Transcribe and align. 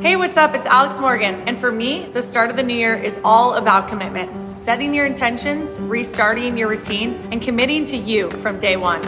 Hey, 0.00 0.16
what's 0.16 0.38
up? 0.38 0.54
It's 0.54 0.66
Alex 0.66 0.98
Morgan. 0.98 1.46
And 1.46 1.60
for 1.60 1.70
me, 1.70 2.06
the 2.14 2.22
start 2.22 2.48
of 2.48 2.56
the 2.56 2.62
new 2.62 2.74
year 2.74 2.96
is 2.96 3.20
all 3.22 3.56
about 3.56 3.86
commitments 3.86 4.58
setting 4.58 4.94
your 4.94 5.04
intentions, 5.04 5.78
restarting 5.78 6.56
your 6.56 6.70
routine, 6.70 7.20
and 7.30 7.42
committing 7.42 7.84
to 7.84 7.98
you 7.98 8.30
from 8.30 8.58
day 8.58 8.78
one. 8.78 9.02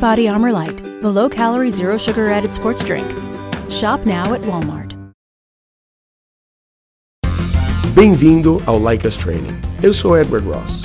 Body 0.00 0.28
Armor 0.28 0.50
Light, 0.50 0.76
the 1.02 1.08
low 1.08 1.28
calorie, 1.28 1.70
zero 1.70 1.96
sugar 1.96 2.28
added 2.28 2.52
sports 2.52 2.82
drink. 2.82 3.08
Shop 3.70 4.04
now 4.06 4.34
at 4.34 4.40
Walmart. 4.40 4.92
Bem-vindo 7.94 8.60
ao 8.66 8.76
Like 8.76 9.06
Us 9.06 9.16
Training. 9.16 9.56
Eu 9.84 9.94
sou 9.94 10.16
Edward 10.16 10.44
Ross. 10.44 10.84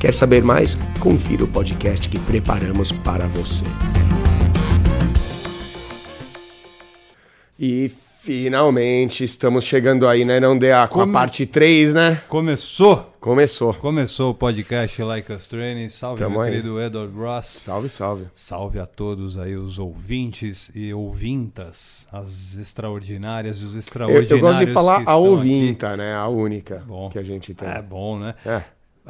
Quer 0.00 0.14
saber 0.14 0.42
mais? 0.42 0.76
Confira 0.98 1.44
o 1.44 1.48
podcast 1.48 2.08
que 2.08 2.18
preparamos 2.18 2.90
para 2.90 3.26
você. 3.28 3.64
E 7.58 7.90
finalmente 8.22 9.22
estamos 9.22 9.64
chegando 9.66 10.08
aí, 10.08 10.24
né, 10.24 10.40
não 10.40 10.56
DA, 10.56 10.88
com 10.88 11.00
Come- 11.00 11.10
a 11.10 11.12
parte 11.12 11.44
3, 11.44 11.92
né? 11.92 12.22
Começou! 12.28 13.12
Começou. 13.20 13.74
Começou 13.74 14.30
o 14.30 14.34
podcast 14.34 15.02
Like 15.02 15.30
Us 15.30 15.46
Training. 15.46 15.90
Salve, 15.90 16.20
Tamo 16.22 16.36
meu 16.36 16.40
aí. 16.40 16.50
querido 16.52 16.80
Edward 16.80 17.14
Ross. 17.14 17.46
Salve, 17.62 17.90
salve. 17.90 18.24
Salve 18.34 18.78
a 18.78 18.86
todos 18.86 19.36
aí, 19.36 19.54
os 19.54 19.78
ouvintes 19.78 20.70
e 20.74 20.94
ouvintas, 20.94 22.06
as 22.10 22.56
extraordinárias 22.58 23.60
e 23.60 23.66
os 23.66 23.74
Eu, 23.74 23.80
extraordinários. 23.80 24.30
eu 24.30 24.40
gosto 24.40 24.64
de 24.64 24.72
falar 24.72 25.02
a 25.04 25.16
ouvinta, 25.16 25.94
né? 25.98 26.14
A 26.14 26.28
única 26.28 26.82
Bom. 26.88 27.10
que 27.10 27.18
a 27.18 27.22
gente 27.22 27.52
tem. 27.52 27.68
Aqui. 27.68 27.78
É 27.78 27.82
bom, 27.82 28.18
né? 28.18 28.34
É. 28.46 28.62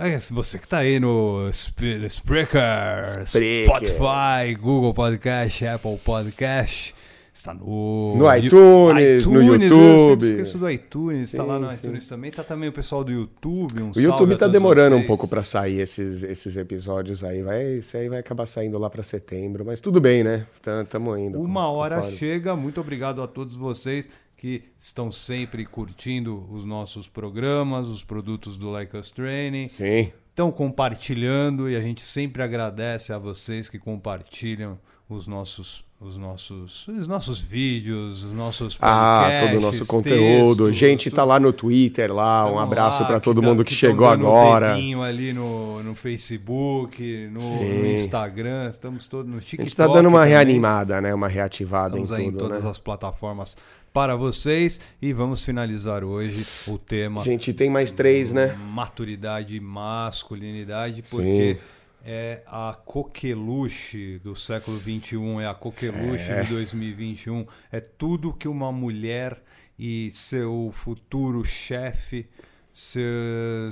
É, 0.03 0.19
você 0.33 0.59
que 0.59 0.67
tá 0.67 0.79
aí 0.79 0.99
no 0.99 1.47
Sp- 1.53 2.07
Spreaker, 2.09 3.23
Spreaker. 3.27 3.67
Spotify, 3.67 4.55
Google 4.59 4.95
Podcast, 4.95 5.67
Apple 5.67 5.99
Podcast, 5.99 6.95
está 7.35 7.53
no, 7.53 8.17
No 8.17 8.35
iTunes, 8.35 9.29
no 9.29 9.43
Eu 9.43 9.55
YouTube. 9.57 10.09
sempre 10.09 10.27
esqueço 10.31 10.57
do 10.57 10.71
iTunes, 10.71 11.25
está 11.35 11.45
lá 11.45 11.59
no 11.59 11.69
sim. 11.71 11.77
iTunes 11.77 12.07
também, 12.07 12.31
tá 12.31 12.43
também 12.43 12.71
o 12.71 12.73
pessoal 12.73 13.05
do 13.05 13.13
YouTube, 13.13 13.83
um 13.83 13.93
O 13.95 14.01
YouTube 14.01 14.37
tá 14.37 14.49
demorando 14.49 14.97
um 14.97 15.05
pouco 15.07 15.29
para 15.29 15.43
sair 15.45 15.81
esses, 15.81 16.23
esses 16.23 16.57
episódios 16.57 17.23
aí. 17.23 17.43
Vai, 17.43 17.63
esse 17.75 17.95
aí 17.99 18.09
vai 18.09 18.21
acabar 18.21 18.47
saindo 18.47 18.79
lá 18.79 18.89
para 18.89 19.03
setembro, 19.03 19.67
mas 19.67 19.81
tudo 19.81 20.01
bem, 20.01 20.25
né? 20.25 20.47
Tá- 20.63 20.83
Tamo 20.85 21.15
indo. 21.19 21.39
Uma 21.39 21.69
hora 21.69 22.11
chega. 22.13 22.57
Muito 22.57 22.81
obrigado 22.81 23.23
a 23.23 23.27
todos 23.27 23.55
vocês 23.55 24.09
que 24.41 24.65
estão 24.81 25.13
sempre 25.13 25.67
curtindo 25.67 26.49
os 26.51 26.65
nossos 26.65 27.07
programas, 27.07 27.87
os 27.87 28.03
produtos 28.03 28.57
do 28.57 28.71
Like 28.71 28.97
Us 28.97 29.11
Training. 29.11 29.69
Sim. 29.69 30.11
Estão 30.31 30.51
compartilhando 30.51 31.69
e 31.69 31.77
a 31.77 31.81
gente 31.81 32.01
sempre 32.01 32.43
agradece 32.43 33.13
a 33.13 33.19
vocês 33.19 33.69
que 33.69 33.79
compartilham 33.79 34.81
os 35.15 35.27
nossos 35.27 35.85
os 36.01 36.17
nossos 36.17 36.89
os 36.89 37.07
nossos 37.07 37.39
vídeos, 37.41 38.25
os 38.25 38.33
nossos 38.33 38.79
Ah, 38.81 39.25
podcasts, 39.25 39.51
todo 39.51 39.59
o 39.59 39.61
nosso 39.61 39.87
conteúdo. 39.87 40.65
textos, 40.65 40.77
Gente, 40.77 41.11
tá 41.11 41.17
tudo. 41.23 41.29
lá 41.29 41.41
no 41.41 41.53
Twitter 41.53 42.11
lá. 42.15 42.45
Um 42.47 42.49
Tamo 42.49 42.59
abraço 42.61 43.05
para 43.05 43.21
todo 43.21 43.43
dá- 43.43 43.47
mundo 43.49 43.63
que, 43.63 43.71
tão 43.71 43.79
chegou 43.79 44.09
agora. 44.09 44.75
Um 44.79 45.03
ali 45.03 45.35
no, 45.35 45.83
no 45.83 45.95
Facebook, 45.95 47.29
no, 47.31 47.41
no 47.41 47.87
Instagram, 47.87 48.71
estamos 48.71 49.07
todos 49.09 49.31
no 49.31 49.37
A 49.37 49.41
TikTok. 49.41 49.63
gente 49.69 49.77
tá 49.77 49.87
dando 49.87 50.09
uma 50.09 50.21
também. 50.21 50.31
reanimada, 50.33 51.01
né? 51.03 51.13
Uma 51.13 51.29
reativada 51.29 51.89
Estamos 51.99 52.11
em 52.13 52.15
aí 52.15 52.23
em 52.29 52.31
tudo, 52.33 52.39
todas 52.45 52.65
né? 52.65 52.71
as 52.71 52.79
plataformas 52.79 53.55
para 53.93 54.17
vocês 54.17 54.81
e 55.03 55.13
vamos 55.13 55.43
finalizar 55.43 56.03
hoje 56.03 56.47
o 56.67 56.79
tema 56.79 57.21
A 57.21 57.25
gente 57.25 57.53
tem 57.53 57.69
mais 57.69 57.93
três, 57.93 58.33
né? 58.33 58.57
maturidade 58.73 59.55
e 59.57 59.61
masculinidade, 59.61 61.03
porque 61.11 61.59
Sim. 61.59 61.65
É 62.05 62.43
a 62.47 62.77
coqueluche 62.85 64.19
do 64.25 64.35
século 64.35 64.79
XXI, 64.79 65.17
é 65.43 65.47
a 65.47 65.55
coqueluche 65.55 66.43
de 66.43 66.49
2021, 66.55 67.47
é 67.71 67.81
tudo 67.81 68.33
que 68.33 68.49
uma 68.49 68.73
mulher 68.73 69.43
e 69.79 70.11
seu 70.11 70.71
futuro 70.75 71.45
chefe, 71.45 72.27
seu, 72.73 73.03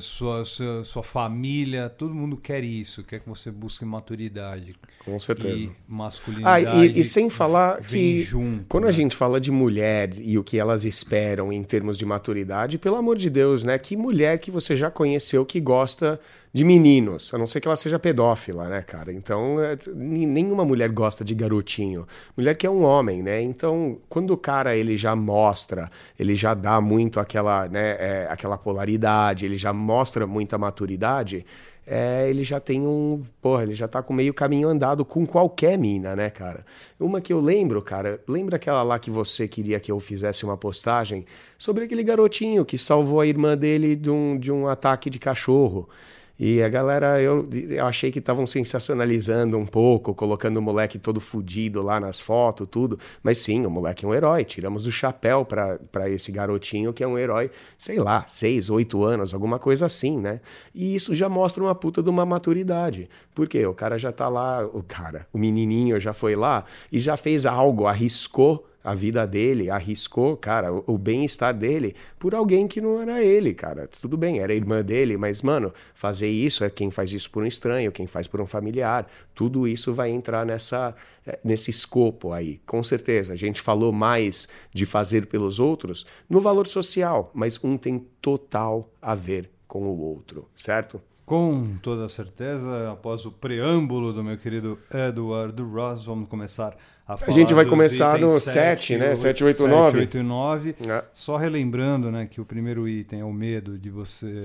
sua, 0.00 0.44
sua, 0.44 0.82
sua 0.84 1.02
família, 1.02 1.88
todo 1.88 2.12
mundo 2.14 2.36
quer 2.36 2.64
isso, 2.64 3.04
quer 3.04 3.20
que 3.20 3.28
você 3.28 3.50
busque 3.50 3.84
maturidade. 3.84 4.74
Com 5.04 5.18
certeza. 5.20 5.56
E 5.56 5.66
Ah, 5.68 5.82
masculinidade. 5.86 6.86
e, 6.98 7.00
e 7.00 7.04
sem 7.04 7.30
falar 7.30 7.80
que 7.82 8.22
junto, 8.22 8.64
quando 8.68 8.84
né? 8.84 8.90
a 8.90 8.92
gente 8.92 9.14
fala 9.14 9.40
de 9.40 9.50
mulher 9.50 10.10
e 10.18 10.36
o 10.36 10.42
que 10.42 10.58
elas 10.58 10.84
esperam 10.84 11.52
em 11.52 11.62
termos 11.62 11.96
de 11.96 12.04
maturidade, 12.04 12.76
pelo 12.78 12.96
amor 12.96 13.16
de 13.16 13.30
Deus, 13.30 13.62
né? 13.62 13.78
Que 13.78 13.96
mulher 13.96 14.38
que 14.38 14.50
você 14.50 14.76
já 14.76 14.90
conheceu 14.90 15.46
que 15.46 15.60
gosta 15.60 16.18
de 16.52 16.64
meninos, 16.64 17.32
a 17.34 17.38
não 17.38 17.46
ser 17.46 17.60
que 17.60 17.68
ela 17.68 17.76
seja 17.76 17.98
pedófila, 17.98 18.68
né, 18.68 18.82
cara? 18.82 19.12
Então, 19.12 19.60
é, 19.60 19.76
nenhuma 19.94 20.64
mulher 20.64 20.88
gosta 20.88 21.24
de 21.24 21.34
garotinho. 21.34 22.06
Mulher 22.36 22.54
que 22.56 22.66
é 22.66 22.70
um 22.70 22.82
homem, 22.82 23.22
né? 23.22 23.40
Então, 23.40 23.98
quando 24.08 24.30
o 24.30 24.36
cara 24.36 24.76
ele 24.76 24.96
já 24.96 25.14
mostra, 25.14 25.90
ele 26.18 26.34
já 26.34 26.54
dá 26.54 26.80
muito 26.80 27.20
aquela, 27.20 27.68
né, 27.68 27.96
é, 27.98 28.28
aquela 28.30 28.56
polaridade, 28.56 29.44
ele 29.44 29.56
já 29.56 29.72
mostra 29.72 30.26
muita 30.26 30.56
maturidade, 30.56 31.44
é, 31.90 32.28
ele 32.28 32.44
já 32.44 32.60
tem 32.60 32.86
um. 32.86 33.22
Porra, 33.40 33.62
ele 33.62 33.72
já 33.72 33.88
tá 33.88 34.02
com 34.02 34.12
meio 34.12 34.34
caminho 34.34 34.68
andado 34.68 35.06
com 35.06 35.26
qualquer 35.26 35.78
mina, 35.78 36.14
né, 36.14 36.28
cara? 36.28 36.64
Uma 37.00 37.18
que 37.18 37.32
eu 37.32 37.40
lembro, 37.40 37.80
cara, 37.80 38.20
lembra 38.28 38.56
aquela 38.56 38.82
lá 38.82 38.98
que 38.98 39.10
você 39.10 39.48
queria 39.48 39.80
que 39.80 39.90
eu 39.90 39.98
fizesse 39.98 40.44
uma 40.44 40.56
postagem 40.56 41.24
sobre 41.56 41.84
aquele 41.84 42.02
garotinho 42.02 42.62
que 42.62 42.76
salvou 42.76 43.22
a 43.22 43.26
irmã 43.26 43.56
dele 43.56 43.96
de 43.96 44.10
um, 44.10 44.38
de 44.38 44.52
um 44.52 44.68
ataque 44.68 45.08
de 45.08 45.18
cachorro? 45.18 45.88
E 46.38 46.62
a 46.62 46.68
galera, 46.68 47.20
eu, 47.20 47.48
eu 47.52 47.84
achei 47.84 48.12
que 48.12 48.20
estavam 48.20 48.46
sensacionalizando 48.46 49.58
um 49.58 49.66
pouco, 49.66 50.14
colocando 50.14 50.58
o 50.58 50.62
moleque 50.62 50.96
todo 50.96 51.20
fudido 51.20 51.82
lá 51.82 51.98
nas 51.98 52.20
fotos, 52.20 52.68
tudo. 52.70 52.98
Mas 53.22 53.38
sim, 53.38 53.66
o 53.66 53.70
moleque 53.70 54.04
é 54.04 54.08
um 54.08 54.14
herói. 54.14 54.44
Tiramos 54.44 54.86
o 54.86 54.92
chapéu 54.92 55.44
pra 55.44 56.08
esse 56.08 56.30
garotinho 56.30 56.92
que 56.92 57.02
é 57.02 57.08
um 57.08 57.18
herói, 57.18 57.50
sei 57.76 57.98
lá, 57.98 58.24
seis, 58.28 58.70
oito 58.70 59.02
anos, 59.02 59.34
alguma 59.34 59.58
coisa 59.58 59.86
assim, 59.86 60.16
né? 60.16 60.40
E 60.72 60.94
isso 60.94 61.14
já 61.14 61.28
mostra 61.28 61.62
uma 61.62 61.74
puta 61.74 62.02
de 62.02 62.08
uma 62.08 62.24
maturidade. 62.24 63.08
Por 63.34 63.48
quê? 63.48 63.66
O 63.66 63.74
cara 63.74 63.98
já 63.98 64.12
tá 64.12 64.28
lá, 64.28 64.64
o 64.64 64.82
cara, 64.82 65.26
o 65.32 65.38
menininho 65.38 65.98
já 65.98 66.12
foi 66.12 66.36
lá 66.36 66.64
e 66.92 67.00
já 67.00 67.16
fez 67.16 67.46
algo, 67.46 67.86
arriscou 67.86 68.64
a 68.88 68.94
vida 68.94 69.26
dele, 69.26 69.68
arriscou, 69.68 70.34
cara, 70.34 70.72
o, 70.72 70.82
o 70.86 70.96
bem-estar 70.96 71.52
dele 71.52 71.94
por 72.18 72.34
alguém 72.34 72.66
que 72.66 72.80
não 72.80 72.98
era 73.00 73.22
ele, 73.22 73.52
cara. 73.52 73.86
Tudo 73.86 74.16
bem, 74.16 74.38
era 74.38 74.54
irmã 74.54 74.82
dele, 74.82 75.18
mas, 75.18 75.42
mano, 75.42 75.74
fazer 75.94 76.28
isso 76.28 76.64
é 76.64 76.70
quem 76.70 76.90
faz 76.90 77.12
isso 77.12 77.30
por 77.30 77.42
um 77.42 77.46
estranho, 77.46 77.92
quem 77.92 78.06
faz 78.06 78.26
por 78.26 78.40
um 78.40 78.46
familiar. 78.46 79.06
Tudo 79.34 79.68
isso 79.68 79.92
vai 79.92 80.08
entrar 80.08 80.46
nessa, 80.46 80.94
eh, 81.26 81.38
nesse 81.44 81.70
escopo 81.70 82.32
aí. 82.32 82.62
Com 82.64 82.82
certeza, 82.82 83.34
a 83.34 83.36
gente 83.36 83.60
falou 83.60 83.92
mais 83.92 84.48
de 84.72 84.86
fazer 84.86 85.26
pelos 85.26 85.60
outros 85.60 86.06
no 86.28 86.40
valor 86.40 86.66
social, 86.66 87.30
mas 87.34 87.62
um 87.62 87.76
tem 87.76 88.06
total 88.22 88.90
a 89.02 89.14
ver 89.14 89.50
com 89.66 89.82
o 89.82 90.00
outro, 90.00 90.48
certo? 90.56 90.98
Com 91.28 91.76
toda 91.82 92.08
certeza, 92.08 92.90
após 92.90 93.26
o 93.26 93.30
preâmbulo 93.30 94.12
do 94.12 94.24
meu 94.24 94.36
querido 94.38 94.78
Eduardo 94.92 95.68
Ross, 95.70 96.04
vamos 96.04 96.28
começar 96.28 96.74
a 97.06 97.16
falar 97.16 97.32
gente 97.32 97.52
vai 97.54 97.64
começar 97.64 98.18
no 98.18 98.30
sete, 98.40 98.96
né? 98.96 99.08
oito- 99.10 99.18
Sete, 99.18 99.44
oito, 99.44 99.66
nove. 99.66 99.90
sete, 99.92 100.00
oito 100.00 100.18
e 100.18 100.22
nove. 100.22 100.74
É. 100.86 101.04
Só 101.12 101.36
relembrando 101.36 102.10
né, 102.10 102.26
que 102.30 102.40
o 102.40 102.44
primeiro 102.44 102.86
item 102.88 103.20
é 103.20 103.24
o 103.24 103.32
medo 103.32 103.78
de 103.78 103.88
você 103.90 104.42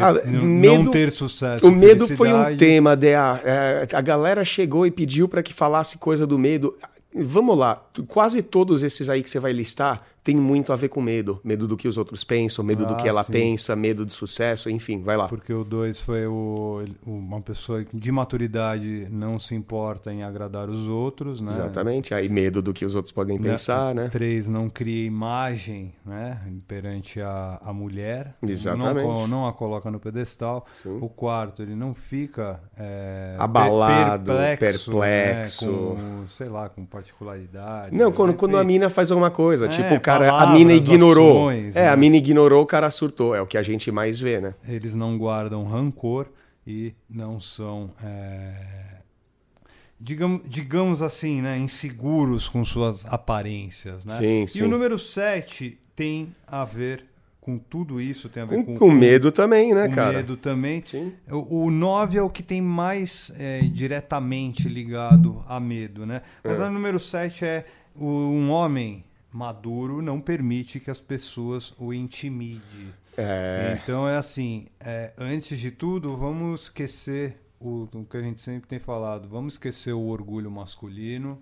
Ah, 0.00 0.12
n- 0.24 0.40
medo- 0.42 0.84
não 0.84 0.90
ter 0.90 1.10
sucesso. 1.12 1.66
O 1.66 1.70
medo 1.72 2.06
foi 2.16 2.32
um 2.32 2.56
tema, 2.56 2.96
DA. 2.96 3.40
É, 3.44 3.88
a 3.92 4.00
galera 4.00 4.44
chegou 4.44 4.86
e 4.86 4.90
pediu 4.90 5.28
para 5.28 5.42
que 5.42 5.52
falasse 5.52 5.98
coisa 5.98 6.26
do 6.26 6.38
medo. 6.38 6.76
Vamos 7.14 7.58
lá, 7.58 7.82
quase 8.08 8.42
todos 8.42 8.82
esses 8.82 9.08
aí 9.08 9.22
que 9.22 9.28
você 9.28 9.38
vai 9.38 9.52
listar 9.52 10.02
tem 10.24 10.36
muito 10.36 10.72
a 10.72 10.76
ver 10.76 10.88
com 10.88 11.00
medo. 11.02 11.40
Medo 11.42 11.66
do 11.66 11.76
que 11.76 11.88
os 11.88 11.96
outros 11.96 12.22
pensam, 12.22 12.64
medo 12.64 12.86
do 12.86 12.92
Ah, 12.94 12.96
que 12.96 13.08
ela 13.08 13.22
sim. 13.24 13.32
pensa, 13.32 13.74
medo 13.74 14.06
de 14.06 14.14
sucesso, 14.14 14.70
enfim, 14.70 15.02
vai 15.02 15.16
lá. 15.16 15.26
Porque 15.28 15.52
o 15.52 15.64
2 15.64 16.00
foi 16.00 16.26
o, 16.26 16.84
uma 17.04 17.40
pessoa 17.40 17.84
de 17.92 18.12
maturidade 18.12 19.08
não 19.10 19.38
se 19.38 19.54
importa 19.54 20.12
em 20.12 20.22
agradar 20.22 20.68
os 20.70 20.86
outros, 20.88 21.40
né? 21.40 21.52
Exatamente. 21.52 22.14
Aí 22.14 22.28
medo 22.28 22.62
do 22.62 22.72
que 22.72 22.84
os 22.84 22.94
outros 22.94 23.12
podem 23.12 23.36
pensar, 23.36 23.94
né? 23.94 24.08
3 24.08 24.48
não 24.48 24.70
cria 24.70 25.04
imagem 25.06 25.92
né, 26.06 26.40
perante 26.68 27.20
a, 27.20 27.60
a 27.64 27.72
mulher. 27.72 28.34
Exatamente. 28.46 29.06
Não, 29.06 29.26
não 29.26 29.46
a 29.48 29.52
coloca 29.52 29.90
no 29.90 29.98
pedestal. 29.98 30.66
O 31.00 31.08
quarto, 31.08 31.62
ele 31.62 31.74
não 31.74 31.94
fica 31.94 32.60
é, 32.78 33.34
Abalado, 33.38 34.32
per- 34.32 34.58
perplexo. 34.58 34.98
né, 35.00 35.44
com, 35.58 36.26
sei 36.26 36.48
lá, 36.48 36.68
com 36.68 36.84
particularidade. 36.84 37.96
Não, 37.96 38.12
quando, 38.12 38.30
né, 38.30 38.36
quando 38.38 38.56
a 38.56 38.64
mina 38.64 38.88
faz 38.88 39.10
alguma 39.10 39.30
coisa, 39.30 39.66
É, 39.66 39.68
tipo 39.68 39.94
o 39.94 40.00
cara 40.00 40.11
cara, 40.18 40.28
a 40.28 40.30
palavras, 40.32 40.58
mina 40.58 40.72
ignorou. 40.74 41.48
ações, 41.48 41.76
é, 41.76 41.82
né? 41.82 41.88
a 41.88 41.96
mina 41.96 42.16
ignorou, 42.16 42.62
o 42.62 42.66
cara 42.66 42.90
surtou. 42.90 43.34
É 43.34 43.40
o 43.40 43.46
que 43.46 43.56
a 43.58 43.62
gente 43.62 43.90
mais 43.90 44.18
vê, 44.20 44.40
né? 44.40 44.54
Eles 44.66 44.94
não 44.94 45.16
guardam 45.18 45.64
rancor 45.64 46.26
e 46.66 46.94
não 47.10 47.40
são, 47.40 47.90
é, 48.02 48.54
digamos, 50.00 50.42
digamos 50.48 51.02
assim, 51.02 51.40
né, 51.40 51.58
inseguros 51.58 52.48
com 52.48 52.64
suas 52.64 53.04
aparências. 53.06 54.04
Né? 54.04 54.16
Sim, 54.18 54.44
e 54.44 54.48
sim. 54.48 54.62
o 54.62 54.68
número 54.68 54.98
7 54.98 55.78
tem 55.94 56.34
a 56.46 56.64
ver 56.64 57.04
com 57.40 57.58
tudo 57.58 58.00
isso, 58.00 58.28
tem 58.28 58.42
a 58.44 58.46
ver 58.46 58.54
Com, 58.56 58.64
com, 58.64 58.76
com 58.76 58.90
medo 58.92 59.32
também, 59.32 59.74
né, 59.74 59.88
com 59.88 59.94
cara? 59.96 60.18
medo 60.18 60.36
também. 60.36 60.82
Sim. 60.86 61.12
O, 61.28 61.64
o 61.64 61.70
9 61.72 62.18
é 62.18 62.22
o 62.22 62.30
que 62.30 62.42
tem 62.42 62.60
mais 62.60 63.32
é, 63.36 63.60
diretamente 63.62 64.68
ligado 64.68 65.44
a 65.48 65.58
medo, 65.58 66.06
né? 66.06 66.22
Mas 66.44 66.60
É. 66.60 66.64
o 66.64 66.70
número 66.70 67.00
7 67.00 67.44
é 67.44 67.64
o- 67.96 68.06
um 68.06 68.50
homem 68.50 69.04
maduro 69.32 70.02
não 70.02 70.20
permite 70.20 70.78
que 70.78 70.90
as 70.90 71.00
pessoas 71.00 71.72
o 71.78 71.92
intimide. 71.92 72.94
É. 73.16 73.78
Então 73.82 74.08
é 74.08 74.16
assim, 74.16 74.66
é, 74.80 75.12
antes 75.18 75.58
de 75.58 75.70
tudo, 75.70 76.16
vamos 76.16 76.62
esquecer 76.64 77.36
o, 77.60 77.88
o 77.92 78.04
que 78.04 78.16
a 78.16 78.22
gente 78.22 78.40
sempre 78.40 78.68
tem 78.68 78.78
falado, 78.78 79.28
vamos 79.28 79.54
esquecer 79.54 79.92
o 79.92 80.06
orgulho 80.06 80.50
masculino. 80.50 81.38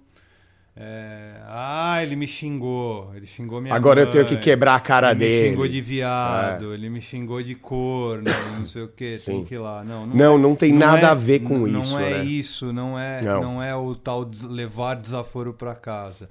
É, 0.76 1.34
ah, 1.46 1.98
ele 2.02 2.14
me 2.16 2.26
xingou, 2.26 3.12
ele 3.14 3.26
xingou 3.26 3.60
minha 3.60 3.74
Agora 3.74 4.00
eu 4.00 4.04
mãe, 4.04 4.12
tenho 4.12 4.26
que 4.26 4.36
quebrar 4.36 4.76
a 4.76 4.80
cara 4.80 5.10
ele 5.10 5.18
dele. 5.18 5.42
me 5.42 5.50
xingou 5.50 5.68
de 5.68 5.80
viado, 5.82 6.72
ele 6.72 6.88
me 6.88 7.00
xingou 7.00 7.42
de 7.42 7.54
corno, 7.56 8.24
não 8.56 8.64
sei 8.64 8.82
o 8.84 8.88
que, 8.88 9.18
tem 9.18 9.44
que 9.44 9.54
ir 9.56 9.58
lá. 9.58 9.82
Não, 9.84 10.06
Não, 10.06 10.38
não 10.38 10.54
tem 10.54 10.72
nada 10.72 11.08
é- 11.08 11.10
a 11.10 11.14
ver 11.14 11.40
com 11.40 11.58
não 11.58 11.80
isso, 11.82 11.98
é 11.98 12.10
né? 12.18 12.24
isso, 12.24 12.72
não 12.72 12.98
é, 12.98 13.20
Não. 13.20 13.40
não. 13.42 13.62
é 13.62 13.74
o 13.74 13.94
tal 13.96 14.28
levar 14.44 14.94
desaforo 14.94 15.52
para 15.52 15.74
casa. 15.74 16.30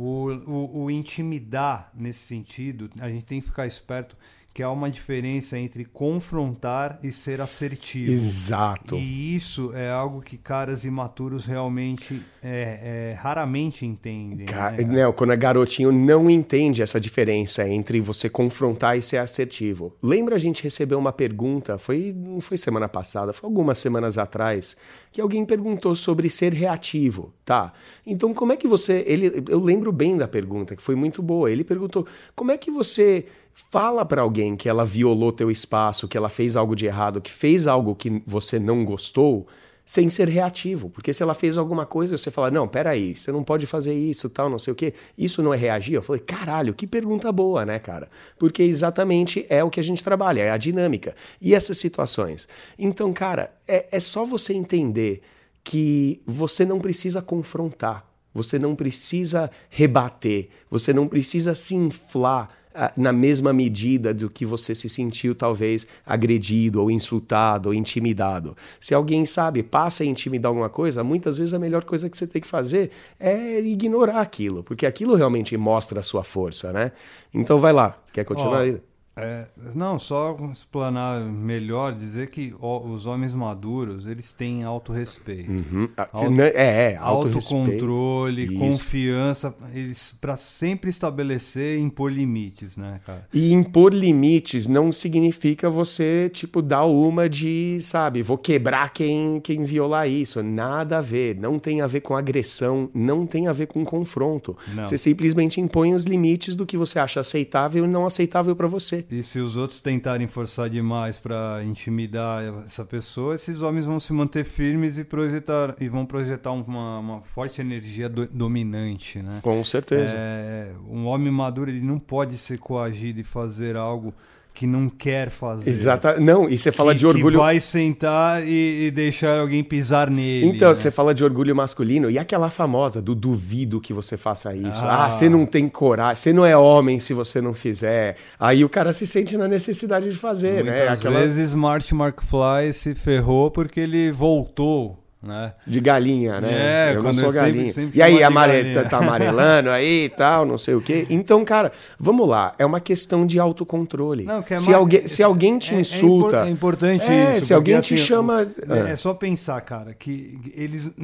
O, 0.00 0.28
o, 0.46 0.84
o 0.84 0.90
intimidar 0.92 1.90
nesse 1.92 2.20
sentido, 2.20 2.88
a 3.00 3.10
gente 3.10 3.24
tem 3.24 3.40
que 3.40 3.48
ficar 3.48 3.66
esperto 3.66 4.16
que 4.58 4.62
há 4.64 4.72
uma 4.72 4.90
diferença 4.90 5.56
entre 5.56 5.84
confrontar 5.84 6.98
e 7.00 7.12
ser 7.12 7.40
assertivo. 7.40 8.10
Exato. 8.10 8.96
E 8.96 9.36
isso 9.36 9.70
é 9.72 9.88
algo 9.88 10.20
que 10.20 10.36
caras 10.36 10.84
imaturos 10.84 11.44
realmente 11.44 12.20
é, 12.42 13.12
é, 13.12 13.16
raramente 13.20 13.86
entendem. 13.86 14.46
Ca- 14.46 14.72
né? 14.72 14.82
Não, 14.82 15.12
quando 15.12 15.32
é 15.32 15.36
garotinho, 15.36 15.92
não 15.92 16.28
entende 16.28 16.82
essa 16.82 16.98
diferença 16.98 17.68
entre 17.68 18.00
você 18.00 18.28
confrontar 18.28 18.98
e 18.98 19.02
ser 19.02 19.18
assertivo. 19.18 19.94
Lembra 20.02 20.34
a 20.34 20.38
gente 20.40 20.60
recebeu 20.64 20.98
uma 20.98 21.12
pergunta, 21.12 21.78
foi, 21.78 22.12
não 22.12 22.40
foi 22.40 22.56
semana 22.56 22.88
passada, 22.88 23.32
foi 23.32 23.48
algumas 23.48 23.78
semanas 23.78 24.18
atrás, 24.18 24.76
que 25.12 25.20
alguém 25.20 25.44
perguntou 25.44 25.94
sobre 25.94 26.28
ser 26.28 26.52
reativo, 26.52 27.32
tá? 27.44 27.72
Então, 28.04 28.34
como 28.34 28.52
é 28.52 28.56
que 28.56 28.66
você. 28.66 29.04
Ele, 29.06 29.40
eu 29.48 29.60
lembro 29.60 29.92
bem 29.92 30.16
da 30.16 30.26
pergunta, 30.26 30.74
que 30.74 30.82
foi 30.82 30.96
muito 30.96 31.22
boa. 31.22 31.48
Ele 31.48 31.62
perguntou: 31.62 32.04
como 32.34 32.50
é 32.50 32.58
que 32.58 32.72
você 32.72 33.24
fala 33.70 34.04
pra 34.04 34.22
alguém 34.22 34.56
que 34.56 34.68
ela 34.68 34.84
violou 34.84 35.32
teu 35.32 35.50
espaço, 35.50 36.06
que 36.06 36.16
ela 36.16 36.28
fez 36.28 36.56
algo 36.56 36.76
de 36.76 36.86
errado, 36.86 37.20
que 37.20 37.30
fez 37.30 37.66
algo 37.66 37.94
que 37.94 38.22
você 38.26 38.58
não 38.58 38.84
gostou? 38.84 39.46
sem 39.84 40.10
ser 40.10 40.28
reativo. 40.28 40.90
Porque 40.90 41.14
se 41.14 41.22
ela 41.22 41.32
fez 41.32 41.56
alguma 41.56 41.86
coisa, 41.86 42.18
você 42.18 42.30
fala, 42.30 42.50
não, 42.50 42.68
peraí, 42.68 43.16
você 43.16 43.32
não 43.32 43.42
pode 43.42 43.64
fazer 43.64 43.94
isso, 43.94 44.28
tal, 44.28 44.50
não 44.50 44.58
sei 44.58 44.74
o 44.74 44.76
quê. 44.76 44.92
Isso 45.16 45.42
não 45.42 45.54
é 45.54 45.56
reagir? 45.56 45.94
Eu 45.94 46.02
falei, 46.02 46.20
caralho, 46.20 46.74
que 46.74 46.86
pergunta 46.86 47.32
boa, 47.32 47.64
né, 47.64 47.78
cara? 47.78 48.10
Porque 48.38 48.62
exatamente 48.62 49.46
é 49.48 49.64
o 49.64 49.70
que 49.70 49.80
a 49.80 49.82
gente 49.82 50.04
trabalha, 50.04 50.42
é 50.42 50.50
a 50.50 50.58
dinâmica. 50.58 51.16
E 51.40 51.54
essas 51.54 51.78
situações. 51.78 52.46
Então, 52.78 53.14
cara, 53.14 53.50
é, 53.66 53.86
é 53.90 53.98
só 53.98 54.26
você 54.26 54.52
entender 54.52 55.22
que 55.64 56.20
você 56.26 56.66
não 56.66 56.80
precisa 56.80 57.22
confrontar, 57.22 58.04
você 58.34 58.58
não 58.58 58.76
precisa 58.76 59.50
rebater, 59.70 60.50
você 60.70 60.92
não 60.92 61.08
precisa 61.08 61.54
se 61.54 61.74
inflar 61.74 62.57
na 62.96 63.12
mesma 63.12 63.52
medida 63.52 64.14
do 64.14 64.30
que 64.30 64.44
você 64.44 64.74
se 64.74 64.88
sentiu 64.88 65.34
talvez 65.34 65.86
agredido 66.06 66.80
ou 66.80 66.90
insultado 66.90 67.68
ou 67.68 67.74
intimidado. 67.74 68.56
Se 68.80 68.94
alguém 68.94 69.26
sabe, 69.26 69.62
passa 69.62 70.02
a 70.02 70.06
intimidar 70.06 70.50
alguma 70.50 70.68
coisa, 70.68 71.02
muitas 71.02 71.38
vezes 71.38 71.54
a 71.54 71.58
melhor 71.58 71.84
coisa 71.84 72.08
que 72.08 72.16
você 72.16 72.26
tem 72.26 72.40
que 72.40 72.48
fazer 72.48 72.90
é 73.18 73.60
ignorar 73.60 74.20
aquilo, 74.20 74.62
porque 74.62 74.86
aquilo 74.86 75.14
realmente 75.14 75.56
mostra 75.56 76.00
a 76.00 76.02
sua 76.02 76.22
força, 76.22 76.72
né? 76.72 76.92
Então 77.32 77.58
vai 77.58 77.72
lá, 77.72 77.98
quer 78.12 78.24
continuar 78.24 78.60
aí? 78.60 78.80
É, 79.20 79.46
não, 79.74 79.98
só 79.98 80.36
explanar 80.52 81.20
melhor, 81.20 81.92
dizer 81.92 82.28
que 82.30 82.54
os 82.60 83.06
homens 83.06 83.32
maduros, 83.32 84.06
eles 84.06 84.32
têm 84.32 84.64
autorrespeito. 84.64 85.50
Uhum. 85.50 85.88
Ah, 85.96 86.08
Auto- 86.12 86.30
né, 86.30 86.48
é, 86.54 86.92
é. 86.92 86.96
Autocontrole, 86.96 88.44
Isso. 88.44 88.54
confiança, 88.58 89.54
eles 89.74 90.16
para 90.20 90.36
sempre 90.36 90.90
estabelecer 90.90 91.78
e 91.78 91.80
impor 91.80 92.10
limites, 92.12 92.76
né, 92.76 93.00
cara? 93.04 93.26
E 93.32 93.52
impor 93.52 93.92
limites 93.92 94.66
não 94.66 94.92
significa 94.92 95.68
você, 95.70 96.30
tipo, 96.32 96.62
dar 96.62 96.84
uma 96.84 97.28
de, 97.28 97.78
sabe, 97.82 98.22
vou 98.22 98.38
quebrar 98.38 98.92
quem, 98.92 99.40
quem 99.40 99.62
violar 99.62 100.08
isso. 100.08 100.42
Nada 100.42 100.98
a 100.98 101.00
ver. 101.00 101.36
Não 101.36 101.58
tem 101.58 101.80
a 101.80 101.86
ver 101.86 102.00
com 102.00 102.16
agressão, 102.16 102.90
não 102.94 103.26
tem 103.26 103.46
a 103.48 103.52
ver 103.52 103.66
com 103.66 103.84
confronto. 103.84 104.56
Não. 104.74 104.84
Você 104.86 104.96
simplesmente 104.98 105.60
impõe 105.60 105.94
os 105.94 106.04
limites 106.04 106.54
do 106.54 106.66
que 106.66 106.76
você 106.76 106.98
acha 106.98 107.20
aceitável 107.20 107.84
e 107.84 107.88
não 107.88 108.06
aceitável 108.06 108.54
pra 108.54 108.66
você. 108.66 109.04
E 109.10 109.22
se 109.22 109.38
os 109.40 109.56
outros 109.56 109.80
tentarem 109.80 110.26
forçar 110.26 110.68
demais 110.68 111.18
para 111.18 111.62
intimidar 111.64 112.42
essa 112.64 112.84
pessoa, 112.84 113.34
esses 113.34 113.62
homens 113.62 113.84
vão 113.86 113.98
se 113.98 114.12
manter 114.12 114.44
firmes 114.44 114.98
e 114.98 115.04
projetar 115.04 115.74
e 115.80 115.88
vão 115.88 116.04
projetar 116.04 116.52
uma, 116.52 116.98
uma 116.98 117.20
forte 117.22 117.60
energia 117.60 118.08
do- 118.08 118.26
dominante, 118.26 119.22
né? 119.22 119.40
Com 119.42 119.64
certeza. 119.64 120.12
É, 120.14 120.72
um 120.88 121.06
homem 121.06 121.32
maduro 121.32 121.70
ele 121.70 121.80
não 121.80 121.98
pode 121.98 122.36
ser 122.36 122.58
coagido 122.58 123.20
e 123.20 123.24
fazer 123.24 123.76
algo 123.76 124.12
que 124.58 124.66
não 124.66 124.88
quer 124.88 125.30
fazer. 125.30 125.70
Exata. 125.70 126.18
Não, 126.18 126.50
e 126.50 126.58
você 126.58 126.72
fala 126.72 126.92
que, 126.92 126.98
de 126.98 127.06
orgulho. 127.06 127.38
Que 127.38 127.44
vai 127.44 127.60
sentar 127.60 128.44
e, 128.44 128.86
e 128.86 128.90
deixar 128.90 129.38
alguém 129.38 129.62
pisar 129.62 130.10
nele. 130.10 130.46
Então, 130.46 130.70
né? 130.70 130.74
você 130.74 130.90
fala 130.90 131.14
de 131.14 131.22
orgulho 131.22 131.54
masculino 131.54 132.10
e 132.10 132.18
aquela 132.18 132.50
famosa 132.50 133.00
do 133.00 133.14
duvido 133.14 133.80
que 133.80 133.92
você 133.92 134.16
faça 134.16 134.52
isso. 134.52 134.84
Ah. 134.84 135.04
Ah, 135.04 135.10
você 135.10 135.28
não 135.28 135.46
tem 135.46 135.68
coragem, 135.68 136.16
você 136.16 136.32
não 136.32 136.44
é 136.44 136.56
homem 136.56 136.98
se 136.98 137.14
você 137.14 137.40
não 137.40 137.54
fizer. 137.54 138.16
Aí 138.36 138.64
o 138.64 138.68
cara 138.68 138.92
se 138.92 139.06
sente 139.06 139.36
na 139.36 139.46
necessidade 139.46 140.10
de 140.10 140.16
fazer, 140.16 140.64
né? 140.64 140.72
Muitas 140.72 140.98
Aquela 140.98 141.20
vezes 141.20 141.54
Marty 141.54 141.94
McFly 141.94 142.72
se 142.72 142.96
ferrou 142.96 143.52
porque 143.52 143.78
ele 143.78 144.10
voltou, 144.10 144.98
né? 145.22 145.52
de 145.66 145.80
galinha, 145.80 146.40
né? 146.40 146.90
É, 146.92 146.94
Eu 146.96 147.02
não 147.02 147.12
sou 147.12 147.24
eu 147.24 147.32
sempre- 147.32 147.50
galinha. 147.52 147.70
sempre 147.72 147.98
e 147.98 148.02
aí, 148.02 148.18
chamava 148.18 148.18
de 148.18 148.24
amare... 148.24 148.62
galinha. 148.62 148.84
tá 148.88 148.98
amarelando 148.98 149.70
aí 149.70 150.04
e 150.04 150.08
tal, 150.08 150.46
não 150.46 150.56
sei 150.56 150.74
o 150.74 150.80
quê. 150.80 151.06
Então, 151.10 151.44
cara, 151.44 151.72
vamos 151.98 152.28
lá. 152.28 152.54
É 152.58 152.64
uma 152.64 152.80
questão 152.80 153.26
de 153.26 153.38
autocontrole. 153.38 154.24
Não, 154.24 154.42
que 154.42 154.54
é 154.54 154.58
se, 154.58 154.66
mais- 154.66 154.78
alguém, 154.78 155.08
se 155.08 155.22
alguém 155.22 155.58
te 155.58 155.74
é- 155.74 155.76
é 155.76 155.80
insulta. 155.80 156.46
É, 156.46 156.50
importante 156.50 157.04
É, 157.04 157.38
isso. 157.38 157.48
se 157.48 157.54
alguém 157.54 157.74
porque, 157.76 157.88
te 157.88 157.94
assim, 157.94 158.04
chama- 158.04 158.42
É, 158.68 158.80
Ah. 158.82 158.88
é 158.90 158.96
só 158.96 159.12
pensar, 159.12 159.60
cara, 159.62 159.92
que 159.92 160.38
eles 160.54 160.94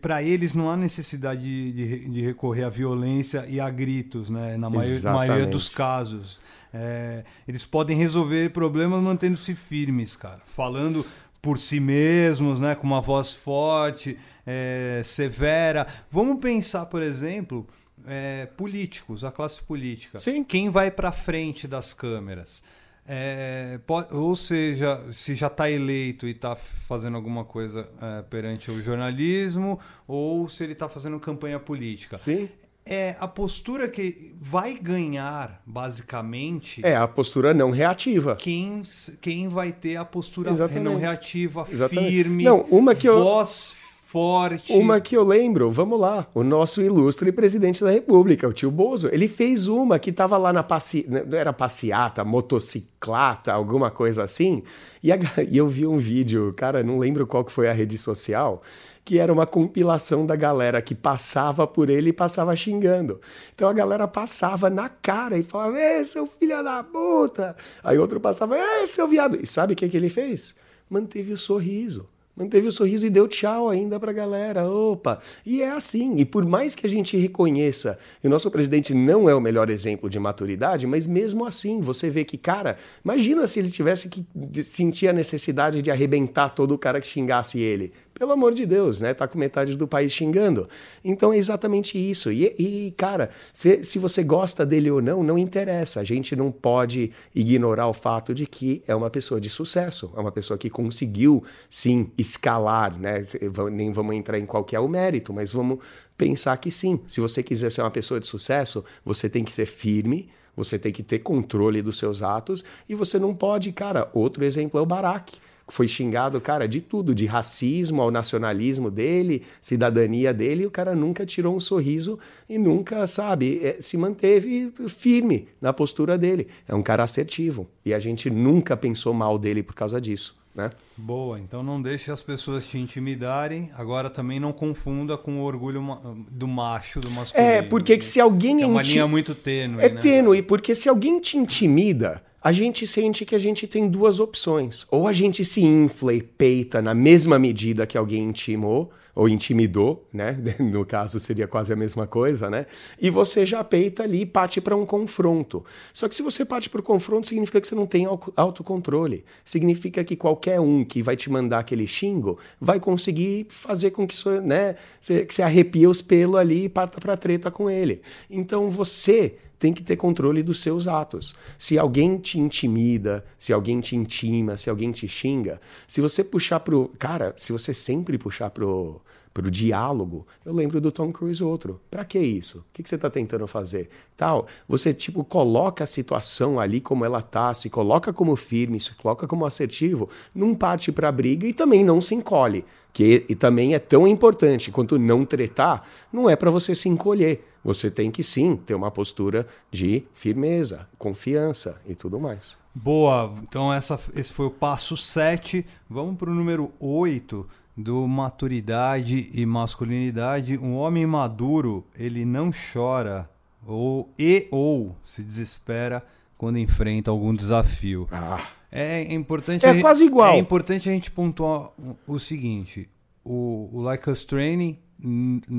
para 0.00 0.22
eles 0.22 0.54
não 0.54 0.70
há 0.70 0.76
necessidade 0.76 1.40
de, 1.42 1.72
de- 1.72 2.08
de 2.10 2.20
recorrer 2.20 2.64
à 2.64 2.68
violência 2.68 3.44
e 3.48 3.58
a 3.58 3.70
gritos, 3.70 4.28
né? 4.28 4.56
Na 4.58 4.68
maio- 4.68 4.90
Exatamente. 4.90 5.28
maioria 5.28 5.46
dos 5.46 5.68
casos. 5.68 6.40
É, 6.74 7.22
eles 7.46 7.66
podem 7.66 7.96
resolver 7.98 8.48
problemas 8.50 9.02
mantendo-se 9.02 9.54
firmes, 9.54 10.16
cara. 10.16 10.40
Falando 10.46 11.04
por 11.42 11.58
si 11.58 11.80
mesmos, 11.80 12.60
né? 12.60 12.76
Com 12.76 12.86
uma 12.86 13.00
voz 13.00 13.32
forte, 13.34 14.16
é, 14.46 15.02
severa. 15.04 15.86
Vamos 16.08 16.40
pensar, 16.40 16.86
por 16.86 17.02
exemplo, 17.02 17.66
é, 18.06 18.46
políticos, 18.56 19.24
a 19.24 19.32
classe 19.32 19.60
política. 19.60 20.20
Sim. 20.20 20.44
Quem 20.44 20.70
vai 20.70 20.88
para 20.90 21.10
frente 21.10 21.66
das 21.66 21.92
câmeras? 21.92 22.62
É, 23.04 23.80
po- 23.84 24.06
ou 24.12 24.36
seja, 24.36 25.04
se 25.10 25.34
já 25.34 25.48
está 25.48 25.68
eleito 25.68 26.28
e 26.28 26.30
está 26.30 26.54
fazendo 26.54 27.16
alguma 27.16 27.44
coisa 27.44 27.88
é, 28.00 28.22
perante 28.22 28.70
o 28.70 28.80
jornalismo, 28.80 29.80
ou 30.06 30.48
se 30.48 30.62
ele 30.62 30.74
está 30.74 30.88
fazendo 30.88 31.18
campanha 31.18 31.58
política. 31.58 32.16
Sim. 32.16 32.48
É 32.84 33.14
a 33.20 33.28
postura 33.28 33.88
que 33.88 34.34
vai 34.40 34.74
ganhar, 34.74 35.62
basicamente, 35.64 36.80
É 36.84 36.96
a 36.96 37.06
postura 37.06 37.54
não 37.54 37.70
reativa. 37.70 38.34
quem, 38.36 38.82
quem 39.20 39.46
vai 39.48 39.72
ter 39.72 39.96
a 39.96 40.04
postura 40.04 40.50
Exatamente. 40.50 40.82
não 40.84 40.96
reativa, 40.96 41.64
Exatamente. 41.70 42.08
firme, 42.10 42.44
Não, 42.44 42.62
uma 42.70 42.94
que 42.94 43.08
eu- 43.08 43.22
voz 43.22 43.76
forte. 44.04 44.72
Uma 44.74 45.00
que 45.00 45.16
eu 45.16 45.24
lembro, 45.24 45.70
vamos 45.70 45.98
lá, 45.98 46.26
o 46.34 46.42
nosso 46.44 46.82
ilustre 46.82 47.32
presidente 47.32 47.82
da 47.82 47.90
República, 47.90 48.46
o 48.46 48.52
tio 48.52 48.70
Bozo, 48.70 49.08
ele 49.10 49.26
fez 49.26 49.68
uma 49.68 49.98
que 49.98 50.10
estava 50.10 50.36
lá 50.36 50.52
na 50.52 50.62
passi... 50.62 51.06
não 51.08 51.38
era 51.38 51.50
passeata, 51.50 52.22
motociclata, 52.22 53.52
alguma 53.54 53.90
coisa 53.90 54.22
assim, 54.24 54.62
e, 55.02 55.10
a 55.10 55.16
e 55.48 55.56
eu 55.56 55.66
vi 55.68 55.86
um 55.86 55.96
vídeo, 55.96 56.52
cara, 56.54 56.82
não 56.82 56.98
lembro 56.98 57.26
qual 57.26 57.42
que 57.44 57.52
foi 57.52 57.68
a 57.68 57.72
rede 57.72 57.96
social, 57.96 58.60
que 59.04 59.18
era 59.18 59.32
uma 59.32 59.46
compilação 59.46 60.24
da 60.24 60.36
galera 60.36 60.80
que 60.80 60.94
passava 60.94 61.66
por 61.66 61.90
ele 61.90 62.10
e 62.10 62.12
passava 62.12 62.54
xingando. 62.54 63.20
Então 63.54 63.68
a 63.68 63.72
galera 63.72 64.06
passava 64.06 64.70
na 64.70 64.88
cara 64.88 65.36
e 65.36 65.42
falava, 65.42 65.78
Ê, 65.78 66.04
seu 66.04 66.26
filho 66.26 66.62
da 66.62 66.82
puta! 66.84 67.56
Aí 67.82 67.98
outro 67.98 68.20
passava, 68.20 68.56
Ê, 68.56 68.86
seu 68.86 69.08
viado! 69.08 69.38
E 69.42 69.46
sabe 69.46 69.72
o 69.72 69.76
que, 69.76 69.88
que 69.88 69.96
ele 69.96 70.08
fez? 70.08 70.54
Manteve 70.88 71.32
o 71.32 71.38
sorriso 71.38 72.08
Manteve 72.34 72.66
o 72.66 72.72
sorriso 72.72 73.06
e 73.06 73.10
deu 73.10 73.28
tchau 73.28 73.68
ainda 73.68 74.00
pra 74.00 74.10
galera. 74.10 74.66
Opa! 74.66 75.20
E 75.44 75.60
é 75.60 75.70
assim. 75.70 76.16
E 76.16 76.24
por 76.24 76.46
mais 76.46 76.74
que 76.74 76.86
a 76.86 76.88
gente 76.88 77.14
reconheça 77.16 77.98
que 78.22 78.26
o 78.26 78.30
nosso 78.30 78.50
presidente 78.50 78.94
não 78.94 79.28
é 79.28 79.34
o 79.34 79.40
melhor 79.40 79.68
exemplo 79.68 80.08
de 80.08 80.18
maturidade, 80.18 80.86
mas 80.86 81.06
mesmo 81.06 81.44
assim 81.44 81.82
você 81.82 82.08
vê 82.08 82.24
que, 82.24 82.38
cara, 82.38 82.78
imagina 83.04 83.46
se 83.46 83.58
ele 83.58 83.70
tivesse 83.70 84.08
que 84.08 84.24
sentir 84.64 85.08
a 85.08 85.12
necessidade 85.12 85.82
de 85.82 85.90
arrebentar 85.90 86.48
todo 86.50 86.72
o 86.72 86.78
cara 86.78 87.02
que 87.02 87.06
xingasse 87.06 87.60
ele. 87.60 87.92
Pelo 88.14 88.32
amor 88.32 88.52
de 88.52 88.66
Deus, 88.66 89.00
né? 89.00 89.14
Tá 89.14 89.26
com 89.26 89.38
metade 89.38 89.74
do 89.74 89.88
país 89.88 90.12
xingando. 90.12 90.68
Então 91.04 91.32
é 91.32 91.36
exatamente 91.36 91.98
isso. 91.98 92.30
E, 92.30 92.54
e 92.58 92.94
cara, 92.96 93.30
se, 93.52 93.82
se 93.84 93.98
você 93.98 94.22
gosta 94.22 94.66
dele 94.66 94.90
ou 94.90 95.00
não, 95.00 95.22
não 95.22 95.38
interessa. 95.38 96.00
A 96.00 96.04
gente 96.04 96.36
não 96.36 96.50
pode 96.50 97.10
ignorar 97.34 97.88
o 97.88 97.92
fato 97.92 98.34
de 98.34 98.46
que 98.46 98.82
é 98.86 98.94
uma 98.94 99.10
pessoa 99.10 99.40
de 99.40 99.48
sucesso, 99.48 100.12
é 100.16 100.20
uma 100.20 100.32
pessoa 100.32 100.58
que 100.58 100.68
conseguiu, 100.68 101.42
sim, 101.70 102.10
escalar, 102.18 102.98
né? 102.98 103.24
Nem 103.72 103.90
vamos 103.90 104.14
entrar 104.14 104.38
em 104.38 104.46
qual 104.46 104.66
é 104.72 104.80
o 104.80 104.88
mérito, 104.88 105.32
mas 105.32 105.52
vamos 105.52 105.78
pensar 106.16 106.56
que 106.58 106.70
sim. 106.70 107.00
Se 107.06 107.20
você 107.20 107.42
quiser 107.42 107.70
ser 107.70 107.82
uma 107.82 107.90
pessoa 107.90 108.20
de 108.20 108.26
sucesso, 108.26 108.84
você 109.04 109.28
tem 109.28 109.42
que 109.44 109.52
ser 109.52 109.66
firme, 109.66 110.28
você 110.56 110.78
tem 110.78 110.92
que 110.92 111.02
ter 111.02 111.20
controle 111.20 111.80
dos 111.80 111.98
seus 111.98 112.22
atos 112.22 112.62
e 112.88 112.94
você 112.94 113.18
não 113.18 113.34
pode, 113.34 113.72
cara. 113.72 114.10
Outro 114.12 114.44
exemplo 114.44 114.78
é 114.78 114.82
o 114.82 114.86
Barack 114.86 115.32
foi 115.68 115.88
xingado, 115.88 116.40
cara, 116.40 116.66
de 116.66 116.80
tudo, 116.80 117.14
de 117.14 117.26
racismo 117.26 118.02
ao 118.02 118.10
nacionalismo 118.10 118.90
dele, 118.90 119.42
cidadania 119.60 120.32
dele, 120.32 120.64
e 120.64 120.66
o 120.66 120.70
cara 120.70 120.94
nunca 120.94 121.24
tirou 121.24 121.56
um 121.56 121.60
sorriso 121.60 122.18
e 122.48 122.58
nunca, 122.58 123.06
sabe, 123.06 123.60
é, 123.62 123.76
se 123.80 123.96
manteve 123.96 124.72
firme 124.88 125.48
na 125.60 125.72
postura 125.72 126.18
dele. 126.18 126.48
É 126.68 126.74
um 126.74 126.82
cara 126.82 127.04
assertivo. 127.04 127.68
E 127.84 127.94
a 127.94 127.98
gente 127.98 128.28
nunca 128.30 128.76
pensou 128.76 129.14
mal 129.14 129.38
dele 129.38 129.62
por 129.62 129.74
causa 129.74 130.00
disso. 130.00 130.40
Né? 130.54 130.70
Boa, 130.98 131.40
então 131.40 131.62
não 131.62 131.80
deixe 131.80 132.10
as 132.10 132.22
pessoas 132.22 132.66
te 132.66 132.76
intimidarem. 132.76 133.70
Agora 133.74 134.10
também 134.10 134.38
não 134.38 134.52
confunda 134.52 135.16
com 135.16 135.40
o 135.40 135.44
orgulho 135.44 135.82
do 136.30 136.46
macho, 136.46 137.00
do 137.00 137.10
masculino. 137.10 137.50
É, 137.50 137.62
porque 137.62 137.98
se 138.02 138.20
alguém. 138.20 138.62
é 138.62 138.66
uma 138.66 138.82
linha 138.82 139.06
muito 139.06 139.34
tênue. 139.34 139.82
É 139.82 139.88
né? 139.88 140.00
tênue, 140.00 140.42
porque 140.42 140.74
se 140.74 140.90
alguém 140.90 141.18
te 141.20 141.38
intimida, 141.38 142.22
a 142.42 142.50
gente 142.50 142.86
sente 142.86 143.24
que 143.24 143.34
a 143.34 143.38
gente 143.38 143.66
tem 143.66 143.88
duas 143.88 144.18
opções. 144.18 144.86
Ou 144.90 145.06
a 145.06 145.12
gente 145.12 145.44
se 145.44 145.62
infla 145.62 146.12
e 146.12 146.22
peita 146.22 146.82
na 146.82 146.94
mesma 146.94 147.38
medida 147.38 147.86
que 147.86 147.96
alguém 147.96 148.24
intimou, 148.24 148.92
ou 149.14 149.28
intimidou, 149.28 150.08
né? 150.12 150.36
No 150.58 150.86
caso 150.86 151.20
seria 151.20 151.46
quase 151.46 151.72
a 151.72 151.76
mesma 151.76 152.06
coisa, 152.06 152.48
né? 152.48 152.66
E 153.00 153.10
você 153.10 153.44
já 153.44 153.62
peita 153.62 154.02
ali 154.02 154.22
e 154.22 154.26
parte 154.26 154.60
para 154.60 154.74
um 154.74 154.86
confronto. 154.86 155.64
Só 155.92 156.08
que 156.08 156.14
se 156.14 156.22
você 156.22 156.44
parte 156.44 156.70
para 156.70 156.80
o 156.80 156.82
confronto, 156.82 157.28
significa 157.28 157.60
que 157.60 157.68
você 157.68 157.74
não 157.74 157.86
tem 157.86 158.06
autocontrole. 158.36 159.24
Significa 159.44 160.02
que 160.02 160.16
qualquer 160.16 160.60
um 160.60 160.84
que 160.84 161.02
vai 161.02 161.14
te 161.14 161.30
mandar 161.30 161.60
aquele 161.60 161.86
xingo 161.86 162.38
vai 162.60 162.80
conseguir 162.80 163.46
fazer 163.50 163.90
com 163.90 164.06
que, 164.06 164.16
né, 164.42 164.76
que 165.00 165.34
você 165.34 165.42
arrepie 165.42 165.86
os 165.86 166.00
pelos 166.00 166.40
ali 166.40 166.64
e 166.64 166.68
parta 166.68 167.00
para 167.00 167.16
treta 167.16 167.50
com 167.50 167.68
ele. 167.68 168.00
Então 168.30 168.70
você 168.70 169.36
tem 169.62 169.72
que 169.72 169.84
ter 169.84 169.94
controle 169.94 170.42
dos 170.42 170.58
seus 170.58 170.88
atos. 170.88 171.36
Se 171.56 171.78
alguém 171.78 172.18
te 172.18 172.36
intimida, 172.36 173.24
se 173.38 173.52
alguém 173.52 173.80
te 173.80 173.94
intima, 173.94 174.56
se 174.56 174.68
alguém 174.68 174.90
te 174.90 175.06
xinga, 175.06 175.60
se 175.86 176.00
você 176.00 176.24
puxar 176.24 176.58
pro. 176.58 176.90
Cara, 176.98 177.32
se 177.36 177.52
você 177.52 177.72
sempre 177.72 178.18
puxar 178.18 178.50
pro 178.50 179.00
para 179.32 179.46
o 179.46 179.50
diálogo. 179.50 180.26
Eu 180.44 180.52
lembro 180.52 180.80
do 180.80 180.92
Tom 180.92 181.12
Cruise 181.12 181.42
outro. 181.42 181.80
Para 181.90 182.04
que 182.04 182.18
isso? 182.18 182.58
O 182.58 182.64
que, 182.72 182.82
que 182.82 182.88
você 182.88 182.96
está 182.96 183.08
tentando 183.08 183.46
fazer? 183.46 183.88
Tal. 184.16 184.46
Você 184.68 184.92
tipo 184.92 185.24
coloca 185.24 185.84
a 185.84 185.86
situação 185.86 186.60
ali 186.60 186.80
como 186.80 187.04
ela 187.04 187.22
tá, 187.22 187.52
se 187.54 187.70
coloca 187.70 188.12
como 188.12 188.36
firme, 188.36 188.78
se 188.78 188.94
coloca 188.94 189.26
como 189.26 189.46
assertivo, 189.46 190.08
não 190.34 190.54
parte 190.54 190.92
para 190.92 191.08
a 191.08 191.12
briga 191.12 191.46
e 191.46 191.52
também 191.52 191.84
não 191.84 192.00
se 192.00 192.14
encolhe. 192.14 192.64
Que 192.92 193.24
e 193.28 193.34
também 193.34 193.74
é 193.74 193.78
tão 193.78 194.06
importante 194.06 194.70
quanto 194.70 194.98
não 194.98 195.24
tretar, 195.24 195.82
não 196.12 196.28
é 196.28 196.36
para 196.36 196.50
você 196.50 196.74
se 196.74 196.88
encolher. 196.88 197.42
Você 197.64 197.90
tem 197.90 198.10
que 198.10 198.22
sim 198.22 198.56
ter 198.56 198.74
uma 198.74 198.90
postura 198.90 199.46
de 199.70 200.04
firmeza, 200.12 200.86
confiança 200.98 201.80
e 201.86 201.94
tudo 201.94 202.20
mais. 202.20 202.60
Boa, 202.74 203.32
então 203.42 203.72
essa, 203.72 204.00
esse 204.14 204.32
foi 204.32 204.46
o 204.46 204.50
passo 204.50 204.96
7. 204.96 205.64
Vamos 205.88 206.16
para 206.16 206.30
o 206.30 206.34
número 206.34 206.70
8 206.80 207.46
do 207.76 208.06
maturidade 208.06 209.30
e 209.32 209.46
masculinidade, 209.46 210.58
um 210.58 210.74
homem 210.74 211.06
maduro, 211.06 211.86
ele 211.94 212.24
não 212.24 212.50
chora 212.50 213.28
ou 213.66 214.12
e 214.18 214.48
ou 214.50 214.96
se 215.02 215.22
desespera 215.22 216.04
quando 216.36 216.58
enfrenta 216.58 217.10
algum 217.10 217.34
desafio. 217.34 218.08
Ah. 218.10 218.40
É 218.74 219.12
importante. 219.12 219.66
É 219.66 219.80
quase 219.82 220.04
igual. 220.04 220.32
É 220.32 220.38
importante 220.38 220.88
a 220.88 220.92
gente 220.92 221.10
pontuar 221.10 221.70
o 222.06 222.18
seguinte: 222.18 222.88
o, 223.22 223.68
o 223.70 223.82
Like 223.82 224.08
Us 224.08 224.24
Training 224.24 224.78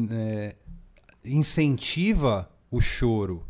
é, 0.09 0.55
incentiva 1.23 2.49
o 2.71 2.81
choro. 2.81 3.43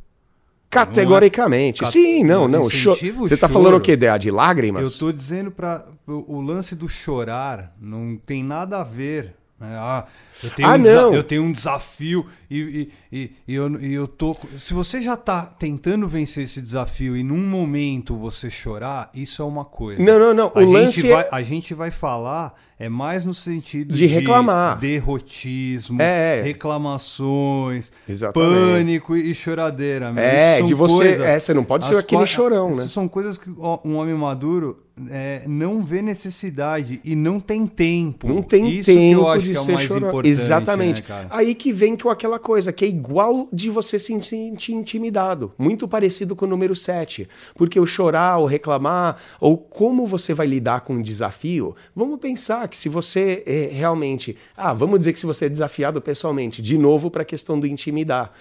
Categoricamente. 0.74 1.84
É... 1.84 1.88
Sim, 1.88 2.24
não, 2.24 2.48
não. 2.48 2.64
Você 2.64 3.34
está 3.34 3.48
falando 3.48 3.76
o 3.76 3.82
quê? 3.82 3.98
De 3.98 4.32
lágrimas? 4.32 4.82
Eu 4.82 4.88
estou 4.88 5.12
dizendo 5.12 5.52
para 5.52 5.86
o 6.08 6.42
lance 6.42 6.76
do 6.76 6.88
chorar 6.88 7.74
não 7.80 8.18
tem 8.18 8.44
nada 8.44 8.82
a 8.82 8.84
ver. 8.84 9.36
Né? 9.60 9.78
Ah, 9.78 10.06
eu 10.44 10.50
tenho, 10.50 10.68
ah, 10.68 10.76
um, 10.76 10.78
não. 10.78 11.14
eu 11.14 11.24
tenho 11.24 11.44
um 11.44 11.52
desafio 11.52 12.26
e, 12.50 12.90
e, 13.12 13.18
e, 13.18 13.32
e, 13.48 13.56
eu, 13.56 13.82
e 13.82 13.94
eu 13.94 14.08
tô. 14.08 14.36
Se 14.58 14.74
você 14.74 15.02
já 15.02 15.14
está 15.14 15.46
tentando 15.46 16.08
vencer 16.08 16.44
esse 16.44 16.62
desafio 16.62 17.16
e 17.16 17.24
num 17.24 17.46
momento 17.48 18.18
você 18.18 18.50
chorar, 18.50 19.10
isso 19.14 19.42
é 19.42 19.46
uma 19.46 19.64
coisa. 19.64 20.04
Não, 20.04 20.20
não, 20.20 20.34
não. 20.34 20.52
A, 20.54 20.60
o 20.60 20.62
gente, 20.62 20.74
lance 20.74 21.10
vai, 21.10 21.24
é... 21.24 21.30
a 21.32 21.42
gente 21.42 21.74
vai 21.74 21.92
falar 21.92 22.54
é 22.84 22.90
mais 22.90 23.24
no 23.24 23.34
sentido 23.34 23.94
de, 23.94 24.00
de 24.00 24.06
reclamar, 24.08 24.78
derrotismo, 24.78 26.02
é. 26.02 26.42
reclamações, 26.42 27.94
Exatamente. 28.08 28.52
pânico 28.52 29.16
e 29.16 29.34
choradeira. 29.34 30.12
Meu. 30.12 30.22
É, 30.22 30.62
de 30.62 30.74
você. 30.74 30.94
Coisas, 30.94 31.26
é, 31.26 31.40
você 31.40 31.54
não 31.54 31.64
pode 31.64 31.86
ser 31.86 31.96
aquele 31.96 32.28
chorão, 32.28 32.70
né? 32.72 32.78
Isso 32.78 32.90
são 32.90 33.08
coisas 33.08 33.38
que 33.38 33.50
um 33.50 33.96
homem 33.96 34.14
maduro 34.16 34.84
é, 35.10 35.44
não 35.48 35.84
vê 35.84 36.02
necessidade 36.02 37.02
e 37.04 37.16
não 37.16 37.40
tem 37.40 37.66
tempo. 37.66 38.28
Não 38.28 38.44
tem 38.44 38.70
Isso 38.70 38.86
tempo. 38.86 39.00
que 39.00 39.12
eu 39.12 39.28
acho 39.28 39.50
que 39.50 39.58
é 39.58 39.60
o 39.60 39.74
mais 39.74 39.88
chorão. 39.88 40.08
importante. 40.08 40.30
Exatamente. 40.30 41.04
Né, 41.10 41.28
Aí 41.30 41.56
que 41.56 41.74
vem 41.74 41.98
com 41.98 42.10
aquela 42.10 42.38
coisa 42.38 42.72
que 42.72 42.86
é 42.86 42.88
igual 42.88 43.48
de 43.52 43.70
você 43.70 43.98
se 43.98 44.22
sentir 44.22 44.74
intimidado. 44.74 45.52
Muito 45.58 45.88
parecido 45.88 46.36
com 46.36 46.46
o 46.46 46.48
número 46.48 46.76
7. 46.76 47.28
Porque 47.56 47.80
o 47.80 47.86
chorar, 47.86 48.38
ou 48.38 48.46
reclamar, 48.46 49.18
ou 49.40 49.58
como 49.58 50.06
você 50.06 50.34
vai 50.34 50.46
lidar 50.46 50.82
com 50.82 50.94
um 50.94 51.02
desafio, 51.02 51.76
vamos 51.96 52.20
pensar 52.20 52.68
que 52.74 52.78
se 52.78 52.90
você 52.90 53.44
é, 53.46 53.70
realmente. 53.72 54.36
Ah, 54.58 54.74
vamos 54.74 54.98
dizer 54.98 55.14
que 55.14 55.20
se 55.20 55.28
você 55.28 55.46
é 55.46 55.50
desafiado 55.50 56.02
pessoalmente, 56.02 56.60
de 56.60 56.76
novo 56.76 57.12
para 57.12 57.22
a 57.22 57.26
questão 57.26 57.60
do 57.60 57.68
intimidar. 57.68 58.34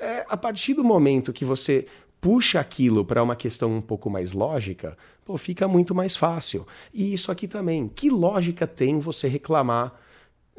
É, 0.00 0.26
a 0.28 0.36
partir 0.36 0.74
do 0.74 0.82
momento 0.82 1.32
que 1.32 1.44
você 1.44 1.86
puxa 2.20 2.58
aquilo 2.58 3.04
para 3.04 3.22
uma 3.22 3.36
questão 3.36 3.72
um 3.76 3.80
pouco 3.80 4.10
mais 4.10 4.32
lógica, 4.32 4.98
pô, 5.24 5.38
fica 5.38 5.68
muito 5.68 5.94
mais 5.94 6.16
fácil. 6.16 6.66
E 6.92 7.14
isso 7.14 7.30
aqui 7.30 7.46
também. 7.46 7.86
Que 7.86 8.10
lógica 8.10 8.66
tem 8.66 8.98
você 8.98 9.28
reclamar? 9.28 9.94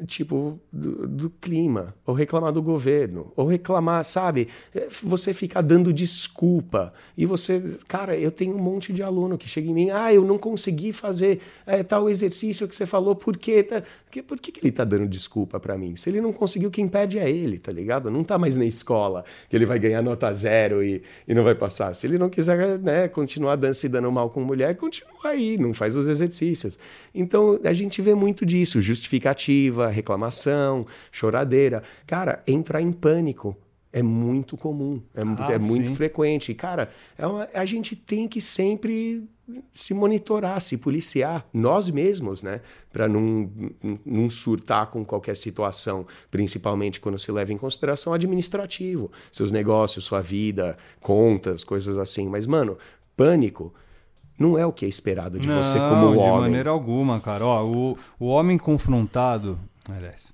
Tipo 0.06 0.60
do, 0.72 1.06
do, 1.06 1.30
clima, 1.30 1.94
ou 2.06 2.14
reclamar 2.14 2.52
do 2.52 2.62
governo, 2.62 3.32
ou 3.36 3.46
reclamar, 3.46 4.04
sabe? 4.04 4.48
É, 4.74 4.88
você 5.02 5.34
ficar 5.34 5.60
dando 5.60 5.92
desculpa 5.92 6.92
e 7.16 7.26
você, 7.26 7.78
cara, 7.86 8.16
eu 8.16 8.30
tenho 8.30 8.54
um 8.54 8.58
monte 8.58 8.92
de 8.92 9.02
aluno 9.02 9.36
que 9.36 9.48
chega 9.48 9.68
em 9.68 9.74
mim, 9.74 9.90
ah, 9.90 10.12
eu 10.12 10.24
não 10.24 10.38
consegui 10.38 10.92
fazer 10.92 11.40
é, 11.66 11.82
tal 11.82 12.08
exercício 12.08 12.68
que 12.68 12.74
você 12.74 12.86
falou, 12.86 13.14
por 13.14 13.36
quê? 13.36 13.62
Tá, 13.62 13.82
que, 14.10 14.22
por 14.22 14.38
que, 14.38 14.52
que 14.52 14.60
ele 14.60 14.72
tá 14.72 14.84
dando 14.84 15.06
desculpa 15.06 15.58
para 15.58 15.76
mim? 15.76 15.96
Se 15.96 16.08
ele 16.08 16.20
não 16.20 16.32
conseguiu, 16.32 16.70
quem 16.70 16.88
pede 16.88 17.18
é 17.18 17.30
ele, 17.30 17.58
tá 17.58 17.72
ligado? 17.72 18.10
Não 18.10 18.24
tá 18.24 18.38
mais 18.38 18.56
na 18.56 18.64
escola 18.64 19.24
que 19.50 19.56
ele 19.56 19.66
vai 19.66 19.78
ganhar 19.78 20.02
nota 20.02 20.32
zero 20.32 20.82
e, 20.82 21.02
e 21.26 21.34
não 21.34 21.44
vai 21.44 21.54
passar. 21.54 21.94
Se 21.94 22.06
ele 22.06 22.18
não 22.18 22.30
quiser 22.30 22.78
né, 22.78 23.08
continuar 23.08 23.56
dando, 23.56 23.74
se 23.74 23.88
dando 23.88 24.10
mal 24.10 24.30
com 24.30 24.40
mulher, 24.40 24.76
continua 24.76 25.08
aí, 25.24 25.58
não 25.58 25.74
faz 25.74 25.96
os 25.96 26.06
exercícios. 26.08 26.78
Então 27.14 27.58
a 27.64 27.72
gente 27.72 28.00
vê 28.00 28.14
muito 28.14 28.46
disso, 28.46 28.80
justificativa 28.80 29.87
reclamação, 29.90 30.86
choradeira. 31.10 31.82
Cara, 32.06 32.42
entrar 32.46 32.80
em 32.80 32.92
pânico 32.92 33.56
é 33.92 34.02
muito 34.02 34.56
comum, 34.56 35.00
é, 35.14 35.22
ah, 35.22 35.52
é 35.52 35.58
muito 35.58 35.94
frequente. 35.94 36.52
Cara, 36.54 36.90
é 37.16 37.26
uma, 37.26 37.48
a 37.54 37.64
gente 37.64 37.96
tem 37.96 38.28
que 38.28 38.40
sempre 38.40 39.28
se 39.72 39.94
monitorar, 39.94 40.60
se 40.60 40.76
policiar, 40.76 41.46
nós 41.52 41.88
mesmos, 41.88 42.42
né? 42.42 42.60
Para 42.92 43.08
não, 43.08 43.50
não 44.04 44.28
surtar 44.28 44.88
com 44.88 45.04
qualquer 45.04 45.36
situação, 45.36 46.06
principalmente 46.30 47.00
quando 47.00 47.18
se 47.18 47.32
leva 47.32 47.52
em 47.52 47.56
consideração 47.56 48.12
administrativo, 48.12 49.10
seus 49.32 49.50
negócios, 49.50 50.04
sua 50.04 50.20
vida, 50.20 50.76
contas, 51.00 51.64
coisas 51.64 51.96
assim. 51.96 52.28
Mas, 52.28 52.46
mano, 52.46 52.76
pânico 53.16 53.72
não 54.38 54.58
é 54.58 54.66
o 54.66 54.72
que 54.72 54.84
é 54.84 54.88
esperado 54.88 55.40
de 55.40 55.48
não, 55.48 55.64
você 55.64 55.78
como 55.78 56.12
de 56.12 56.18
homem. 56.18 56.34
De 56.34 56.40
maneira 56.40 56.70
alguma, 56.70 57.18
cara. 57.18 57.44
Ó, 57.44 57.64
o, 57.64 57.98
o 58.20 58.26
homem 58.26 58.58
confrontado, 58.58 59.58
aliás, 59.88 60.32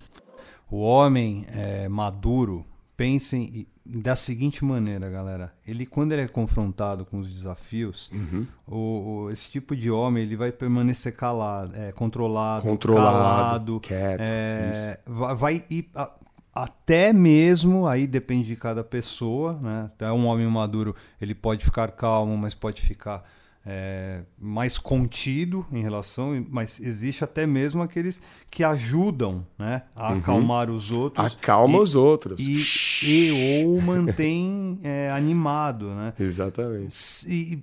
o 0.70 0.80
homem 0.80 1.44
é, 1.50 1.88
maduro, 1.88 2.64
pensem, 2.96 3.66
da 3.84 4.16
seguinte 4.16 4.64
maneira, 4.64 5.10
galera. 5.10 5.52
Ele, 5.66 5.84
quando 5.84 6.12
ele 6.12 6.22
é 6.22 6.28
confrontado 6.28 7.04
com 7.04 7.18
os 7.18 7.32
desafios, 7.32 8.10
Uhum. 8.12 8.46
o, 8.66 8.76
o- 9.24 9.30
esse 9.30 9.50
tipo 9.50 9.76
de 9.76 9.90
homem 9.90 10.22
ele 10.22 10.36
vai 10.36 10.50
permanecer 10.52 11.14
calado, 11.14 11.74
é, 11.76 11.92
controlado, 11.92 12.62
Controlado, 12.62 13.04
calado, 13.12 13.80
quieto, 13.80 14.20
é, 14.20 14.98
vai, 15.06 15.34
vai 15.34 15.64
ir 15.68 15.90
a- 15.94 16.12
até 16.54 17.12
mesmo, 17.12 17.86
aí 17.86 18.06
depende 18.06 18.46
de 18.46 18.56
cada 18.56 18.82
pessoa, 18.84 19.58
né? 19.60 19.82
Até 19.86 20.10
um 20.12 20.26
homem 20.26 20.46
maduro 20.46 20.94
ele 21.20 21.34
pode 21.34 21.64
ficar 21.64 21.90
calmo, 21.92 22.36
mas 22.38 22.54
pode 22.54 22.80
ficar 22.80 23.24
é, 23.66 24.22
mais 24.38 24.76
contido 24.78 25.64
em 25.72 25.82
relação, 25.82 26.44
mas 26.50 26.78
existe 26.80 27.24
até 27.24 27.46
mesmo 27.46 27.82
aqueles 27.82 28.20
que 28.50 28.62
ajudam, 28.62 29.46
né, 29.58 29.82
a 29.96 30.12
acalmar 30.14 30.70
os 30.70 30.92
outros. 30.92 31.32
Uhum. 31.32 31.38
Acalma 31.40 31.78
e- 31.78 31.80
os 31.80 31.94
outros. 31.94 32.40
e, 32.40 32.62
e 33.02 33.64
ou 33.64 33.80
mantém 33.80 34.78
é, 34.82 35.10
animado, 35.10 35.94
né? 35.94 36.12
Exatamente. 36.20 36.94
E 37.26 37.62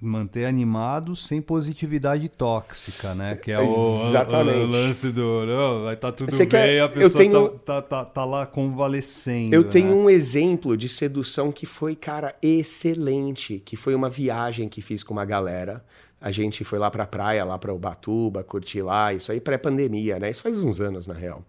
manter 0.00 0.46
animado 0.46 1.14
sem 1.14 1.42
positividade 1.42 2.28
tóxica, 2.28 3.14
né? 3.14 3.36
Que 3.36 3.52
é 3.52 3.60
o, 3.60 4.08
Exatamente. 4.08 4.58
o 4.58 4.66
lance 4.66 5.12
do 5.12 5.44
não, 5.44 5.84
vai 5.84 5.94
estar 5.94 6.10
tudo 6.12 6.30
Você 6.30 6.44
bem, 6.44 6.48
quer- 6.48 6.80
a 6.82 6.88
pessoa 6.88 7.22
tenho- 7.22 7.48
tá, 7.50 7.82
tá, 7.82 7.82
tá, 7.82 8.04
tá 8.06 8.24
lá 8.24 8.46
convalescendo. 8.46 9.54
Eu 9.54 9.64
tenho 9.64 9.88
né? 9.88 9.94
um 9.94 10.08
exemplo 10.08 10.76
de 10.76 10.88
sedução 10.88 11.52
que 11.52 11.66
foi, 11.66 11.94
cara, 11.94 12.34
excelente. 12.42 13.60
Que 13.64 13.76
foi 13.76 13.94
uma 13.94 14.08
viagem 14.08 14.68
que 14.68 14.80
fiz 14.80 15.02
com 15.02 15.12
uma 15.12 15.24
galera. 15.24 15.84
A 16.20 16.30
gente 16.30 16.64
foi 16.64 16.78
lá 16.78 16.90
pra 16.90 17.06
praia, 17.06 17.44
lá 17.44 17.58
pra 17.58 17.72
Ubatuba, 17.74 18.42
curtir 18.42 18.80
lá. 18.80 19.12
Isso 19.12 19.30
aí 19.30 19.40
pré-pandemia, 19.40 20.18
né? 20.18 20.30
Isso 20.30 20.40
faz 20.42 20.58
uns 20.58 20.80
anos, 20.80 21.06
na 21.06 21.12
real. 21.14 21.44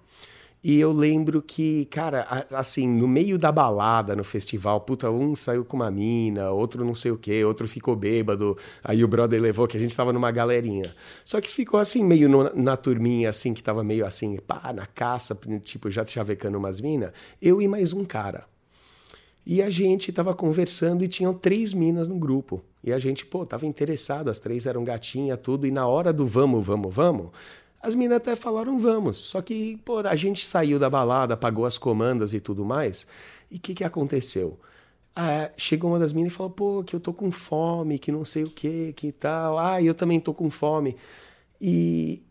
E 0.67 0.79
eu 0.79 0.91
lembro 0.91 1.43
que, 1.43 1.85
cara, 1.91 2.47
assim, 2.49 2.87
no 2.87 3.07
meio 3.07 3.37
da 3.37 3.51
balada, 3.51 4.15
no 4.15 4.23
festival, 4.23 4.81
puta, 4.81 5.11
um 5.11 5.35
saiu 5.35 5.63
com 5.63 5.77
uma 5.77 5.91
mina, 5.91 6.49
outro 6.49 6.83
não 6.83 6.95
sei 6.95 7.11
o 7.11 7.17
quê, 7.19 7.45
outro 7.45 7.67
ficou 7.67 7.95
bêbado, 7.95 8.57
aí 8.83 9.03
o 9.03 9.07
brother 9.07 9.39
levou, 9.39 9.67
que 9.67 9.77
a 9.77 9.79
gente 9.79 9.95
tava 9.95 10.11
numa 10.11 10.31
galerinha. 10.31 10.95
Só 11.23 11.39
que 11.39 11.51
ficou 11.51 11.79
assim, 11.79 12.03
meio 12.03 12.27
no- 12.27 12.51
na 12.55 12.75
turminha, 12.75 13.29
assim, 13.29 13.53
que 13.53 13.61
tava 13.61 13.83
meio 13.83 14.07
assim, 14.07 14.37
pá, 14.37 14.73
na 14.73 14.87
caça, 14.87 15.37
tipo, 15.63 15.91
já 15.91 16.03
chavecando 16.03 16.57
umas 16.57 16.81
minas, 16.81 17.11
eu 17.39 17.61
e 17.61 17.67
mais 17.67 17.93
um 17.93 18.03
cara. 18.03 18.45
E 19.45 19.61
a 19.61 19.69
gente 19.69 20.11
tava 20.11 20.33
conversando 20.33 21.03
e 21.03 21.07
tinham 21.07 21.31
três 21.31 21.73
minas 21.73 22.07
no 22.07 22.17
grupo. 22.17 22.63
E 22.83 22.91
a 22.91 22.97
gente, 22.97 23.23
pô, 23.23 23.45
tava 23.45 23.67
interessado, 23.67 24.31
as 24.31 24.39
três 24.39 24.65
eram 24.65 24.83
gatinha, 24.83 25.37
tudo. 25.37 25.67
E 25.67 25.71
na 25.71 25.85
hora 25.85 26.11
do 26.11 26.25
vamos, 26.25 26.65
vamos, 26.65 26.91
vamos, 26.91 27.29
as 27.85 27.95
minas 27.95 28.17
até 28.17 28.35
falaram 28.35 28.79
vamos. 28.79 29.19
Só 29.19 29.41
que, 29.41 29.77
pô, 29.85 29.99
a 29.99 30.15
gente 30.15 30.45
saiu 30.45 30.79
da 30.79 30.89
balada, 30.89 31.37
pagou 31.37 31.65
as 31.65 31.77
comandas 31.77 32.33
e 32.33 32.39
tudo 32.39 32.65
mais. 32.65 33.05
E 33.51 33.57
o 33.57 33.59
que, 33.59 33.73
que 33.75 33.83
aconteceu? 33.83 34.59
Ah, 35.15 35.49
chegou 35.55 35.91
uma 35.91 35.99
das 35.99 36.11
minas 36.11 36.33
e 36.33 36.35
falou, 36.35 36.51
pô, 36.51 36.83
que 36.83 36.95
eu 36.95 36.99
tô 36.99 37.13
com 37.13 37.31
fome, 37.31 37.99
que 37.99 38.11
não 38.11 38.25
sei 38.25 38.43
o 38.43 38.49
que, 38.49 38.93
que 38.93 39.11
tal. 39.11 39.59
Ah, 39.59 39.81
eu 39.81 39.93
também 39.93 40.19
tô 40.19 40.33
com 40.33 40.49
fome. 40.49 40.95
E 41.61 42.21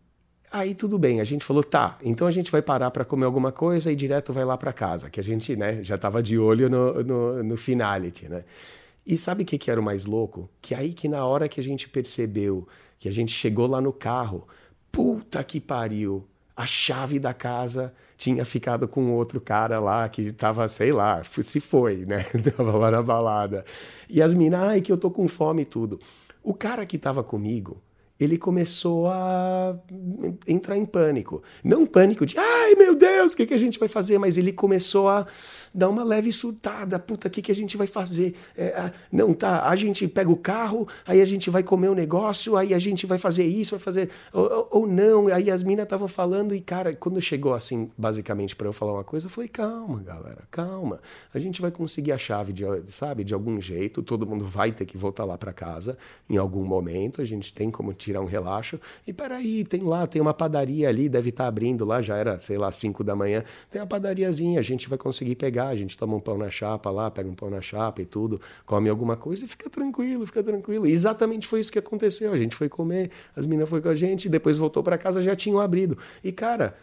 Aí 0.55 0.73
tudo 0.73 0.97
bem, 1.01 1.21
a 1.21 1.25
gente 1.25 1.45
falou, 1.45 1.65
tá, 1.65 1.99
então 2.01 2.29
a 2.29 2.31
gente 2.31 2.49
vai 2.49 2.63
parar 2.63 2.89
para 2.93 3.05
comer 3.05 3.25
alguma 3.25 3.51
coisa 3.51 3.91
e 3.91 3.97
direto 3.97 4.33
vai 4.33 4.45
lá 4.45 4.57
para 4.57 4.73
casa, 4.73 5.11
que 5.11 5.19
a 5.19 5.23
gente, 5.23 5.57
né, 5.57 5.83
já 5.83 5.99
tava 5.99 6.23
de 6.23 6.39
olho 6.39 6.71
no, 6.71 7.03
no, 7.03 7.43
no 7.43 7.57
finality, 7.57 8.29
né? 8.29 8.45
E 9.05 9.19
sabe 9.19 9.43
o 9.43 9.47
que, 9.47 9.59
que 9.59 9.69
era 9.69 9.81
o 9.81 9.83
mais 9.83 10.07
louco? 10.07 10.49
Que 10.63 10.73
aí 10.73 10.93
que 10.93 11.09
na 11.09 11.27
hora 11.27 11.49
que 11.49 11.59
a 11.59 11.63
gente 11.63 11.89
percebeu 11.89 12.69
que 13.01 13.09
a 13.09 13.13
gente 13.13 13.33
chegou 13.33 13.67
lá 13.67 13.81
no 13.81 13.93
carro, 13.93 14.47
puta 14.95 15.43
que 15.43 15.61
pariu, 15.61 16.25
a 16.57 16.65
chave 16.65 17.19
da 17.19 17.35
casa 17.35 17.93
tinha 18.17 18.45
ficado 18.45 18.87
com 18.87 19.11
outro 19.11 19.41
cara 19.41 19.81
lá 19.81 20.09
que 20.09 20.33
tava, 20.33 20.69
sei 20.69 20.93
lá, 20.93 21.21
se 21.25 21.59
foi, 21.59 22.07
né? 22.07 22.25
tava 22.57 22.77
lá 22.79 22.93
na 22.93 23.03
balada. 23.03 23.65
E 24.09 24.23
as 24.23 24.33
minas, 24.33 24.63
ai, 24.63 24.81
que 24.81 24.93
eu 24.93 24.97
tô 24.97 25.11
com 25.11 25.27
fome 25.27 25.63
e 25.63 25.65
tudo. 25.65 25.99
O 26.45 26.55
cara 26.55 26.87
que 26.87 26.97
tava 26.97 27.25
comigo, 27.25 27.83
ele 28.19 28.39
começou 28.39 29.09
a 29.09 29.77
entrar 30.47 30.77
em 30.77 30.87
pânico. 30.87 31.43
Não 31.63 31.85
pânico 31.85 32.25
de, 32.25 32.39
ai 32.39 32.75
meu 32.77 32.95
Deus, 32.95 33.33
o 33.33 33.37
que, 33.37 33.47
que 33.47 33.55
a 33.55 33.59
gente 33.59 33.79
vai 33.79 33.89
fazer? 33.89 34.19
Mas 34.19 34.39
ele 34.39 34.53
começou 34.53 35.09
a 35.09 35.27
dar 35.75 35.89
uma 35.89 36.05
leve 36.05 36.33
surtada. 36.33 36.99
Puta, 36.99 37.27
o 37.27 37.31
que, 37.31 37.43
que 37.43 37.51
a 37.51 37.55
gente 37.55 37.77
vai 37.77 37.87
fazer? 37.87 38.37
É, 38.57 38.93
não, 39.11 39.35
tá, 39.35 39.69
a 39.69 39.75
gente 39.75 40.07
pega 40.07 40.31
o 40.31 40.37
carro, 40.37 40.87
aí 41.05 41.21
a 41.21 41.25
gente 41.25 41.51
vai 41.51 41.63
comer 41.63 41.89
o 41.89 41.93
um 41.93 41.95
negócio, 41.95 42.57
aí 42.57 42.73
a 42.73 42.79
gente 42.79 43.05
vai 43.05 43.19
fazer 43.19 43.45
isso, 43.45 43.73
vai 43.73 43.81
fazer. 43.81 44.11
Ou, 44.33 44.45
ou, 44.45 44.69
ou 44.71 44.87
não. 44.87 45.27
Aí 45.27 45.51
as 45.51 45.65
minas 45.65 45.85
estavam 45.85 46.07
falando, 46.07 46.55
e 46.55 46.61
cara, 46.61 46.95
quando 46.95 47.21
chegou 47.21 47.53
assim, 47.53 47.91
basicamente, 47.99 48.55
para 48.55 48.69
eu 48.69 48.73
falar 48.73 48.93
uma 48.93 49.05
coisa, 49.05 49.27
eu 49.27 49.31
falei, 49.31 49.49
calma, 49.49 50.01
galera, 50.03 50.45
calma. 50.51 51.01
A 51.33 51.39
gente 51.41 51.61
vai 51.61 51.73
conseguir 51.73 52.13
a 52.13 52.19
chave, 52.19 52.53
de, 52.53 52.65
sabe, 52.87 53.25
de 53.25 53.35
algum 53.35 53.61
jeito, 53.61 54.03
todo 54.03 54.27
mundo 54.27 54.45
vai 54.45 54.71
ter 54.71 54.85
que 54.85 54.97
voltar 54.97 55.25
lá 55.25 55.37
para 55.37 55.53
casa 55.53 55.99
em 56.31 56.37
algum 56.37 56.65
momento, 56.65 57.21
a 57.21 57.25
gente 57.25 57.53
tem 57.53 57.71
como 57.71 57.93
tirar 58.05 58.21
um 58.21 58.27
relaxo. 58.27 58.79
E 59.07 59.13
peraí, 59.13 59.65
tem 59.65 59.83
lá, 59.83 60.07
tem 60.07 60.21
uma 60.21 60.35
padaria 60.35 60.89
ali, 60.89 61.09
deve 61.09 61.31
estar 61.31 61.47
abrindo 61.47 61.85
lá, 61.85 62.01
já 62.01 62.17
era, 62.17 62.39
sei 62.39 62.59
lá, 62.59 62.71
5 62.71 63.03
da 63.03 63.17
manhã. 63.17 63.43
Tem 63.71 63.81
uma 63.81 63.87
padariazinha, 63.87 64.61
a 64.61 64.63
gente 64.63 64.89
vai 64.89 64.99
conseguir 64.99 65.35
pegar, 65.35 65.69
a 65.69 65.77
gente 65.77 65.97
toma 65.97 66.17
um 66.17 66.21
pão 66.21 66.37
na 66.37 66.51
chapa 66.51 66.91
lá, 66.91 67.11
pega 67.11 67.29
um 67.29 67.35
pão 67.35 67.51
na 67.51 67.61
chapa 67.61 68.03
e 68.03 68.05
tudo, 68.05 68.41
come 68.67 68.89
alguma 68.89 69.17
coisa 69.17 69.45
e 69.45 69.49
fica 69.49 69.71
tranquilo, 69.71 70.27
fica 70.27 70.43
tranquilo. 70.43 70.87
E 70.87 70.93
exatamente 70.93 71.47
foi 71.47 71.61
isso 71.61 71.73
que 71.73 71.79
aconteceu. 71.79 72.33
A 72.33 72.37
gente 72.37 72.55
foi 72.55 72.69
comer, 72.69 73.11
as 73.35 73.47
meninas 73.47 73.69
foram 73.69 73.83
com 73.83 73.89
a 73.89 73.95
gente, 73.95 74.29
depois 74.29 74.59
voltou 74.59 74.83
para 74.83 74.99
casa, 74.99 75.23
já 75.23 75.35
tinham 75.35 75.61
abrido. 75.61 75.97
E 76.23 76.31
cara, 76.31 76.77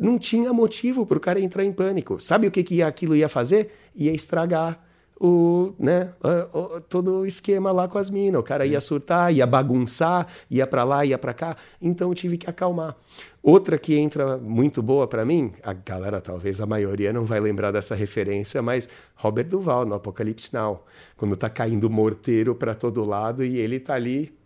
não 0.00 0.18
tinha 0.18 0.52
motivo 0.52 1.06
para 1.06 1.18
o 1.18 1.20
cara 1.20 1.40
entrar 1.40 1.64
em 1.64 1.72
pânico. 1.72 2.20
Sabe 2.20 2.46
o 2.46 2.50
que, 2.50 2.62
que 2.62 2.82
aquilo 2.82 3.14
ia 3.14 3.28
fazer? 3.28 3.72
Ia 3.94 4.12
estragar 4.12 4.85
o, 5.18 5.72
né, 5.78 6.12
o, 6.52 6.58
o, 6.58 6.80
todo 6.80 7.20
o 7.20 7.26
esquema 7.26 7.72
lá 7.72 7.88
com 7.88 7.98
as 7.98 8.10
minas. 8.10 8.40
O 8.40 8.44
cara 8.44 8.64
Sim. 8.64 8.72
ia 8.72 8.80
surtar, 8.80 9.32
ia 9.32 9.46
bagunçar, 9.46 10.26
ia 10.50 10.66
para 10.66 10.84
lá, 10.84 11.04
ia 11.04 11.18
para 11.18 11.32
cá. 11.32 11.56
Então 11.80 12.08
eu 12.10 12.14
tive 12.14 12.36
que 12.36 12.48
acalmar. 12.48 12.96
Outra 13.42 13.78
que 13.78 13.96
entra 13.96 14.36
muito 14.36 14.82
boa 14.82 15.06
para 15.06 15.24
mim, 15.24 15.52
a 15.62 15.72
galera 15.72 16.20
talvez 16.20 16.60
a 16.60 16.66
maioria 16.66 17.12
não 17.12 17.24
vai 17.24 17.38
lembrar 17.38 17.70
dessa 17.70 17.94
referência, 17.94 18.60
mas 18.60 18.88
Robert 19.14 19.46
Duval 19.46 19.86
no 19.86 19.94
Apocalipse 19.94 20.52
Now, 20.52 20.84
quando 21.16 21.36
tá 21.36 21.48
caindo 21.48 21.88
morteiro 21.88 22.54
para 22.54 22.74
todo 22.74 23.04
lado 23.04 23.44
e 23.44 23.58
ele 23.58 23.78
tá 23.78 23.94
ali 23.94 24.36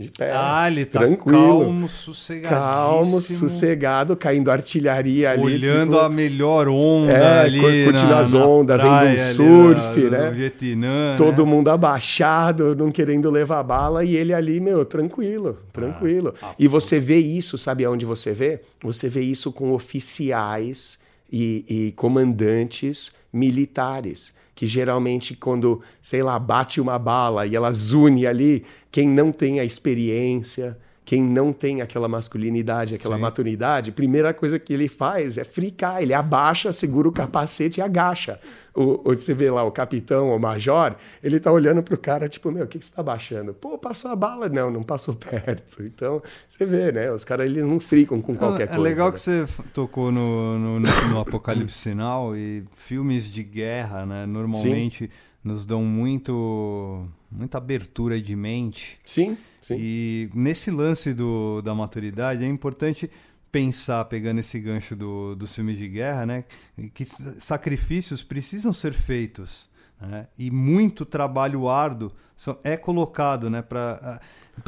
de 0.00 0.10
pé, 0.10 0.32
ah, 0.34 0.66
ele 0.66 0.86
tá 0.86 1.00
tranquilo, 1.00 1.60
calmo, 1.60 1.88
sossegadíssimo. 1.88 2.58
Calmo, 2.58 3.20
sossegado, 3.20 4.16
caindo 4.16 4.50
artilharia 4.50 5.32
ali. 5.32 5.42
Olhando 5.42 5.92
tipo, 5.92 6.04
a 6.04 6.08
melhor 6.08 6.68
onda 6.68 7.12
é, 7.12 7.40
ali. 7.40 7.84
Curtindo 7.84 8.14
as 8.14 8.32
ondas, 8.32 8.80
vendo 8.80 9.20
um 9.20 9.22
surf, 9.22 10.00
ali, 10.00 10.10
né? 10.10 10.30
Vietnã, 10.30 11.16
Todo 11.18 11.44
né? 11.44 11.50
mundo 11.50 11.68
abaixado, 11.68 12.74
não 12.74 12.90
querendo 12.90 13.30
levar 13.30 13.62
bala, 13.62 14.02
e 14.02 14.16
ele 14.16 14.32
ali, 14.32 14.58
meu, 14.58 14.86
tranquilo, 14.86 15.58
tranquilo. 15.70 16.34
Ah, 16.42 16.54
e 16.58 16.66
você 16.66 16.98
vê 16.98 17.18
isso, 17.18 17.58
sabe 17.58 17.84
aonde 17.84 18.06
você 18.06 18.32
vê? 18.32 18.62
Você 18.82 19.06
vê 19.06 19.20
isso 19.20 19.52
com 19.52 19.72
oficiais 19.72 20.98
e, 21.30 21.64
e 21.68 21.92
comandantes 21.92 23.12
militares 23.30 24.32
que 24.60 24.66
geralmente 24.66 25.34
quando, 25.34 25.80
sei 26.02 26.22
lá, 26.22 26.38
bate 26.38 26.82
uma 26.82 26.98
bala 26.98 27.46
e 27.46 27.56
ela 27.56 27.72
zune 27.72 28.26
ali, 28.26 28.62
quem 28.92 29.08
não 29.08 29.32
tem 29.32 29.58
a 29.58 29.64
experiência, 29.64 30.76
quem 31.04 31.22
não 31.22 31.52
tem 31.52 31.82
aquela 31.82 32.08
masculinidade, 32.08 32.94
aquela 32.94 33.16
Sim. 33.16 33.22
maturidade, 33.22 33.90
primeira 33.90 34.32
coisa 34.32 34.58
que 34.58 34.72
ele 34.72 34.88
faz 34.88 35.38
é 35.38 35.44
fricar, 35.44 36.02
ele 36.02 36.14
abaixa, 36.14 36.72
segura 36.72 37.08
o 37.08 37.12
capacete 37.12 37.80
e 37.80 37.82
agacha. 37.82 38.38
O, 38.74 39.10
o, 39.10 39.14
você 39.14 39.34
vê 39.34 39.50
lá 39.50 39.64
o 39.64 39.72
capitão, 39.72 40.34
o 40.34 40.38
major, 40.38 40.94
ele 41.22 41.40
tá 41.40 41.50
olhando 41.50 41.82
pro 41.82 41.98
cara, 41.98 42.28
tipo, 42.28 42.52
meu, 42.52 42.64
o 42.64 42.68
que, 42.68 42.78
que 42.78 42.84
você 42.84 42.94
tá 42.94 43.02
baixando? 43.02 43.52
Pô, 43.52 43.76
passou 43.76 44.10
a 44.10 44.16
bala? 44.16 44.48
Não, 44.48 44.70
não 44.70 44.82
passou 44.82 45.14
perto. 45.18 45.82
Então, 45.82 46.22
você 46.48 46.64
vê, 46.64 46.92
né? 46.92 47.10
Os 47.10 47.24
caras, 47.24 47.46
eles 47.46 47.64
não 47.64 47.80
fricam 47.80 48.22
com 48.22 48.36
qualquer 48.36 48.64
é, 48.64 48.66
coisa. 48.66 48.80
É 48.80 48.84
legal 48.84 49.08
né? 49.08 49.14
que 49.14 49.20
você 49.20 49.46
tocou 49.74 50.12
no, 50.12 50.58
no, 50.58 50.80
no, 50.80 51.08
no 51.08 51.20
Apocalipse 51.20 51.76
Sinal 51.76 52.36
e 52.36 52.64
filmes 52.76 53.28
de 53.28 53.42
guerra, 53.42 54.06
né? 54.06 54.26
Normalmente 54.26 55.06
Sim. 55.06 55.10
nos 55.42 55.64
dão 55.66 55.82
muito, 55.82 57.04
muita 57.30 57.58
abertura 57.58 58.20
de 58.20 58.36
mente. 58.36 58.98
Sim, 59.04 59.36
sim. 59.74 59.80
E 59.80 60.30
nesse 60.34 60.70
lance 60.70 61.14
do, 61.14 61.60
da 61.62 61.74
maturidade 61.74 62.44
é 62.44 62.48
importante 62.48 63.10
pensar, 63.50 64.04
pegando 64.04 64.38
esse 64.40 64.60
gancho 64.60 64.94
do, 64.94 65.34
dos 65.34 65.54
filmes 65.54 65.76
de 65.76 65.88
guerra, 65.88 66.24
né, 66.24 66.44
que 66.94 67.04
sacrifícios 67.04 68.22
precisam 68.22 68.72
ser 68.72 68.92
feitos. 68.92 69.68
Né, 70.00 70.28
e 70.38 70.50
muito 70.50 71.04
trabalho 71.04 71.68
árduo 71.68 72.12
é 72.64 72.76
colocado 72.76 73.50
né, 73.50 73.60
para 73.60 74.20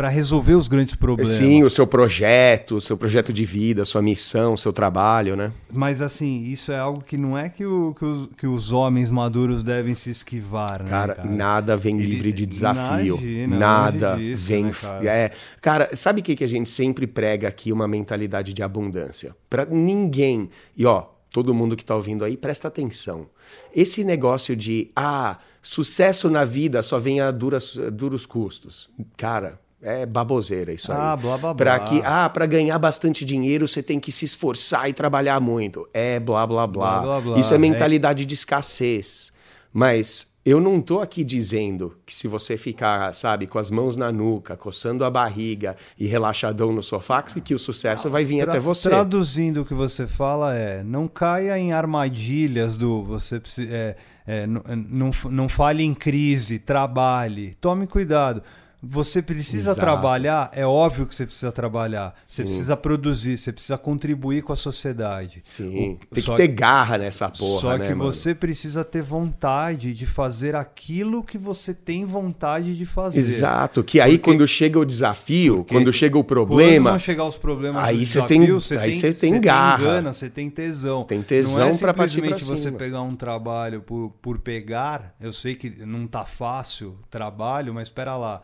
resolver 0.09 0.55
os 0.55 0.69
grandes 0.69 0.95
problemas. 0.95 1.33
Sim, 1.35 1.63
o 1.63 1.71
seu 1.71 1.87
projeto, 1.87 2.77
o 2.77 2.81
seu 2.81 2.97
projeto 2.97 3.33
de 3.33 3.45
vida, 3.45 3.83
a 3.83 3.85
sua 3.85 4.01
missão, 4.03 4.55
o 4.55 4.59
seu 4.59 4.73
trabalho, 4.73 5.37
né? 5.37 5.53
Mas 5.73 6.01
assim, 6.01 6.45
isso 6.45 6.73
é 6.73 6.79
algo 6.79 7.03
que 7.03 7.17
não 7.17 7.37
é 7.37 7.49
que, 7.49 7.65
o, 7.65 7.95
que, 7.99 8.05
os, 8.05 8.29
que 8.39 8.47
os 8.47 8.73
homens 8.73 9.11
maduros 9.11 9.63
devem 9.63 9.95
se 9.95 10.11
esquivar, 10.11 10.83
né? 10.83 10.89
Cara, 10.89 11.15
cara? 11.15 11.29
nada 11.29 11.77
vem 11.77 11.99
Ele- 11.99 12.07
livre 12.07 12.33
de 12.33 12.47
desafio. 12.47 13.17
Imagina, 13.17 13.59
nada 13.59 14.17
disso, 14.17 14.47
vem. 14.47 14.65
né, 14.65 14.73
cara? 14.81 15.05
é, 15.05 15.31
cara, 15.61 15.97
sabe 15.97 16.21
o 16.21 16.25
que, 16.25 16.37
que 16.37 16.45
a 16.45 16.49
gente 16.49 16.71
sempre 16.71 17.07
prega 17.07 17.49
aqui? 17.49 17.73
Uma 17.73 17.89
mentalidade 17.89 18.53
de 18.53 18.63
abundância. 18.63 19.35
Pra 19.49 19.65
ninguém. 19.65 20.49
E 20.77 20.87
ó, 20.87 21.07
todo 21.31 21.55
mundo 21.55 21.77
que 21.77 21.83
está 21.83 21.95
ouvindo 21.97 22.25
aí, 22.25 22.37
presta 22.37 22.69
atenção. 22.69 23.27
Esse 23.75 24.05
negócio 24.05 24.55
de, 24.55 24.91
ah, 24.95 25.39
sucesso 25.63 26.29
na 26.29 26.45
vida 26.45 26.83
só 26.83 26.99
vem 26.99 27.21
a 27.21 27.31
duras, 27.31 27.79
duros 27.93 28.27
custos. 28.27 28.91
Cara, 29.17 29.59
é 29.83 30.07
baboseira 30.07 30.73
isso 30.73 30.93
Ah, 30.93 31.15
aí. 31.15 31.21
blá, 31.21 31.37
blá, 31.39 31.55
Pra 31.55 31.79
blá. 31.79 31.89
que, 31.89 32.01
ah, 32.05 32.29
para 32.29 32.47
ganhar 32.47 32.79
bastante 32.79 33.25
dinheiro 33.25 33.67
você 33.67 33.83
tem 33.83 33.99
que 33.99 34.13
se 34.13 34.25
esforçar 34.25 34.89
e 34.89 34.93
trabalhar 34.93 35.41
muito. 35.41 35.89
É 35.93 36.21
blá 36.21 36.47
blá 36.47 36.67
blá. 36.67 37.01
Blá, 37.01 37.21
blá. 37.21 37.39
Isso 37.39 37.53
é 37.53 37.57
É. 37.57 37.59
mentalidade 37.59 38.25
de 38.25 38.35
escassez. 38.35 39.33
Mas 39.73 40.27
eu 40.45 40.61
não 40.61 40.81
tô 40.81 41.01
aqui 41.01 41.25
dizendo 41.25 41.97
que 42.05 42.15
se 42.15 42.29
você 42.29 42.57
ficar, 42.57 43.15
sabe, 43.15 43.47
com 43.47 43.59
as 43.59 43.71
mãos 43.71 43.97
na 43.97 44.11
nuca, 44.13 44.57
coçando 44.57 45.05
a 45.05 45.11
barriga 45.11 45.77
e 45.99 46.07
relaxadão 46.07 46.73
no 46.73 46.83
sofá, 46.83 47.23
que 47.23 47.55
o 47.55 47.59
sucesso 47.59 48.11
vai 48.11 48.25
vir 48.25 48.43
Tra- 48.43 48.51
até 48.53 48.61
você. 48.61 48.89
Traduzindo 48.91 49.63
o 49.63 49.65
que 49.65 49.73
você 49.73 50.07
fala 50.07 50.55
é, 50.55 50.83
não 50.83 51.09
caia 51.09 51.57
em 51.59 51.73
armadilhas 51.73 52.77
do 52.77 53.03
você 53.05 53.41
precisa, 53.41 53.73
é, 53.73 53.97
é, 54.27 54.47
n- 54.47 54.61
não, 54.91 55.11
não 55.31 55.49
fale 55.49 55.85
em 55.85 55.95
crise, 55.95 56.59
trabalhe, 56.59 57.55
tome 57.61 57.87
cuidado. 57.87 58.43
Você 58.85 59.23
precisa 59.23 59.71
Exato. 59.71 59.79
trabalhar, 59.81 60.51
é 60.53 60.67
óbvio 60.67 61.07
que 61.07 61.15
você 61.15 61.25
precisa 61.25 61.53
trabalhar. 61.53 62.17
Você 62.27 62.43
precisa 62.43 62.77
produzir, 62.77 63.39
você 63.39 63.53
precisa 63.53 63.79
contribuir 63.79 64.43
com 64.43 64.53
a 64.53 64.57
sociedade. 64.57 65.41
Sim, 65.45 65.99
O- 66.03 66.07
tem 66.15 66.25
que 66.25 66.37
ter 66.37 66.49
garra 66.49 66.99
nessa 66.99 67.29
porra, 67.29 67.61
Só 67.61 67.79
né, 67.79 67.87
que 67.87 67.95
mano? 67.95 68.13
você 68.13 68.35
precisa 68.35 68.83
ter 68.85 69.01
vontade 69.01 69.95
de 69.95 70.05
fazer 70.05 70.57
aquilo 70.57 71.23
que 71.23 71.39
você 71.39 71.73
tem 71.73 72.05
vontade 72.05 72.77
de 72.77 72.85
fazer. 72.85 73.21
Exato, 73.21 73.85
que 73.85 74.01
aí 74.01 74.19
Porque- 74.19 74.33
quando 74.33 74.49
chega 74.49 74.81
o 74.81 74.85
desafio, 74.85 75.59
Porque 75.59 75.75
quando 75.77 75.93
chega 75.93 76.19
o 76.19 76.25
Quando 76.25 76.27
problema, 76.27 76.91
vão 76.91 76.99
chegar 76.99 77.25
os 77.25 77.37
problemas 77.37 77.85
aí 77.85 78.05
você 78.05 78.21
tem- 78.23 78.51
você 78.51 78.77
aí 78.79 78.93
você 78.93 79.13
tem 79.13 79.35
você 79.35 79.39
garra. 79.39 79.85
gana, 79.85 80.13
você 80.13 80.29
tem 80.29 80.51
tesão. 80.51 81.05
Tem 81.05 81.23
tesão 81.23 81.69
não 81.69 81.75
é 81.75 81.79
pra 81.79 81.95
partir 81.95 82.21
pra 82.21 82.31
simplesmente 82.31 82.45
você 82.59 82.63
cima. 82.65 82.79
pegar 82.79 83.03
um 83.03 83.15
trabalho 83.15 83.81
por, 83.81 84.11
por 84.21 84.39
pegar. 84.41 85.15
Eu 85.21 85.33
sei 85.33 85.55
que 85.55 85.71
não 85.87 86.09
tá 86.09 86.25
fácil 86.25 86.99
trabalho, 87.09 87.73
mas 87.73 87.87
espera 87.87 88.17
lá. 88.17 88.43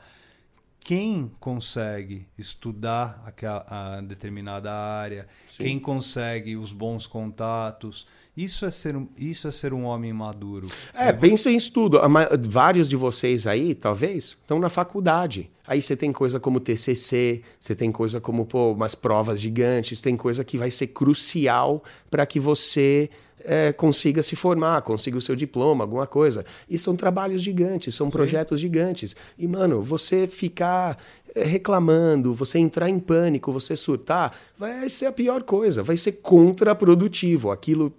Quem 0.88 1.30
consegue 1.38 2.26
estudar 2.38 3.22
aquela, 3.26 3.62
a 3.68 4.00
determinada 4.00 4.72
área, 4.72 5.28
quem 5.58 5.78
consegue 5.78 6.56
os 6.56 6.72
bons 6.72 7.06
contatos, 7.06 8.06
isso 8.34 8.64
é 8.64 8.70
ser 8.70 8.96
um, 8.96 9.06
isso 9.18 9.46
é 9.46 9.50
ser 9.50 9.74
um 9.74 9.84
homem 9.84 10.14
maduro. 10.14 10.66
É, 10.94 11.12
pensa 11.12 11.50
em 11.50 11.58
estudo. 11.58 12.00
Vários 12.48 12.88
de 12.88 12.96
vocês 12.96 13.46
aí, 13.46 13.74
talvez, 13.74 14.28
estão 14.28 14.58
na 14.58 14.70
faculdade. 14.70 15.50
Aí 15.66 15.82
você 15.82 15.94
tem 15.94 16.10
coisa 16.10 16.40
como 16.40 16.58
TCC, 16.58 17.42
você 17.60 17.74
tem 17.74 17.92
coisa 17.92 18.18
como 18.18 18.46
pô, 18.46 18.72
umas 18.72 18.94
provas 18.94 19.38
gigantes, 19.38 20.00
tem 20.00 20.16
coisa 20.16 20.42
que 20.42 20.56
vai 20.56 20.70
ser 20.70 20.86
crucial 20.86 21.84
para 22.10 22.24
que 22.24 22.40
você 22.40 23.10
é, 23.48 23.72
consiga 23.72 24.22
se 24.22 24.36
formar, 24.36 24.82
consiga 24.82 25.16
o 25.16 25.22
seu 25.22 25.34
diploma, 25.34 25.82
alguma 25.84 26.06
coisa. 26.06 26.44
E 26.68 26.78
são 26.78 26.94
trabalhos 26.94 27.42
gigantes, 27.42 27.94
são 27.94 28.10
projetos 28.10 28.60
gigantes. 28.60 29.16
E, 29.38 29.48
mano, 29.48 29.80
você 29.80 30.26
ficar 30.26 30.98
é, 31.34 31.44
reclamando, 31.44 32.34
você 32.34 32.58
entrar 32.58 32.90
em 32.90 32.98
pânico, 32.98 33.50
você 33.50 33.74
surtar, 33.74 34.36
vai 34.58 34.90
ser 34.90 35.06
a 35.06 35.12
pior 35.12 35.42
coisa, 35.42 35.82
vai 35.82 35.96
ser 35.96 36.12
contraprodutivo. 36.20 37.50
Aquilo 37.50 37.90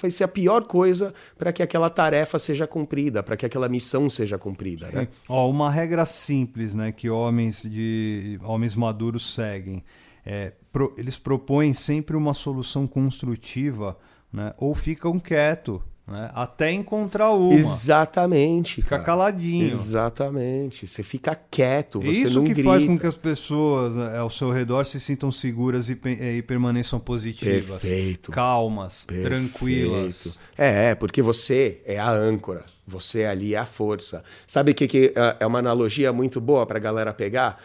vai 0.00 0.10
ser 0.10 0.24
a 0.24 0.28
pior 0.28 0.64
coisa 0.64 1.12
para 1.36 1.52
que 1.52 1.62
aquela 1.62 1.90
tarefa 1.90 2.38
seja 2.38 2.66
cumprida, 2.66 3.22
para 3.22 3.36
que 3.36 3.44
aquela 3.44 3.68
missão 3.68 4.08
seja 4.08 4.38
cumprida. 4.38 4.88
Né? 4.90 5.08
Ó, 5.28 5.48
uma 5.50 5.70
regra 5.70 6.06
simples, 6.06 6.74
né, 6.74 6.90
que 6.90 7.10
homens 7.10 7.62
de 7.62 8.38
homens 8.42 8.74
maduros 8.74 9.34
seguem, 9.34 9.82
é, 10.24 10.52
pro- 10.72 10.94
eles 10.96 11.18
propõem 11.18 11.74
sempre 11.74 12.16
uma 12.16 12.34
solução 12.34 12.86
construtiva, 12.86 13.96
né, 14.32 14.52
ou 14.58 14.74
ficam 14.74 15.18
quietos, 15.18 15.80
né, 16.06 16.30
até 16.34 16.72
encontrar 16.72 17.30
uma. 17.30 17.54
Exatamente. 17.54 18.76
Fica 18.76 18.88
cara. 18.90 19.02
caladinho. 19.04 19.72
Exatamente. 19.72 20.86
Você 20.86 21.02
fica 21.02 21.34
quieto, 21.50 22.00
você 22.00 22.10
Isso 22.10 22.42
que 22.42 22.52
grita. 22.54 22.68
faz 22.68 22.84
com 22.84 22.98
que 22.98 23.06
as 23.06 23.16
pessoas 23.16 23.94
né, 23.94 24.18
ao 24.18 24.28
seu 24.30 24.50
redor 24.50 24.84
se 24.84 24.98
sintam 24.98 25.30
seguras 25.30 25.88
e, 25.88 25.98
e 26.38 26.42
permaneçam 26.42 26.98
positivas, 26.98 27.80
Perfeito. 27.80 28.32
calmas, 28.32 29.04
Perfeito. 29.04 29.28
tranquilas. 29.28 30.38
É, 30.58 30.90
é, 30.90 30.94
porque 30.94 31.22
você 31.22 31.80
é 31.84 31.98
a 31.98 32.10
âncora, 32.10 32.64
você 32.86 33.24
ali 33.24 33.54
é 33.54 33.58
a 33.58 33.66
força. 33.66 34.22
Sabe 34.46 34.72
o 34.72 34.74
que, 34.74 34.88
que 34.88 35.12
é- 35.14 35.36
é 35.40 35.46
uma 35.46 35.58
analogia 35.60 36.12
muito 36.12 36.40
boa 36.40 36.66
para 36.66 36.78
a 36.78 36.80
galera 36.80 37.12
pegar? 37.12 37.60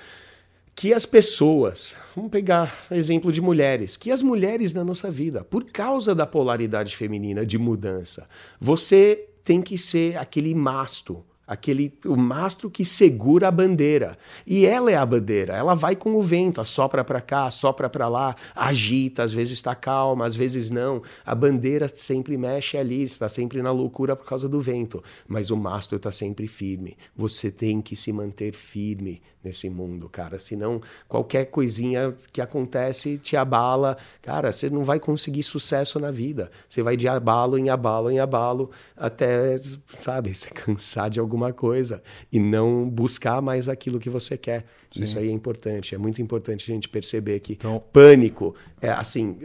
Que 0.76 0.94
as 0.94 1.06
pessoas, 1.06 1.96
vamos 2.14 2.30
pegar 2.30 2.86
exemplo 2.92 3.32
de 3.32 3.40
mulheres, 3.40 3.96
que 3.96 4.12
as 4.12 4.22
mulheres 4.22 4.74
na 4.74 4.84
nossa 4.84 5.10
vida, 5.10 5.42
por 5.44 5.64
causa 5.64 6.14
da 6.14 6.28
polaridade 6.28 6.98
feminina 6.98 7.46
de 7.46 7.58
mudança, 7.58 8.28
você 8.60 9.30
tem 9.42 9.62
que 9.62 9.78
ser 9.78 10.18
aquele 10.18 10.54
masto, 10.54 11.24
aquele 11.48 11.94
o 12.06 12.16
mastro 12.16 12.70
que 12.70 12.84
segura 12.84 13.48
a 13.48 13.52
bandeira. 13.52 14.18
E 14.46 14.66
ela 14.66 14.92
é 14.92 14.96
a 14.96 15.06
bandeira, 15.06 15.54
ela 15.54 15.76
vai 15.76 15.96
com 15.96 16.16
o 16.16 16.22
vento, 16.22 16.62
assopra 16.62 17.04
para 17.04 17.22
cá, 17.22 17.46
assopra 17.46 17.90
para 17.90 18.08
lá, 18.08 18.36
agita, 18.56 19.24
às 19.24 19.34
vezes 19.34 19.54
está 19.54 19.76
calma, 19.76 20.26
às 20.26 20.36
vezes 20.36 20.70
não. 20.70 21.02
A 21.26 21.36
bandeira 21.36 21.90
sempre 21.94 22.38
mexe 22.38 22.78
ali, 22.78 23.04
está 23.04 23.30
sempre 23.30 23.62
na 23.62 23.72
loucura 23.72 24.16
por 24.16 24.26
causa 24.26 24.50
do 24.50 24.60
vento, 24.60 25.04
mas 25.28 25.50
o 25.50 25.58
mastro 25.58 25.98
está 25.98 26.12
sempre 26.12 26.48
firme. 26.48 26.98
Você 27.16 27.52
tem 27.52 27.82
que 27.82 27.96
se 27.96 28.12
manter 28.12 28.54
firme 28.56 29.22
nesse 29.44 29.70
mundo, 29.70 30.10
cara, 30.10 30.40
senão 30.40 30.82
qualquer 31.08 31.46
coisinha 31.46 32.16
que 32.34 32.42
acontece 32.42 33.20
te 33.20 33.38
abala, 33.38 33.96
cara, 34.22 34.52
você 34.52 34.72
não 34.72 34.84
vai 34.84 35.00
conseguir 35.00 35.44
sucesso 35.44 36.00
na 36.00 36.10
vida. 36.10 36.50
Você 36.68 36.82
vai 36.82 36.98
de 36.98 37.08
abalo 37.08 37.56
em 37.58 37.70
abalo 37.70 38.10
em 38.10 38.20
abalo 38.20 38.72
até, 38.98 39.62
sabe, 39.96 40.34
você 40.36 40.50
cansar 40.50 41.12
de 41.12 41.20
alguma 41.20 41.35
coisa 41.54 42.02
e 42.32 42.40
não 42.40 42.90
buscar 42.90 43.42
mais 43.42 43.68
aquilo 43.70 44.00
que 44.00 44.10
você 44.10 44.38
quer. 44.38 44.66
Isso 44.96 45.20
aí 45.20 45.28
é 45.30 45.32
importante, 45.32 45.94
é 45.94 45.98
muito 45.98 46.22
importante 46.22 46.72
a 46.72 46.74
gente 46.74 46.88
perceber 46.90 47.40
que 47.40 47.54
Então- 47.54 47.84
pânico 47.92 48.56
é 48.82 48.90
assim, 48.90 49.38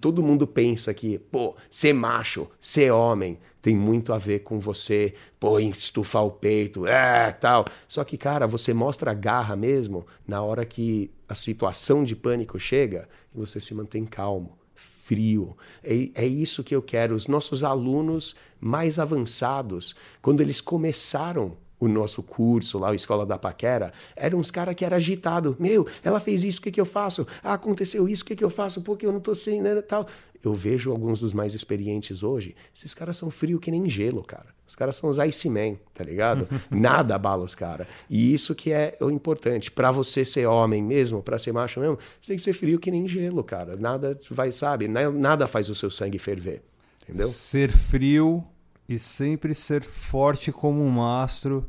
todo 0.00 0.22
mundo 0.22 0.46
pensa 0.46 0.92
que, 0.94 1.18
pô, 1.18 1.54
ser 1.70 1.92
macho, 1.92 2.46
ser 2.60 2.90
homem, 2.92 3.38
tem 3.62 3.76
muito 3.76 4.12
a 4.12 4.18
ver 4.18 4.40
com 4.40 4.58
você, 4.58 5.14
pô, 5.40 5.58
estufar 5.58 6.24
o 6.24 6.30
peito, 6.30 6.86
é, 6.86 7.30
tal. 7.32 7.64
Só 7.88 8.04
que, 8.04 8.16
cara, 8.18 8.46
você 8.46 8.74
mostra 8.74 9.10
a 9.10 9.14
garra 9.14 9.56
mesmo 9.56 10.06
na 10.26 10.42
hora 10.42 10.64
que 10.64 11.10
a 11.28 11.34
situação 11.34 12.04
de 12.04 12.14
pânico 12.14 12.58
chega 12.60 13.08
e 13.34 13.38
você 13.38 13.60
se 13.60 13.72
mantém 13.74 14.04
calmo, 14.04 14.58
frio. 15.04 15.56
É, 15.82 16.10
é 16.14 16.26
isso 16.26 16.64
que 16.64 16.74
eu 16.74 16.82
quero. 16.82 17.14
Os 17.14 17.26
nossos 17.26 17.62
alunos 17.62 18.34
mais 18.60 18.98
avançados, 18.98 19.94
quando 20.22 20.40
eles 20.40 20.60
começaram 20.60 21.56
o 21.78 21.88
nosso 21.88 22.22
curso 22.22 22.78
lá, 22.78 22.90
a 22.90 22.94
Escola 22.94 23.26
da 23.26 23.38
Paquera, 23.38 23.92
eram 24.16 24.38
uns 24.38 24.50
caras 24.50 24.74
que 24.74 24.84
eram 24.84 24.96
agitados. 24.96 25.56
Meu, 25.58 25.86
ela 26.02 26.18
fez 26.18 26.42
isso, 26.42 26.60
o 26.60 26.62
que, 26.62 26.70
que 26.70 26.80
eu 26.80 26.86
faço? 26.86 27.26
Ah, 27.42 27.54
aconteceu 27.54 28.08
isso, 28.08 28.22
o 28.22 28.26
que, 28.26 28.36
que 28.36 28.44
eu 28.44 28.50
faço? 28.50 28.80
Porque 28.80 29.04
eu 29.04 29.12
não 29.12 29.20
tô 29.20 29.34
sem, 29.34 29.60
né, 29.60 29.82
tal. 29.82 30.06
Eu 30.44 30.54
vejo 30.54 30.90
alguns 30.90 31.20
dos 31.20 31.32
mais 31.32 31.54
experientes 31.54 32.22
hoje, 32.22 32.54
esses 32.76 32.92
caras 32.92 33.16
são 33.16 33.30
frios 33.30 33.60
que 33.60 33.70
nem 33.70 33.88
gelo, 33.88 34.22
cara. 34.22 34.46
Os 34.66 34.74
caras 34.74 34.96
são 34.96 35.08
os 35.10 35.18
Iceman, 35.18 35.78
tá 35.94 36.02
ligado? 36.04 36.48
Nada 36.70 37.14
abala 37.14 37.44
os 37.44 37.54
caras. 37.54 37.86
E 38.08 38.32
isso 38.34 38.54
que 38.54 38.72
é 38.72 38.96
o 39.00 39.10
importante. 39.10 39.70
Pra 39.70 39.90
você 39.90 40.24
ser 40.24 40.46
homem 40.46 40.82
mesmo, 40.82 41.22
pra 41.22 41.38
ser 41.38 41.52
macho 41.52 41.80
mesmo, 41.80 41.98
você 42.20 42.28
tem 42.28 42.36
que 42.36 42.42
ser 42.42 42.52
frio 42.52 42.78
que 42.78 42.90
nem 42.90 43.06
gelo, 43.08 43.42
cara. 43.44 43.76
Nada 43.76 44.18
vai, 44.30 44.52
sabe? 44.52 44.88
Na- 44.88 45.10
Nada 45.10 45.46
faz 45.46 45.68
o 45.68 45.74
seu 45.74 45.90
sangue 45.90 46.18
ferver. 46.18 46.62
Entendeu? 47.02 47.28
Ser 47.28 47.70
frio 47.70 48.42
e 48.88 48.98
sempre 48.98 49.54
ser 49.54 49.82
forte 49.82 50.50
como 50.52 50.82
um 50.82 50.90
mastro 50.90 51.66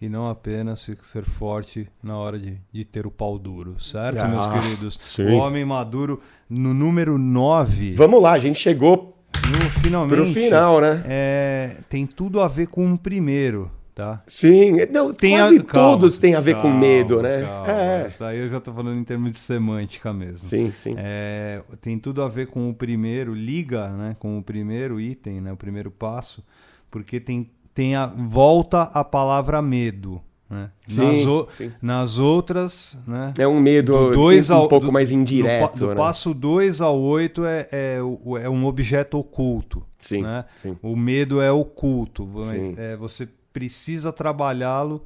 e 0.00 0.08
não 0.08 0.28
apenas 0.28 0.88
ser 1.02 1.24
forte 1.24 1.88
na 2.02 2.16
hora 2.16 2.38
de, 2.38 2.58
de 2.72 2.84
ter 2.84 3.06
o 3.06 3.10
pau 3.10 3.38
duro, 3.38 3.80
certo, 3.80 4.18
Ah, 4.22 4.28
meus 4.28 4.46
queridos? 4.46 4.96
sim. 5.00 5.24
O 5.24 5.36
homem 5.38 5.64
maduro 5.64 6.20
no 6.48 6.72
número 6.72 7.18
9. 7.18 7.94
Vamos 7.94 8.22
lá, 8.22 8.32
a 8.32 8.38
gente 8.38 8.58
chegou 8.58 9.16
No, 9.50 9.70
finalmente. 9.80 10.14
pro 10.14 10.26
final, 10.32 10.80
né? 10.80 11.02
É, 11.06 11.76
tem 11.88 12.06
tudo 12.06 12.40
a 12.40 12.46
ver 12.48 12.68
com 12.68 12.92
o 12.92 12.96
primeiro, 12.98 13.70
tá? 13.94 14.22
Sim, 14.28 14.76
não, 14.92 15.12
Tem 15.12 15.36
quase 15.36 15.56
a- 15.58 15.64
calma, 15.64 15.90
todos 15.98 16.16
têm 16.18 16.34
a 16.36 16.40
ver 16.40 16.54
com 16.56 16.62
calma, 16.62 16.78
medo, 16.78 17.20
né? 17.20 17.42
calma. 17.42 17.68
É. 17.72 18.08
Tá, 18.10 18.34
eu 18.34 18.48
já 18.48 18.60
tô 18.60 18.72
falando 18.72 18.98
em 19.00 19.04
termos 19.04 19.32
de 19.32 19.38
semântica 19.40 20.12
mesmo. 20.12 20.46
Sim, 20.46 20.70
sim. 20.70 20.94
É, 20.96 21.60
tem 21.80 21.98
tudo 21.98 22.22
a 22.22 22.28
ver 22.28 22.46
com 22.46 22.70
o 22.70 22.74
primeiro, 22.74 23.34
liga 23.34 23.88
né, 23.88 24.16
com 24.20 24.38
o 24.38 24.42
primeiro 24.44 25.00
item, 25.00 25.40
né, 25.40 25.52
o 25.52 25.56
primeiro 25.56 25.90
passo, 25.90 26.44
porque 26.90 27.18
tem, 27.20 27.50
tem 27.78 27.94
a 27.94 28.06
volta 28.06 28.82
a 28.92 29.04
palavra 29.04 29.62
medo. 29.62 30.20
Né? 30.50 30.68
Sim, 30.88 30.96
nas, 30.98 31.26
o- 31.28 31.48
nas 31.80 32.18
outras, 32.18 32.98
né? 33.06 33.32
É 33.38 33.46
um 33.46 33.60
medo 33.60 33.92
do 33.92 34.10
dois 34.10 34.50
um 34.50 34.54
ao, 34.56 34.68
pouco 34.68 34.86
do- 34.86 34.92
mais 34.92 35.10
do 35.10 35.14
indireto, 35.14 35.76
Do, 35.78 35.88
né? 35.90 35.94
passo 35.94 36.34
2 36.34 36.80
ao 36.80 36.98
8 36.98 37.44
é, 37.44 37.68
é, 37.70 37.98
é 38.42 38.48
um 38.50 38.64
objeto 38.64 39.16
oculto. 39.16 39.84
Sim, 40.00 40.22
né? 40.22 40.44
sim. 40.60 40.76
O 40.82 40.96
medo 40.96 41.40
é 41.40 41.52
oculto. 41.52 42.28
É, 42.76 42.96
você 42.96 43.28
precisa 43.52 44.10
trabalhá-lo 44.12 45.04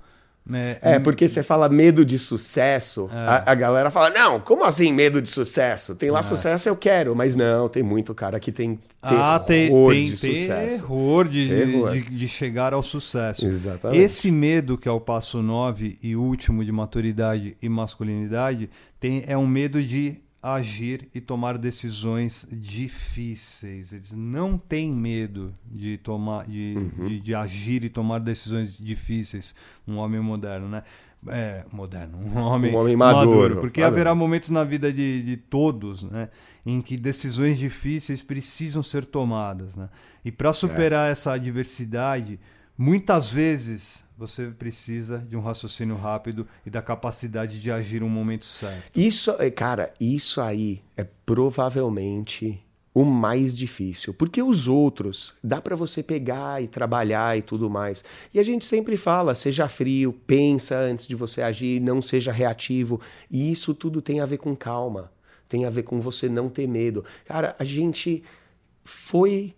É, 0.51 0.79
É, 0.83 0.99
porque 0.99 1.29
você 1.29 1.43
fala 1.43 1.69
medo 1.69 2.05
de 2.05 2.19
sucesso, 2.19 3.09
a, 3.13 3.53
a 3.53 3.55
galera 3.55 3.91
fala, 3.91 4.11
não, 4.11 4.41
como 4.41 4.65
assim 4.65 4.93
medo 4.93 5.23
de 5.23 5.31
sucesso? 5.31 5.95
Tem 5.95 6.11
lá 6.11 6.23
sucesso, 6.23 6.69
eu 6.69 6.77
quero, 6.77 7.15
mas 7.15 7.37
não, 7.37 7.69
tem 7.69 7.83
muito 7.83 8.13
cara 8.15 8.41
que 8.41 8.51
tem 8.51 8.79
terror 9.01 9.21
ah, 9.21 9.39
tem, 9.39 9.71
tem 9.71 10.05
de 10.07 10.17
sucesso. 10.17 10.83
terror 10.83 11.29
de, 11.29 11.49
Terror. 11.49 11.93
De, 11.93 12.01
de 12.03 12.29
chegar 12.29 12.73
ao 12.73 12.83
sucesso. 12.83 13.47
Exatamente. 13.47 14.01
Esse 14.01 14.31
medo, 14.31 14.77
que 14.77 14.89
é 14.89 14.93
o 14.93 15.01
passo 15.01 15.43
9 15.43 15.99
e 16.03 16.17
último 16.17 16.65
de 16.65 16.73
maturidade 16.73 17.57
e 17.63 17.69
masculinidade, 17.69 18.69
tem, 18.99 19.23
é 19.27 19.37
um 19.37 19.47
medo 19.47 19.83
de 19.83 20.21
agir 20.43 21.09
e 21.15 21.21
tomar 21.21 21.57
decisões 21.57 22.47
difíceis. 22.51 23.93
Eles 23.93 24.13
não 24.13 24.59
têm 24.59 24.93
medo 24.93 25.55
de 25.65 25.97
tomar, 25.99 26.45
de, 26.47 26.75
Uhum. 26.77 27.07
de, 27.07 27.21
de 27.21 27.35
agir 27.35 27.85
e 27.85 27.89
tomar 27.89 28.19
decisões 28.19 28.77
difíceis. 28.79 29.55
Um 29.87 29.97
homem 29.97 30.21
moderno, 30.21 30.69
né? 30.69 30.83
É, 31.29 31.65
moderno, 31.73 32.19
um 32.19 32.37
homem, 32.39 32.75
Um 32.75 32.79
homem 32.79 32.97
maduro, 32.97 33.61
porque 33.61 33.81
maduro. 33.81 33.95
haverá 33.95 34.13
momentos 34.15 34.51
na 34.51 34.65
vida 34.65 34.93
de, 34.93 35.23
de 35.23 35.37
todos, 35.37 36.03
né, 36.03 36.29
em 36.67 36.83
que 36.83 36.97
decisões 36.97 37.57
difíceis 37.57 38.21
precisam 38.21 38.83
ser 38.83 39.05
tomadas, 39.07 39.77
né? 39.77 39.89
E 40.25 40.33
para 40.33 40.53
superar 40.53 41.09
É. 41.09 41.13
essa 41.13 41.33
adversidade, 41.35 42.41
muitas 42.77 43.31
vezes 43.33 44.03
você 44.23 44.47
precisa 44.47 45.19
de 45.19 45.37
um 45.37 45.41
raciocínio 45.41 45.97
rápido 45.97 46.47
e 46.65 46.71
da 46.71 46.81
capacidade 46.81 47.61
de 47.61 47.73
agir 47.73 48.01
no 48.01 48.09
momento 48.09 48.47
certo. 48.47 48.97
Isso, 48.97 49.33
é, 49.37 49.51
cara, 49.51 49.93
isso 49.99 50.41
aí 50.41 50.81
é 50.97 51.05
provavelmente 51.27 52.63
o 52.95 53.05
mais 53.05 53.57
difícil, 53.57 54.15
porque 54.15 54.41
os 54.41 54.69
outros 54.69 55.35
dá 55.43 55.61
pra 55.61 55.75
você 55.75 56.05
pegar 56.05 56.63
e 56.63 56.69
trabalhar 56.69 57.37
e 57.37 57.43
tudo 57.43 57.69
mais. 57.69 58.05
E 58.33 58.39
a 58.39 58.45
gente 58.45 58.65
sempre 58.65 58.97
fala, 58.97 59.35
seja 59.35 59.67
frio, 59.67 60.13
pensa 60.25 60.79
antes 60.79 61.09
de 61.09 61.17
você 61.17 61.43
agir, 61.43 61.81
não 61.81 62.01
seja 62.01 62.31
reativo, 62.31 63.01
e 63.29 63.51
isso 63.51 63.75
tudo 63.75 64.01
tem 64.01 64.21
a 64.21 64.27
ver 64.27 64.39
com 64.39 64.55
calma, 64.55 65.11
tem 65.49 65.65
a 65.65 65.71
ver 65.71 65.83
com 65.83 66.01
você 66.01 66.29
não 66.29 66.49
ter 66.49 66.69
medo. 66.69 67.05
Cara, 67.25 67.57
a 67.59 67.65
gente 67.65 68.23
foi 68.85 69.53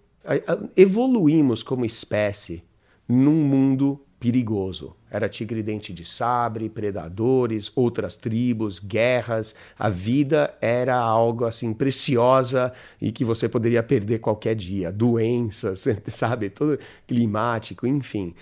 evoluímos 0.75 1.63
como 1.63 1.85
espécie 1.85 2.65
num 3.07 3.35
mundo 3.35 4.01
perigoso. 4.25 4.97
Era 5.11 5.29
tigre 5.29 5.63
dente 5.63 5.93
de 5.93 6.03
sabre, 6.03 6.71
predadores, 6.71 7.71
outras 7.77 8.17
tribos, 8.17 8.79
guerras. 8.79 9.55
A 9.79 9.91
vida 9.91 10.57
era 10.63 10.97
algo 10.97 11.45
assim 11.45 11.75
preciosa 11.75 12.73
e 12.99 13.13
que 13.13 13.23
você 13.23 13.51
poderia 13.51 13.83
perder 13.83 14.21
qualquer 14.21 14.55
dia. 14.55 14.91
Doenças, 14.91 15.87
sabe, 16.09 16.49
tudo 16.49 16.79
climático, 17.07 17.87
enfim. 17.87 18.35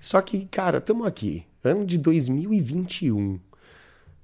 Só 0.00 0.20
que, 0.20 0.46
cara, 0.46 0.78
estamos 0.78 1.06
aqui, 1.06 1.44
ano 1.62 1.86
de 1.86 1.96
2021 1.96 3.38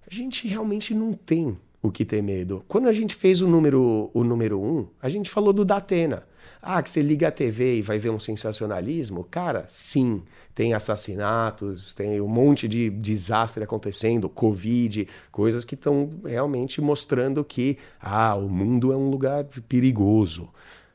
a 0.09 0.14
gente 0.14 0.47
realmente 0.47 0.95
não 0.95 1.12
tem 1.12 1.57
o 1.83 1.90
que 1.90 2.05
ter 2.05 2.23
medo. 2.23 2.64
Quando 2.69 2.88
a 2.88 2.92
gente 2.92 3.14
fez 3.14 3.40
o 3.40 3.49
número, 3.49 4.09
o 4.14 4.23
número 4.23 4.61
um, 4.61 4.87
a 5.03 5.09
gente 5.09 5.29
falou 5.29 5.53
do 5.53 5.64
Datena. 5.64 6.25
Ah, 6.61 6.83
que 6.83 6.91
você 6.91 7.03
liga 7.03 7.29
a 7.29 7.31
TV 7.31 7.79
e 7.79 7.83
vai 7.83 7.99
ver 7.99 8.11
um 8.11 8.19
sensacionalismo? 8.19 9.25
Cara, 9.25 9.65
sim. 9.69 10.23
Tem 10.55 10.73
assassinatos, 10.73 11.93
tem 11.93 12.21
um 12.21 12.29
monte 12.29 12.67
de 12.67 12.89
desastre 12.89 13.63
acontecendo, 13.63 14.29
Covid, 14.29 15.07
coisas 15.31 15.65
que 15.65 15.75
estão 15.75 16.11
realmente 16.25 16.81
mostrando 16.81 17.45
que 17.45 17.77
ah, 18.01 18.35
o 18.35 18.49
mundo 18.49 18.93
é 18.93 18.97
um 18.97 19.11
lugar 19.11 19.45
perigoso. 19.69 20.49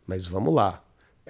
Mas 0.08 0.26
vamos 0.26 0.54
lá. 0.54 0.84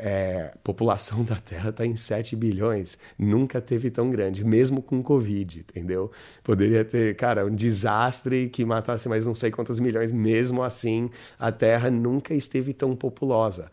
É, 0.04 0.54
população 0.64 1.24
da 1.26 1.36
Terra 1.36 1.70
está 1.70 1.86
em 1.86 1.96
7 1.96 2.36
bilhões, 2.36 2.98
nunca 3.20 3.62
teve 3.62 3.92
tão 3.92 4.10
grande, 4.10 4.44
mesmo 4.44 4.82
com 4.82 5.04
Covid, 5.04 5.60
entendeu? 5.60 6.10
Poderia 6.44 6.84
ter, 6.86 7.16
cara, 7.16 7.46
um 7.46 7.54
desastre 7.54 8.50
que 8.50 8.64
matasse 8.64 9.10
mais 9.10 9.26
não 9.26 9.36
sei 9.36 9.52
quantos 9.52 9.80
milhões, 9.80 10.12
mesmo 10.12 10.64
assim, 10.64 11.10
a 11.38 11.52
Terra 11.52 11.92
nunca 11.92 12.34
esteve 12.34 12.74
tão 12.74 12.96
populosa. 12.96 13.70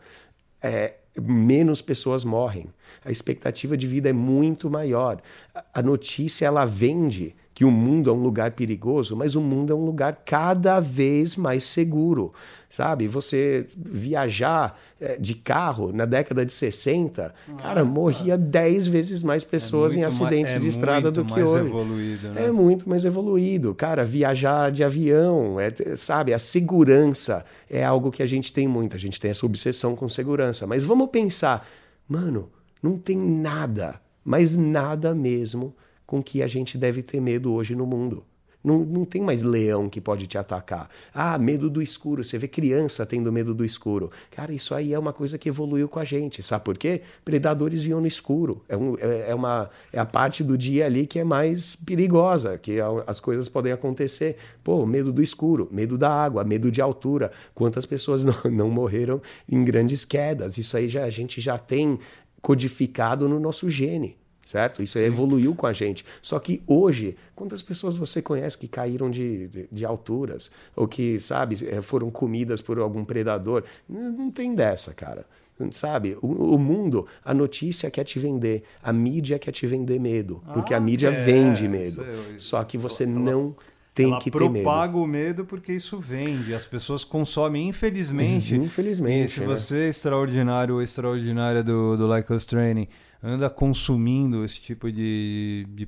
É, 0.61 0.95
menos 1.21 1.81
pessoas 1.81 2.23
morrem, 2.23 2.67
a 3.03 3.11
expectativa 3.11 3.75
de 3.77 3.87
vida 3.87 4.09
é 4.09 4.13
muito 4.13 4.69
maior. 4.69 5.21
A- 5.53 5.65
notícia 5.81 6.45
ela 6.45 6.65
vende 6.65 7.35
que 7.59 7.65
o 7.65 7.71
mundo 7.71 8.09
é 8.09 8.13
um 8.13 8.21
lugar 8.21 8.51
perigoso, 8.51 9.17
mas 9.17 9.35
o 9.35 9.41
mundo 9.41 9.73
é 9.73 9.75
um 9.75 9.83
lugar 9.83 10.21
cada 10.25 10.79
vez 10.79 11.35
mais 11.35 11.65
seguro, 11.65 12.31
sabe? 12.69 13.05
Você 13.09 13.67
viajar 13.77 14.79
eh, 15.01 15.17
de 15.19 15.35
carro 15.35 15.91
na 15.91 16.05
década 16.05 16.45
de 16.45 16.53
60, 16.53 17.33
cara, 17.61 17.83
morria 17.83 18.37
10 18.37 18.87
vezes 18.87 19.21
mais 19.23 19.43
pessoas 19.43 19.93
em 19.93 19.99
muito 19.99 20.13
ma- 20.19 20.25
acidente 20.27 20.53
é 20.53 20.57
de 20.57 20.67
estrada 20.69 21.11
do 21.11 21.19
muito 21.25 21.33
que 21.33 21.39
mais 21.41 21.53
hoje. 21.53 21.67
evoluído, 21.67 22.29
né? 22.29 22.45
É 22.45 22.51
muito 22.51 22.87
mais 22.87 23.03
evoluído. 23.03 23.75
Cara, 23.75 24.05
viajar 24.05 24.71
de 24.71 24.81
avião, 24.81 25.59
é, 25.59 25.69
sabe? 25.97 26.33
A 26.33 26.39
segurança 26.39 27.43
é 27.69 27.83
algo 27.83 28.09
que 28.09 28.23
a 28.23 28.25
gente 28.25 28.53
tem 28.53 28.69
muito. 28.69 28.95
A 28.95 28.99
gente 28.99 29.19
tem 29.19 29.31
essa 29.31 29.45
obsessão 29.45 29.97
com 29.97 30.07
segurança. 30.07 30.65
Mas 30.65 30.81
vamos 30.81 31.09
pensar, 31.09 31.67
mano, 32.07 32.49
não 32.81 32.97
tem 32.97 33.17
nada, 33.17 33.99
mas 34.23 34.55
nada 34.55 35.13
mesmo 35.13 35.75
com 36.09 36.23
que 36.23 36.41
a 36.41 36.47
gente 36.47 36.75
deve 36.75 37.03
ter 37.03 37.21
medo 37.21 37.53
hoje 37.53 37.75
no 37.75 37.85
mundo. 37.85 38.23
Não, 38.63 38.79
não 38.79 39.05
tem 39.05 39.21
mais 39.21 39.43
leão 39.43 39.87
que 39.87 40.01
pode 40.01 40.25
te 40.25 40.39
atacar. 40.39 40.89
Ah, 41.13 41.37
medo 41.37 41.69
do 41.69 41.83
escuro. 41.83 42.23
Você 42.23 42.35
vê 42.39 42.47
criança 42.47 43.05
tendo 43.05 43.31
medo 43.31 43.53
do 43.53 43.63
escuro. 43.63 44.09
Cara, 44.31 44.51
isso 44.51 44.73
aí 44.73 44.91
é 44.91 44.97
uma 44.97 45.13
coisa 45.13 45.37
que 45.37 45.47
evoluiu 45.47 45.87
com 45.87 45.99
a 45.99 46.03
gente. 46.03 46.41
Sabe 46.41 46.65
por 46.65 46.75
quê? 46.79 47.03
Predadores 47.23 47.83
viam 47.83 48.01
no 48.01 48.07
escuro. 48.07 48.59
É, 48.67 48.75
um, 48.75 48.97
é, 48.97 49.29
é 49.29 49.35
uma, 49.35 49.69
é 49.93 49.99
a 49.99 50.05
parte 50.05 50.43
do 50.43 50.57
dia 50.57 50.87
ali 50.87 51.05
que 51.05 51.19
é 51.19 51.23
mais 51.23 51.75
perigosa, 51.75 52.57
que 52.57 52.81
a- 52.81 53.03
as 53.05 53.19
coisas 53.19 53.47
podem 53.47 53.71
acontecer. 53.71 54.35
Pô, 54.63 54.87
medo 54.87 55.13
do 55.13 55.21
escuro, 55.21 55.69
medo 55.71 55.95
da 55.95 56.09
água, 56.09 56.43
medo 56.43 56.71
de 56.71 56.81
altura. 56.81 57.31
Quantas 57.53 57.85
pessoas 57.85 58.25
não, 58.25 58.33
não 58.51 58.69
morreram 58.71 59.21
em 59.47 59.63
grandes 59.63 60.03
quedas? 60.05 60.57
Isso 60.57 60.75
aí 60.75 60.89
já, 60.89 61.03
a 61.03 61.09
gente 61.11 61.39
já 61.39 61.55
tem 61.59 61.99
codificado 62.41 63.29
no 63.29 63.39
nosso 63.39 63.69
gene 63.69 64.17
certo? 64.49 64.81
Isso 64.81 64.97
evoluiu 64.97 65.53
com 65.53 65.67
a 65.67 65.73
gente. 65.73 66.03
Só 66.21 66.39
que 66.39 66.61
hoje, 66.65 67.15
quantas 67.35 67.61
pessoas 67.61 67.95
você 67.97 68.19
conhece 68.21 68.57
que 68.57 68.67
caíram 68.67 69.11
de, 69.11 69.47
de, 69.47 69.67
de 69.71 69.85
alturas? 69.85 70.49
Ou 70.75 70.87
que, 70.87 71.19
sabe, 71.19 71.55
eh, 71.67 71.81
foram 71.81 72.09
comidas 72.09 72.59
por 72.61 72.79
algum 72.79 73.05
predador? 73.05 73.63
Não, 73.87 74.31
tem 74.31 74.55
dessa, 74.55 74.91
cara. 74.93 75.25
Sabe, 75.71 76.17
o, 76.21 76.55
o 76.55 76.57
mundo, 76.57 77.05
a 77.23 77.33
notícia 77.33 77.91
quer 77.91 78.05
te 78.05 78.17
vender, 78.17 78.63
a 78.81 78.93
mídia 78.93 79.37
quer 79.37 79.51
te 79.51 79.67
vender 79.67 79.99
medo, 79.99 80.41
porque 80.53 80.73
a 80.73 80.77
Ah, 80.77 80.79
mídia 80.79 81.09
é, 81.09 81.11
vende 81.11 81.67
medo. 81.67 82.01
isso- 82.37 82.47
Só 82.47 82.63
que 82.63 82.77
você 82.77 83.03
ela- 83.03 83.11
não 83.11 83.55
tem 83.93 84.05
Ela 84.05 84.19
que 84.19 84.29
ter 84.31 84.39
medo. 84.49 84.53
propaga 84.63 84.97
o 84.97 85.05
medo 85.05 85.45
porque 85.45 85.73
isso 85.73 85.97
vende. 85.99 86.53
As 86.53 86.65
pessoas 86.65 87.03
consomem, 87.03 87.67
infelizmente. 87.67 88.55
Infelizmente, 88.55 89.25
E 89.25 89.29
se 89.29 89.39
né? 89.41 89.45
você 89.47 89.77
é 89.85 89.89
extraordinário 89.89 90.75
ou 90.75 90.81
extraordinária 90.81 91.63
do, 91.63 91.97
do 91.97 92.05
Like 92.07 92.31
Us 92.31 92.45
Training 92.45 92.87
anda 93.21 93.49
consumindo 93.49 94.45
esse 94.45 94.61
tipo 94.61 94.89
de, 94.91 95.65
de 95.71 95.87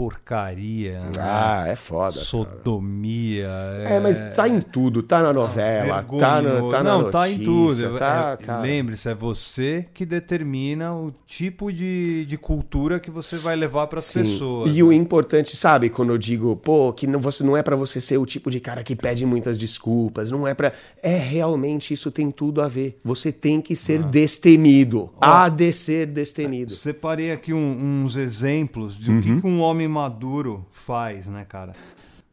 porcaria, 0.00 0.98
né? 1.00 1.10
Ah, 1.18 1.64
é 1.68 1.76
foda. 1.76 2.12
sodomia. 2.12 3.48
É, 3.86 4.00
mas 4.00 4.34
tá 4.34 4.48
em 4.48 4.60
tudo, 4.62 5.02
tá 5.02 5.22
na 5.22 5.30
novela, 5.30 6.02
tá, 6.18 6.40
no, 6.40 6.70
tá 6.70 6.82
na 6.82 6.90
Não, 6.92 7.02
notícia, 7.02 7.10
tá 7.20 7.28
em 7.30 7.38
tudo. 7.44 7.98
tá, 7.98 8.38
É. 8.48 8.56
Lembre-se, 8.62 9.08
é 9.10 9.14
você 9.14 9.86
que 9.92 10.06
determina 10.06 10.94
o 10.94 11.12
tipo 11.26 11.70
de, 11.70 12.24
de 12.24 12.38
cultura 12.38 12.98
que 12.98 13.10
você 13.10 13.36
vai 13.36 13.54
levar 13.56 13.86
para 13.88 13.98
as 13.98 14.10
pessoas. 14.10 14.74
E 14.74 14.82
o 14.82 14.88
né? 14.88 14.94
importante, 14.94 15.54
sabe, 15.54 15.90
quando 15.90 16.10
eu 16.12 16.18
digo, 16.18 16.56
pô, 16.56 16.92
que 16.94 17.06
não, 17.06 17.20
você, 17.20 17.44
não 17.44 17.54
é 17.56 17.62
pra 17.62 17.76
você 17.76 18.00
ser 18.00 18.16
o 18.16 18.24
tipo 18.24 18.50
de 18.50 18.58
cara 18.58 18.82
que 18.82 18.96
pede 18.96 19.26
muitas 19.26 19.58
desculpas, 19.58 20.30
não 20.30 20.48
é 20.48 20.54
pra. 20.54 20.72
É 21.02 21.16
realmente 21.18 21.92
isso 21.92 22.10
tem 22.10 22.30
tudo 22.30 22.62
a 22.62 22.68
ver. 22.68 22.98
Você 23.04 23.30
tem 23.30 23.60
que 23.60 23.74
Ah. 23.74 23.76
ser 23.76 24.02
destemido. 24.04 25.10
Há 25.20 25.48
de 25.50 25.72
ser 25.74 26.06
destemido. 26.06 26.70
Separei 26.72 27.32
aqui 27.32 27.52
um- 27.52 28.02
uns 28.04 28.16
exemplos 28.16 28.96
de 28.96 29.10
Uhum. 29.10 29.18
o 29.18 29.40
que 29.40 29.46
um 29.46 29.60
homem 29.60 29.89
maduro 29.90 30.64
faz, 30.70 31.26
né, 31.26 31.44
cara? 31.46 31.74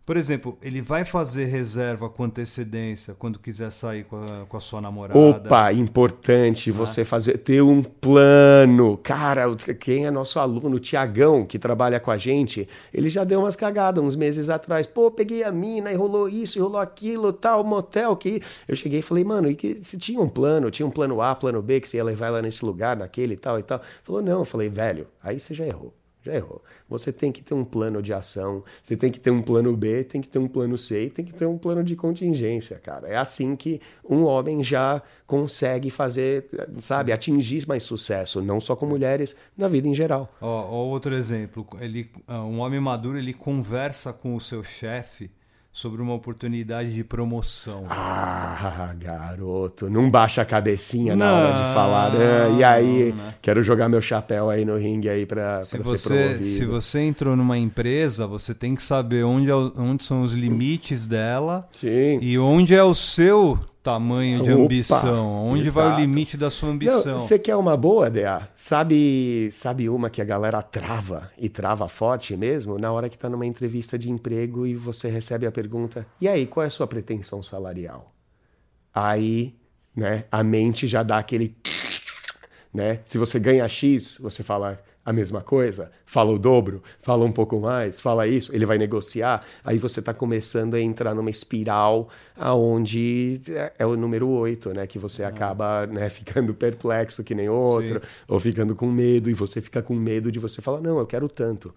Por 0.07 0.15
exemplo, 0.15 0.57
ele 0.61 0.81
vai 0.81 1.03
fazer 1.03 1.47
reserva 1.47 2.09
com 2.09 2.23
antecedência 2.23 3.13
quando 3.13 3.37
quiser 3.37 3.69
sair 3.73 4.05
com 4.05 4.15
a, 4.15 4.45
com 4.45 4.55
a 4.55 4.59
sua 4.61 4.79
namorada. 4.79 5.19
Opa, 5.19 5.73
importante 5.73 6.71
você 6.71 7.03
fazer 7.03 7.39
ter 7.39 7.61
um 7.61 7.83
plano. 7.83 8.95
Cara, 9.03 9.53
quem 9.77 10.05
é 10.05 10.09
nosso 10.09 10.39
aluno, 10.39 10.77
o 10.77 10.79
Tiagão, 10.79 11.45
que 11.45 11.59
trabalha 11.59 11.99
com 11.99 12.09
a 12.09 12.17
gente, 12.17 12.69
ele 12.93 13.09
já 13.09 13.25
deu 13.25 13.41
umas 13.41 13.57
cagadas 13.57 14.01
uns 14.01 14.15
meses 14.15 14.49
atrás. 14.49 14.87
Pô, 14.87 15.11
peguei 15.11 15.43
a 15.43 15.51
mina 15.51 15.91
e 15.91 15.95
rolou 15.95 16.29
isso, 16.29 16.57
e 16.57 16.61
rolou 16.61 16.79
aquilo, 16.79 17.33
tal, 17.33 17.61
motel 17.65 18.15
que 18.15 18.41
eu 18.65 18.77
cheguei 18.77 18.99
e 18.99 19.03
falei, 19.03 19.25
mano, 19.25 19.51
e 19.51 19.55
que 19.55 19.83
se 19.83 19.97
tinha 19.97 20.21
um 20.21 20.29
plano, 20.29 20.71
tinha 20.71 20.87
um 20.87 20.91
plano 20.91 21.21
A, 21.21 21.35
plano 21.35 21.61
B 21.61 21.81
que 21.81 21.89
você 21.89 21.97
ia 21.97 22.03
levar 22.05 22.27
ela 22.27 22.41
nesse 22.41 22.63
lugar, 22.63 22.95
naquele 22.95 23.33
e 23.33 23.37
tal 23.37 23.59
e 23.59 23.63
tal. 23.63 23.81
Falou, 24.05 24.21
não, 24.21 24.39
eu 24.39 24.45
falei, 24.45 24.69
velho, 24.69 25.05
aí 25.21 25.37
você 25.37 25.53
já 25.53 25.65
errou. 25.65 25.93
Errou. 26.35 26.63
Você 26.89 27.11
tem 27.11 27.31
que 27.31 27.43
ter 27.43 27.53
um 27.53 27.63
plano 27.63 28.01
de 28.01 28.13
ação, 28.13 28.63
você 28.81 28.95
tem 28.95 29.11
que 29.11 29.19
ter 29.19 29.31
um 29.31 29.41
plano 29.41 29.75
B, 29.75 30.03
tem 30.03 30.21
que 30.21 30.27
ter 30.27 30.39
um 30.39 30.47
plano 30.47 30.77
C 30.77 31.05
e 31.05 31.09
tem 31.09 31.25
que 31.25 31.33
ter 31.33 31.45
um 31.45 31.57
plano 31.57 31.83
de 31.83 31.95
contingência, 31.95 32.77
cara. 32.77 33.07
É 33.07 33.17
assim 33.17 33.55
que 33.55 33.81
um 34.07 34.23
homem 34.23 34.63
já 34.63 35.01
consegue 35.25 35.89
fazer, 35.89 36.47
sabe, 36.79 37.11
atingir 37.11 37.67
mais 37.67 37.83
sucesso, 37.83 38.41
não 38.41 38.59
só 38.59 38.75
com 38.75 38.85
mulheres, 38.85 39.35
na 39.57 39.67
vida 39.67 39.87
em 39.87 39.93
geral. 39.93 40.33
Ó, 40.41 40.47
ó 40.47 40.85
outro 40.85 41.13
exemplo, 41.13 41.67
ele, 41.79 42.09
ah, 42.27 42.43
um 42.43 42.59
homem 42.59 42.79
maduro, 42.79 43.17
ele 43.17 43.33
conversa 43.33 44.13
com 44.13 44.35
o 44.35 44.41
seu 44.41 44.63
chefe 44.63 45.29
sobre 45.77 46.01
uma 46.01 46.15
oportunidade 46.15 46.91
de 46.91 47.03
promoção. 47.03 47.85
Ah, 47.87 48.95
garoto, 48.97 49.87
não 49.91 50.09
baixa 50.09 50.41
a 50.41 50.45
cabecinha 50.45 51.15
não, 51.15 51.23
na 51.23 51.33
hora 51.33 51.53
de 51.53 51.73
falar. 51.75 52.11
Ah, 52.15 52.49
e 52.49 52.63
aí, 52.63 53.13
não, 53.13 53.33
quero 53.39 53.61
jogar 53.61 53.87
meu 53.87 54.01
chapéu 54.01 54.49
aí 54.49 54.65
no 54.65 54.75
ringue 54.75 55.07
aí 55.07 55.23
para 55.23 55.61
ser 55.61 55.77
promovido. 55.77 56.43
Se 56.43 56.65
você 56.65 57.01
entrou 57.01 57.35
numa 57.35 57.59
empresa, 57.59 58.25
você 58.25 58.55
tem 58.55 58.73
que 58.73 58.81
saber 58.81 59.23
onde, 59.23 59.51
é, 59.51 59.53
onde 59.53 60.03
são 60.03 60.23
os 60.23 60.33
limites 60.33 61.05
dela 61.05 61.67
Sim. 61.71 62.17
e 62.23 62.39
onde 62.39 62.73
é 62.73 62.83
o 62.83 62.95
seu 62.95 63.59
tamanho 63.87 64.41
de 64.41 64.51
Opa, 64.51 64.63
ambição? 64.63 65.47
Onde 65.47 65.69
exato. 65.69 65.87
vai 65.87 65.95
o 65.95 65.99
limite 66.01 66.35
da 66.35 66.49
sua 66.49 66.69
ambição? 66.69 67.17
você 67.17 67.39
quer 67.39 67.55
uma 67.55 67.77
boa, 67.77 68.09
DA? 68.09 68.47
Sabe, 68.53 69.49
sabe 69.53 69.87
uma 69.87 70.09
que 70.09 70.21
a 70.21 70.25
galera 70.25 70.61
trava 70.61 71.31
e 71.37 71.47
trava 71.47 71.87
forte 71.87 72.35
mesmo? 72.35 72.77
Na 72.77 72.91
hora 72.91 73.07
que 73.07 73.15
está 73.15 73.29
numa 73.29 73.45
entrevista 73.45 73.97
de 73.97 74.11
emprego 74.11 74.67
e 74.67 74.75
você 74.75 75.09
recebe 75.09 75.45
a 75.47 75.51
pergunta: 75.51 76.05
e 76.19 76.27
aí, 76.27 76.45
qual 76.45 76.65
é 76.65 76.67
a 76.67 76.69
sua 76.69 76.85
pretensão 76.85 77.41
salarial? 77.41 78.13
Aí, 78.93 79.55
né, 79.95 80.25
a 80.29 80.43
mente 80.43 80.85
já 80.85 81.01
dá 81.01 81.17
aquele. 81.17 81.55
Né? 82.73 82.99
Se 83.05 83.17
você 83.17 83.39
ganha 83.39 83.67
X, 83.69 84.17
você 84.19 84.43
fala 84.43 84.79
a 85.07 85.13
mesma 85.13 85.39
coisa, 85.39 85.89
fala 86.05 86.33
o 86.33 86.37
dobro, 86.37 86.83
fala 86.99 87.23
um 87.23 87.31
pouco 87.31 87.61
mais, 87.61 87.97
fala 87.97 88.27
isso, 88.27 88.53
ele 88.53 88.65
vai 88.65 88.77
negociar, 88.77 89.41
aí 89.63 89.77
você 89.77 90.01
está 90.01 90.13
começando 90.13 90.73
a 90.73 90.81
entrar 90.81 91.15
numa 91.15 91.29
espiral 91.29 92.09
aonde 92.35 93.39
é, 93.51 93.71
é 93.79 93.85
o 93.85 93.95
número 93.95 94.27
8, 94.27 94.73
né? 94.73 94.85
Que 94.85 94.99
você 94.99 95.23
acaba 95.23 95.87
né, 95.87 96.09
ficando 96.11 96.53
perplexo 96.53 97.23
que 97.23 97.33
nem 97.33 97.47
outro, 97.47 98.01
Sim. 98.01 98.23
ou 98.27 98.37
ficando 98.37 98.75
com 98.75 98.91
medo, 98.91 99.29
e 99.29 99.33
você 99.33 99.61
fica 99.61 99.81
com 99.81 99.93
medo 99.93 100.29
de 100.29 100.39
você 100.39 100.61
falar, 100.61 100.81
não, 100.81 100.99
eu 100.99 101.07
quero 101.07 101.29
tanto. 101.29 101.73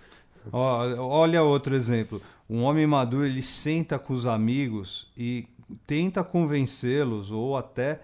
olha 0.52 1.40
outro 1.44 1.76
exemplo. 1.76 2.20
Um 2.48 2.64
homem 2.64 2.84
maduro, 2.84 3.26
ele 3.26 3.42
senta 3.42 3.96
com 3.96 4.12
os 4.12 4.26
amigos 4.26 5.06
e 5.16 5.46
tenta 5.86 6.24
convencê-los 6.24 7.30
ou 7.30 7.56
até 7.56 8.00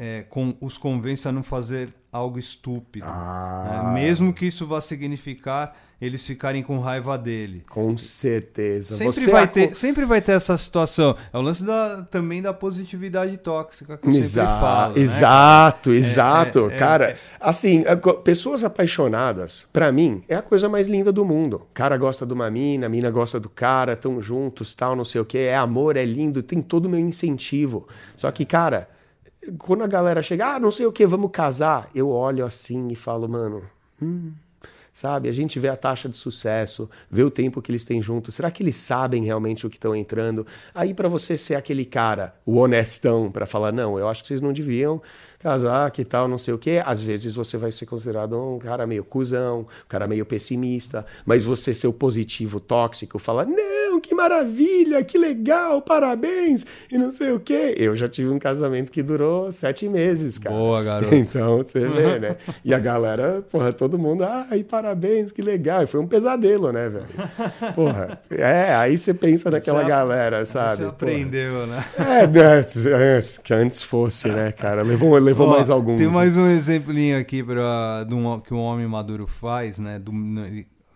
é, 0.00 0.22
com, 0.22 0.54
os 0.60 0.78
convence 0.78 1.26
a 1.26 1.32
não 1.32 1.42
fazer 1.42 1.92
algo 2.12 2.38
estúpido. 2.38 3.04
Ah. 3.08 3.90
Né? 3.92 4.00
Mesmo 4.00 4.32
que 4.32 4.46
isso 4.46 4.64
vá 4.64 4.80
significar 4.80 5.76
eles 6.00 6.24
ficarem 6.24 6.62
com 6.62 6.78
raiva 6.78 7.18
dele. 7.18 7.64
Com 7.68 7.98
certeza. 7.98 8.94
Sempre, 8.94 9.12
Você 9.12 9.30
vai, 9.32 9.48
ter, 9.48 9.74
sempre 9.74 10.04
vai 10.04 10.20
ter 10.20 10.30
essa 10.30 10.56
situação. 10.56 11.16
É 11.32 11.36
o 11.36 11.42
lance 11.42 11.64
da, 11.64 12.02
também 12.02 12.40
da 12.40 12.54
positividade 12.54 13.36
tóxica 13.38 13.98
que 13.98 14.06
eu 14.06 14.12
Exa 14.12 14.42
sempre 14.42 14.60
falo. 14.60 14.96
Exato, 14.96 15.90
né? 15.90 15.96
exato. 15.96 16.70
É, 16.70 16.74
é, 16.74 16.78
cara, 16.78 17.04
é, 17.10 17.16
assim, 17.40 17.82
pessoas 18.22 18.62
apaixonadas, 18.62 19.66
para 19.72 19.90
mim, 19.90 20.22
é 20.28 20.36
a 20.36 20.42
coisa 20.42 20.68
mais 20.68 20.86
linda 20.86 21.10
do 21.10 21.24
mundo. 21.24 21.66
O 21.68 21.74
cara 21.74 21.96
gosta 21.96 22.24
de 22.24 22.32
uma 22.32 22.48
mina, 22.48 22.86
a 22.86 22.88
mina 22.88 23.10
gosta 23.10 23.40
do 23.40 23.48
cara, 23.48 23.96
tão 23.96 24.22
juntos, 24.22 24.72
tal, 24.74 24.94
não 24.94 25.04
sei 25.04 25.20
o 25.20 25.24
que. 25.24 25.38
É 25.38 25.56
amor, 25.56 25.96
é 25.96 26.04
lindo, 26.04 26.44
tem 26.44 26.62
todo 26.62 26.86
o 26.86 26.88
meu 26.88 27.00
incentivo. 27.00 27.88
Só 28.14 28.30
que, 28.30 28.44
cara 28.44 28.88
quando 29.56 29.84
a 29.84 29.86
galera 29.86 30.22
chega, 30.22 30.54
ah, 30.54 30.60
não 30.60 30.70
sei 30.70 30.86
o 30.86 30.92
que, 30.92 31.06
vamos 31.06 31.30
casar, 31.30 31.88
eu 31.94 32.10
olho 32.10 32.44
assim 32.44 32.88
e 32.88 32.96
falo, 32.96 33.28
mano, 33.28 33.62
hum, 34.02 34.32
sabe? 34.98 35.28
A 35.28 35.32
gente 35.32 35.60
vê 35.60 35.68
a 35.68 35.76
taxa 35.76 36.08
de 36.08 36.16
sucesso, 36.16 36.90
vê 37.08 37.22
o 37.22 37.30
tempo 37.30 37.62
que 37.62 37.70
eles 37.70 37.84
têm 37.84 38.02
juntos. 38.02 38.34
Será 38.34 38.50
que 38.50 38.64
eles 38.64 38.76
sabem 38.76 39.24
realmente 39.24 39.64
o 39.64 39.70
que 39.70 39.76
estão 39.76 39.94
entrando? 39.94 40.44
Aí 40.74 40.92
para 40.92 41.08
você 41.08 41.38
ser 41.38 41.54
aquele 41.54 41.84
cara, 41.84 42.34
o 42.44 42.56
honestão, 42.56 43.30
para 43.30 43.46
falar, 43.46 43.70
não, 43.70 43.96
eu 43.96 44.08
acho 44.08 44.22
que 44.22 44.28
vocês 44.28 44.40
não 44.40 44.52
deviam 44.52 45.00
casar, 45.38 45.90
que 45.90 46.04
tal, 46.04 46.26
não 46.26 46.38
sei 46.38 46.52
o 46.52 46.58
quê. 46.58 46.82
Às 46.84 47.00
vezes 47.00 47.34
você 47.34 47.56
vai 47.56 47.70
ser 47.70 47.86
considerado 47.86 48.36
um 48.36 48.58
cara 48.58 48.86
meio 48.86 49.04
cuzão, 49.04 49.60
um 49.60 49.88
cara 49.88 50.06
meio 50.06 50.26
pessimista, 50.26 51.06
mas 51.24 51.44
você 51.44 51.72
ser 51.72 51.86
o 51.86 51.92
positivo, 51.92 52.58
tóxico, 52.58 53.18
falar, 53.18 53.46
não, 53.46 54.00
que 54.00 54.14
maravilha, 54.14 55.02
que 55.04 55.16
legal, 55.16 55.80
parabéns, 55.80 56.66
e 56.90 56.98
não 56.98 57.10
sei 57.10 57.32
o 57.32 57.40
quê. 57.40 57.74
Eu 57.76 57.94
já 57.94 58.08
tive 58.08 58.30
um 58.30 58.38
casamento 58.38 58.90
que 58.90 59.02
durou 59.02 59.50
sete 59.52 59.88
meses, 59.88 60.38
cara. 60.38 60.54
Boa, 60.54 60.82
garoto. 60.82 61.14
Então, 61.28 61.58
você 61.58 61.80
vê, 61.80 62.18
né? 62.18 62.36
E 62.64 62.72
a 62.72 62.78
galera, 62.78 63.44
porra, 63.50 63.72
todo 63.72 63.98
mundo, 63.98 64.24
ai, 64.24 64.64
parabéns, 64.64 64.87
que 65.32 65.42
legal. 65.42 65.82
E 65.82 65.86
foi 65.86 66.00
um 66.00 66.06
pesadelo, 66.06 66.72
né, 66.72 66.88
velho? 66.88 67.06
Porra, 67.74 68.20
é, 68.30 68.74
aí 68.74 68.96
você 68.96 69.12
pensa 69.14 69.50
naquela 69.50 69.82
você 69.82 69.88
galera, 69.88 70.44
sabe? 70.44 70.76
Você 70.76 70.84
aprendeu, 70.84 71.66
porra. 71.66 71.66
né? 71.66 71.84
É, 71.98 72.26
né, 72.26 73.22
que 73.42 73.54
antes 73.54 73.82
fosse, 73.82 74.28
né, 74.28 74.52
cara? 74.52 74.82
Levou, 74.82 75.16
levou 75.18 75.48
Ó, 75.48 75.50
mais 75.50 75.70
alguns. 75.70 75.98
Tem 75.98 76.08
mais 76.08 76.36
um 76.36 76.46
exemplinho 76.46 77.18
aqui 77.18 77.42
pra, 77.42 78.06
um, 78.10 78.40
que 78.40 78.54
um 78.54 78.60
homem 78.60 78.86
maduro 78.86 79.26
faz, 79.26 79.78
né? 79.78 79.98
Do, 79.98 80.12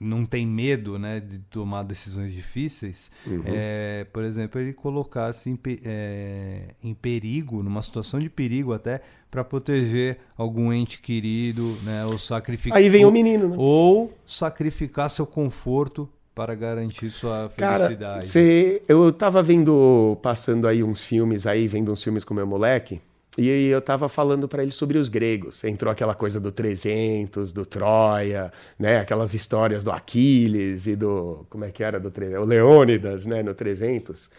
não 0.03 0.27
tem 0.27 0.47
medo 0.47 0.99
né, 0.99 1.21
de 1.21 1.39
tomar 1.39 1.83
decisões 1.83 2.33
difíceis, 2.33 3.11
uhum. 3.27 3.43
é, 3.47 4.05
por 4.13 4.25
exemplo, 4.25 4.61
ele 4.61 4.73
colocasse 4.73 5.49
em, 5.49 5.59
é, 5.85 6.69
em 6.83 6.93
perigo, 6.93 7.63
numa 7.63 7.81
situação 7.81 8.21
de 8.21 8.29
perigo 8.29 8.73
até, 8.73 9.01
para 9.31 9.43
proteger 9.45 10.19
algum 10.37 10.73
ente 10.73 11.01
querido, 11.01 11.77
né, 11.85 12.05
ou 12.05 12.19
sacrificar. 12.19 12.79
Aí 12.79 12.89
vem 12.89 13.05
o 13.05 13.11
menino, 13.11 13.49
né? 13.49 13.57
Ou 13.59 14.13
sacrificar 14.27 15.09
seu 15.09 15.27
conforto 15.27 16.09
para 16.35 16.55
garantir 16.55 17.11
sua 17.11 17.51
felicidade. 17.51 17.99
Cara, 17.99 18.23
cê, 18.23 18.83
eu 18.89 19.09
estava 19.09 19.43
vendo, 19.43 20.19
passando 20.23 20.67
aí 20.67 20.83
uns 20.83 21.05
filmes 21.05 21.47
aí, 21.47 21.69
vendo 21.69 21.93
uns 21.93 22.03
filmes 22.03 22.25
com 22.25 22.35
meu 22.35 22.47
moleque. 22.47 23.01
E 23.39 23.49
eu 23.49 23.79
estava 23.79 24.11
falando 24.11 24.47
para 24.47 24.63
ele 24.63 24.71
sobre 24.71 24.99
os 24.99 25.09
gregos. 25.09 25.65
Entrou 25.65 25.91
aquela 25.91 26.15
coisa 26.15 26.39
do 26.39 26.53
300, 26.53 27.53
do 27.53 27.65
Troia, 27.65 28.53
né? 28.79 28.99
Aquelas 28.99 29.33
histórias 29.33 29.83
do 29.83 29.91
Aquiles 29.91 30.87
e 30.87 30.95
do 30.95 31.47
como 31.49 31.65
é 31.65 31.71
que 31.71 31.83
era 31.83 31.99
do 31.99 32.13
o 32.39 32.45
Leônidas, 32.45 33.25
né? 33.25 33.43
No 33.43 33.55
300. 33.55 34.31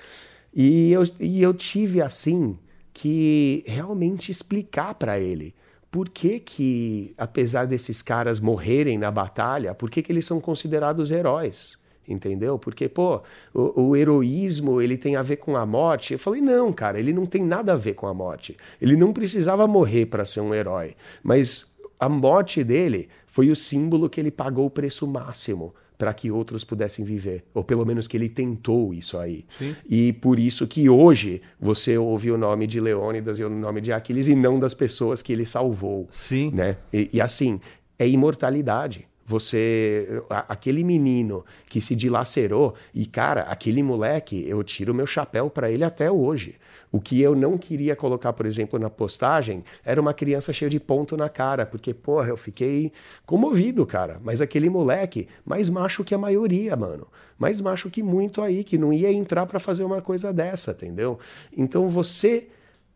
E 0.54 0.92
eu, 0.92 1.04
e 1.20 1.42
eu 1.42 1.54
tive 1.54 2.02
assim 2.02 2.56
que 2.94 3.64
realmente 3.66 4.32
explicar 4.32 4.94
para 4.94 5.20
ele 5.20 5.56
por 5.90 6.10
que, 6.10 6.40
que, 6.40 7.16
apesar 7.18 7.66
desses 7.66 8.02
caras 8.02 8.40
morrerem 8.40 8.98
na 8.98 9.10
batalha, 9.10 9.74
por 9.74 9.90
que, 9.90 10.04
que 10.04 10.12
eles 10.12 10.26
são 10.26 10.40
considerados 10.40 11.10
heróis 11.10 11.78
entendeu? 12.08 12.58
Porque, 12.60 12.90
pô, 12.90 13.22
o, 13.54 13.82
o, 13.82 13.96
heroísmo, 13.96 14.82
ele 14.82 14.98
tem 14.98 15.16
a 15.16 15.22
ver 15.22 15.38
com 15.38 15.56
a 15.56 15.66
morte. 15.66 16.14
Eu 16.14 16.20
falei, 16.20 16.42
não, 16.42 16.72
cara, 16.72 17.00
ele 17.00 17.14
não 17.14 17.26
tem 17.26 17.44
nada 17.44 17.74
a 17.74 17.78
ver 17.78 17.94
com 17.94 18.08
a 18.08 18.14
morte. 18.14 18.56
Ele 18.82 18.96
não 18.96 19.14
precisava 19.14 19.68
morrer 19.68 20.06
para 20.06 20.26
ser 20.26 20.42
um 20.42 20.54
herói, 20.54 20.96
mas 21.24 21.74
a 22.00 22.10
morte 22.10 22.64
dele 22.64 23.08
foi 23.26 23.50
o 23.50 23.56
símbolo 23.56 24.10
que 24.10 24.20
ele 24.20 24.32
pagou 24.32 24.66
o 24.66 24.70
preço 24.70 25.08
máximo 25.08 25.74
para 25.98 26.14
que 26.14 26.30
outros 26.30 26.64
pudessem 26.64 27.06
viver, 27.06 27.44
ou 27.54 27.64
pelo 27.64 27.86
menos 27.86 28.08
que 28.08 28.18
ele 28.18 28.28
tentou 28.28 28.94
isso 28.94 29.18
aí. 29.18 29.46
Sim. 29.48 29.76
E 29.90 30.12
por 30.12 30.38
isso 30.38 30.68
que 30.68 30.90
hoje 30.90 31.42
você 31.60 31.98
ouve 31.98 32.30
o 32.30 32.38
nome 32.38 32.68
de 32.68 32.80
Leônidas 32.82 33.40
e 33.40 33.44
o 33.44 33.50
nome 33.50 33.80
de 33.80 33.94
Aquiles 33.94 34.28
e 34.28 34.36
não 34.36 34.60
das 34.60 34.74
pessoas 34.74 35.22
que 35.22 35.32
ele 35.32 35.46
salvou. 35.46 36.08
Sim. 36.12 36.52
Né? 36.52 36.76
E, 36.92 37.10
e 37.14 37.22
assim, 37.22 37.60
é 37.98 38.08
imortalidade. 38.08 39.08
Você, 39.26 40.22
aquele 40.30 40.84
menino 40.84 41.46
que 41.70 41.80
se 41.80 41.96
dilacerou, 41.96 42.76
e 42.94 43.06
cara, 43.06 43.42
aquele 43.44 43.82
moleque, 43.82 44.46
eu 44.48 44.64
tiro 44.64 44.94
meu 44.94 45.08
chapéu 45.08 45.50
para 45.50 45.72
ele 45.72 45.84
até 45.84 46.12
hoje. 46.12 46.56
O 46.92 47.00
que 47.00 47.20
eu 47.22 47.36
não 47.36 47.58
queria 47.58 47.96
colocar, 47.96 48.34
por 48.34 48.46
exemplo, 48.46 48.78
na 48.78 48.90
postagem, 48.90 49.64
era 49.84 50.00
uma 50.00 50.14
criança 50.14 50.54
cheia 50.54 50.70
de 50.70 50.80
ponto 50.80 51.18
na 51.18 51.30
cara, 51.30 51.66
porque, 51.66 51.94
porra, 51.94 52.30
eu 52.30 52.38
fiquei 52.38 52.92
comovido, 53.26 53.86
cara. 53.86 54.20
Mas 54.24 54.42
aquele 54.42 54.70
moleque, 54.70 55.28
mais 55.46 55.70
macho 55.70 56.04
que 56.04 56.14
a 56.14 56.18
maioria, 56.18 56.76
mano. 56.76 57.08
Mais 57.38 57.60
macho 57.62 57.90
que 57.90 58.04
muito 58.04 58.42
aí, 58.42 58.64
que 58.64 58.78
não 58.78 58.94
ia 58.94 59.12
entrar 59.12 59.46
para 59.46 59.60
fazer 59.60 59.84
uma 59.84 60.02
coisa 60.02 60.32
dessa, 60.32 60.72
entendeu? 60.72 61.18
Então 61.56 61.90
você 61.90 62.48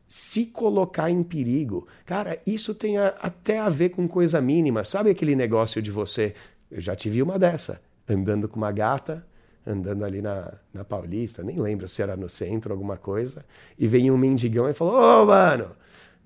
se 0.07 0.45
colocar 0.45 1.09
em 1.09 1.21
perigo. 1.21 1.87
Cara, 2.05 2.39
isso 2.45 2.73
tem 2.73 2.97
a, 2.97 3.07
até 3.19 3.59
a 3.59 3.69
ver 3.69 3.89
com 3.89 4.07
coisa 4.07 4.39
mínima. 4.39 4.83
Sabe 4.83 5.09
aquele 5.09 5.35
negócio 5.35 5.81
de 5.81 5.91
você? 5.91 6.33
Eu 6.71 6.81
já 6.81 6.95
tive 6.95 7.21
uma 7.21 7.37
dessa, 7.37 7.81
andando 8.07 8.47
com 8.47 8.57
uma 8.57 8.71
gata, 8.71 9.25
andando 9.65 10.05
ali 10.05 10.21
na, 10.21 10.53
na 10.73 10.85
Paulista, 10.85 11.43
nem 11.43 11.59
lembro 11.59 11.87
se 11.87 12.01
era 12.01 12.15
no 12.15 12.29
centro, 12.29 12.71
alguma 12.73 12.95
coisa, 12.95 13.45
e 13.77 13.87
vem 13.87 14.09
um 14.09 14.17
mendigão 14.17 14.69
e 14.69 14.73
falou: 14.73 14.95
Ô, 14.95 15.25
mano, 15.25 15.71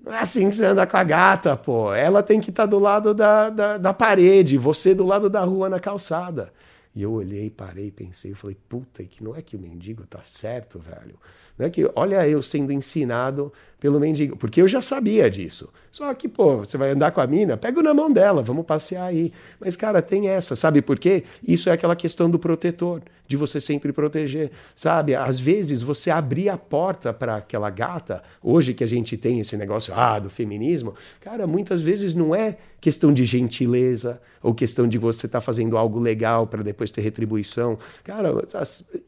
não 0.04 0.12
é 0.12 0.18
assim 0.18 0.48
que 0.48 0.56
você 0.56 0.66
anda 0.66 0.86
com 0.86 0.96
a 0.96 1.04
gata, 1.04 1.56
pô. 1.56 1.92
Ela 1.92 2.22
tem 2.22 2.40
que 2.40 2.50
estar 2.50 2.64
tá 2.64 2.66
do 2.66 2.78
lado 2.78 3.12
da, 3.12 3.50
da, 3.50 3.78
da 3.78 3.92
parede, 3.92 4.56
você 4.56 4.94
do 4.94 5.04
lado 5.04 5.28
da 5.28 5.42
rua 5.44 5.68
na 5.68 5.80
calçada. 5.80 6.52
E 6.94 7.02
eu 7.02 7.12
olhei, 7.12 7.48
parei, 7.48 7.90
pensei, 7.90 8.32
eu 8.32 8.36
falei, 8.36 8.56
puta, 8.68 9.02
que 9.02 9.24
não 9.24 9.34
é 9.34 9.40
que 9.40 9.56
o 9.56 9.58
mendigo 9.58 10.06
tá 10.06 10.20
certo, 10.22 10.78
velho. 10.78 11.18
Não 11.58 11.66
é 11.66 11.70
que, 11.70 11.90
olha 11.94 12.26
eu 12.28 12.42
sendo 12.42 12.72
ensinado 12.72 13.52
pelo 13.82 13.98
mendigo, 13.98 14.36
porque 14.36 14.62
eu 14.62 14.68
já 14.68 14.80
sabia 14.80 15.28
disso. 15.28 15.68
Só 15.90 16.14
que, 16.14 16.28
pô, 16.28 16.58
você 16.58 16.78
vai 16.78 16.92
andar 16.92 17.10
com 17.10 17.20
a 17.20 17.26
mina, 17.26 17.56
pega 17.56 17.82
na 17.82 17.92
mão 17.92 18.12
dela, 18.12 18.40
vamos 18.40 18.64
passear 18.64 19.06
aí. 19.06 19.32
Mas, 19.58 19.74
cara, 19.74 20.00
tem 20.00 20.28
essa, 20.28 20.54
sabe 20.54 20.80
por 20.80 21.00
quê? 21.00 21.24
Isso 21.46 21.68
é 21.68 21.72
aquela 21.72 21.96
questão 21.96 22.30
do 22.30 22.38
protetor, 22.38 23.02
de 23.26 23.36
você 23.36 23.60
sempre 23.60 23.92
proteger, 23.92 24.52
sabe? 24.76 25.16
Às 25.16 25.40
vezes 25.40 25.82
você 25.82 26.12
abrir 26.12 26.48
a 26.48 26.56
porta 26.56 27.12
para 27.12 27.38
aquela 27.38 27.70
gata, 27.70 28.22
hoje 28.40 28.72
que 28.72 28.84
a 28.84 28.86
gente 28.86 29.16
tem 29.16 29.40
esse 29.40 29.56
negócio 29.56 29.92
ah, 29.96 30.20
do 30.20 30.30
feminismo, 30.30 30.94
cara, 31.20 31.44
muitas 31.44 31.80
vezes 31.80 32.14
não 32.14 32.32
é 32.32 32.58
questão 32.80 33.12
de 33.12 33.24
gentileza 33.24 34.20
ou 34.40 34.54
questão 34.54 34.86
de 34.86 34.96
você 34.96 35.26
estar 35.26 35.40
tá 35.40 35.44
fazendo 35.44 35.76
algo 35.76 35.98
legal 35.98 36.46
para 36.46 36.62
depois 36.62 36.92
ter 36.92 37.00
retribuição. 37.00 37.76
Cara, 38.04 38.32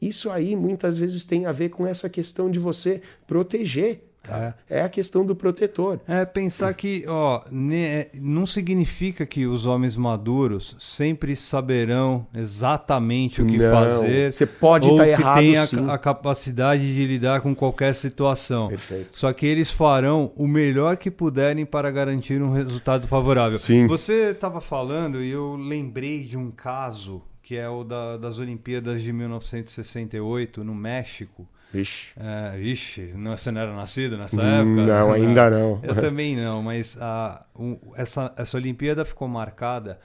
isso 0.02 0.32
aí 0.32 0.56
muitas 0.56 0.98
vezes 0.98 1.22
tem 1.22 1.46
a 1.46 1.52
ver 1.52 1.68
com 1.68 1.86
essa 1.86 2.08
questão 2.08 2.50
de 2.50 2.58
você 2.58 3.00
proteger 3.24 4.00
é. 4.28 4.54
é. 4.68 4.82
a 4.82 4.88
questão 4.88 5.24
do 5.24 5.34
protetor. 5.34 6.00
É 6.06 6.24
pensar 6.24 6.72
que, 6.74 7.04
ó, 7.06 7.42
ne, 7.50 8.06
não 8.14 8.46
significa 8.46 9.26
que 9.26 9.46
os 9.46 9.66
homens 9.66 9.96
maduros 9.96 10.76
sempre 10.78 11.36
saberão 11.36 12.26
exatamente 12.34 13.42
o 13.42 13.46
que 13.46 13.58
não, 13.58 13.72
fazer. 13.72 14.32
Você 14.32 14.46
pode 14.46 14.88
estar 14.88 15.04
tá 15.04 15.08
errado. 15.08 15.38
Que 15.38 15.40
tem 15.40 15.66
sim. 15.66 15.88
a, 15.88 15.94
a, 15.94 15.98
capacidade 15.98 16.94
de 16.94 17.06
lidar 17.06 17.40
com 17.40 17.54
qualquer 17.54 17.94
situação. 17.94 18.68
Perfeito. 18.68 19.10
Só 19.12 19.32
que 19.32 19.46
eles 19.46 19.70
farão 19.70 20.32
o 20.36 20.46
melhor 20.46 20.96
que 20.96 21.10
puderem 21.10 21.64
para 21.66 21.90
garantir 21.90 22.42
um 22.42 22.52
resultado 22.52 23.06
favorável. 23.06 23.58
Sim. 23.58 23.86
Você 23.86 24.30
estava 24.30 24.60
falando 24.60 25.22
e 25.22 25.30
eu 25.30 25.56
lembrei 25.56 26.24
de 26.24 26.36
um 26.36 26.50
caso 26.50 27.22
que 27.44 27.56
é 27.56 27.68
o 27.68 27.84
da, 27.84 28.16
das 28.16 28.38
Olimpíadas 28.38 29.02
de 29.02 29.12
1968 29.12 30.64
no 30.64 30.74
México 30.74 31.46
Vixe. 31.74 32.12
É, 32.16 32.60
ixi, 32.60 33.12
você 33.36 33.50
não 33.50 33.60
era 33.60 33.74
nascido 33.74 34.16
nessa 34.16 34.40
época? 34.40 34.86
Não, 34.86 35.10
ainda 35.12 35.50
não. 35.50 35.80
Eu 35.82 35.96
também 35.96 36.36
não, 36.36 36.62
mas 36.62 36.96
a, 37.02 37.44
um, 37.58 37.76
essa, 37.96 38.32
essa 38.36 38.56
Olimpíada 38.56 39.04
ficou 39.04 39.26
marcada 39.26 39.98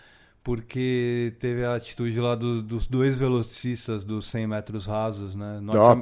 porque 0.43 1.35
teve 1.39 1.63
a 1.63 1.75
atitude 1.75 2.19
lá 2.19 2.33
do, 2.33 2.63
dos 2.63 2.87
dois 2.87 3.15
velocistas 3.15 4.03
dos 4.03 4.25
100 4.29 4.47
metros 4.47 4.87
rasos, 4.87 5.35
né? 5.35 5.59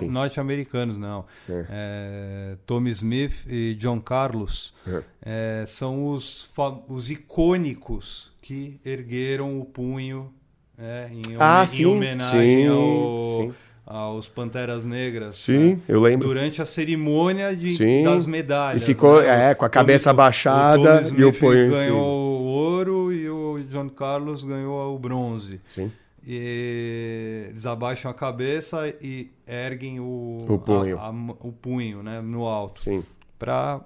Norte-americanos, 0.10 0.96
não. 0.96 1.26
É. 1.50 1.66
É, 1.70 2.58
Tommy 2.66 2.92
Smith 2.92 3.46
e 3.46 3.76
John 3.76 4.00
Carlos 4.00 4.74
é. 4.88 5.04
é 5.22 5.66
são 5.66 6.08
os, 6.08 6.50
os 6.88 7.10
icônicos 7.10 8.32
que 8.42 8.80
ergueram 8.86 9.60
o 9.60 9.66
punho 9.66 10.34
é, 10.78 11.10
em, 11.12 11.36
ah, 11.38 11.64
em 11.64 11.68
sim, 11.68 11.86
homenagem 11.86 12.64
sim, 12.64 12.68
ao, 12.68 13.52
sim 13.52 13.67
aos 13.88 14.28
Panteras 14.28 14.86
Negras. 14.86 15.38
Sim, 15.38 15.76
né? 15.76 15.80
eu 15.88 16.02
lembro. 16.02 16.28
Durante 16.28 16.62
a 16.62 16.66
cerimônia 16.66 17.56
de, 17.56 17.78
sim. 17.78 18.04
das 18.04 18.26
medalhas. 18.26 18.84
E 18.84 18.86
ficou 18.86 19.22
né? 19.22 19.52
é, 19.52 19.56
com 19.56 19.64
a 19.64 19.70
cabeça 19.70 20.10
abaixada 20.10 21.02
o 21.02 21.20
e 21.20 21.24
o 21.24 21.32
punho 21.32 21.72
ganhou 21.72 21.98
o 21.98 22.44
ouro 22.44 23.14
e 23.14 23.30
o 23.30 23.64
John 23.70 23.90
Carlos 23.90 24.44
ganhou 24.44 24.94
o 24.94 25.00
bronze. 25.00 25.62
Sim. 25.70 25.90
E 26.26 27.48
eles 27.50 27.66
abaixam 27.66 28.12
a 28.12 28.14
cabeça 28.14 28.94
e 29.02 29.32
erguem 29.48 30.02
o, 30.02 30.42
o 30.46 30.60
punho, 30.60 31.00
a, 31.00 31.08
a, 31.08 31.12
o 31.40 31.54
punho 31.54 32.04
né, 32.04 32.20
no 32.20 32.46
alto. 32.46 32.82
Sim. 32.82 33.02
Para 33.40 33.80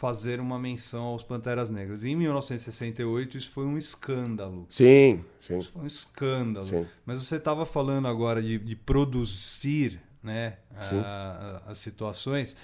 fazer 0.00 0.40
uma 0.40 0.58
menção 0.58 1.04
aos 1.04 1.22
Panteras 1.22 1.68
Negras. 1.68 2.04
E 2.04 2.08
em 2.08 2.16
1968 2.16 3.36
isso 3.36 3.50
foi 3.50 3.66
um 3.66 3.76
escândalo. 3.76 4.66
Sim, 4.70 5.22
sim. 5.42 5.58
Isso 5.58 5.70
foi 5.72 5.82
um 5.82 5.86
escândalo. 5.86 6.66
Sim. 6.66 6.86
Mas 7.04 7.22
você 7.22 7.36
estava 7.36 7.66
falando 7.66 8.08
agora 8.08 8.42
de, 8.42 8.58
de 8.58 8.74
produzir 8.74 10.00
né, 10.22 10.56
a, 10.74 11.60
a, 11.66 11.70
as 11.70 11.76
situações. 11.76 12.56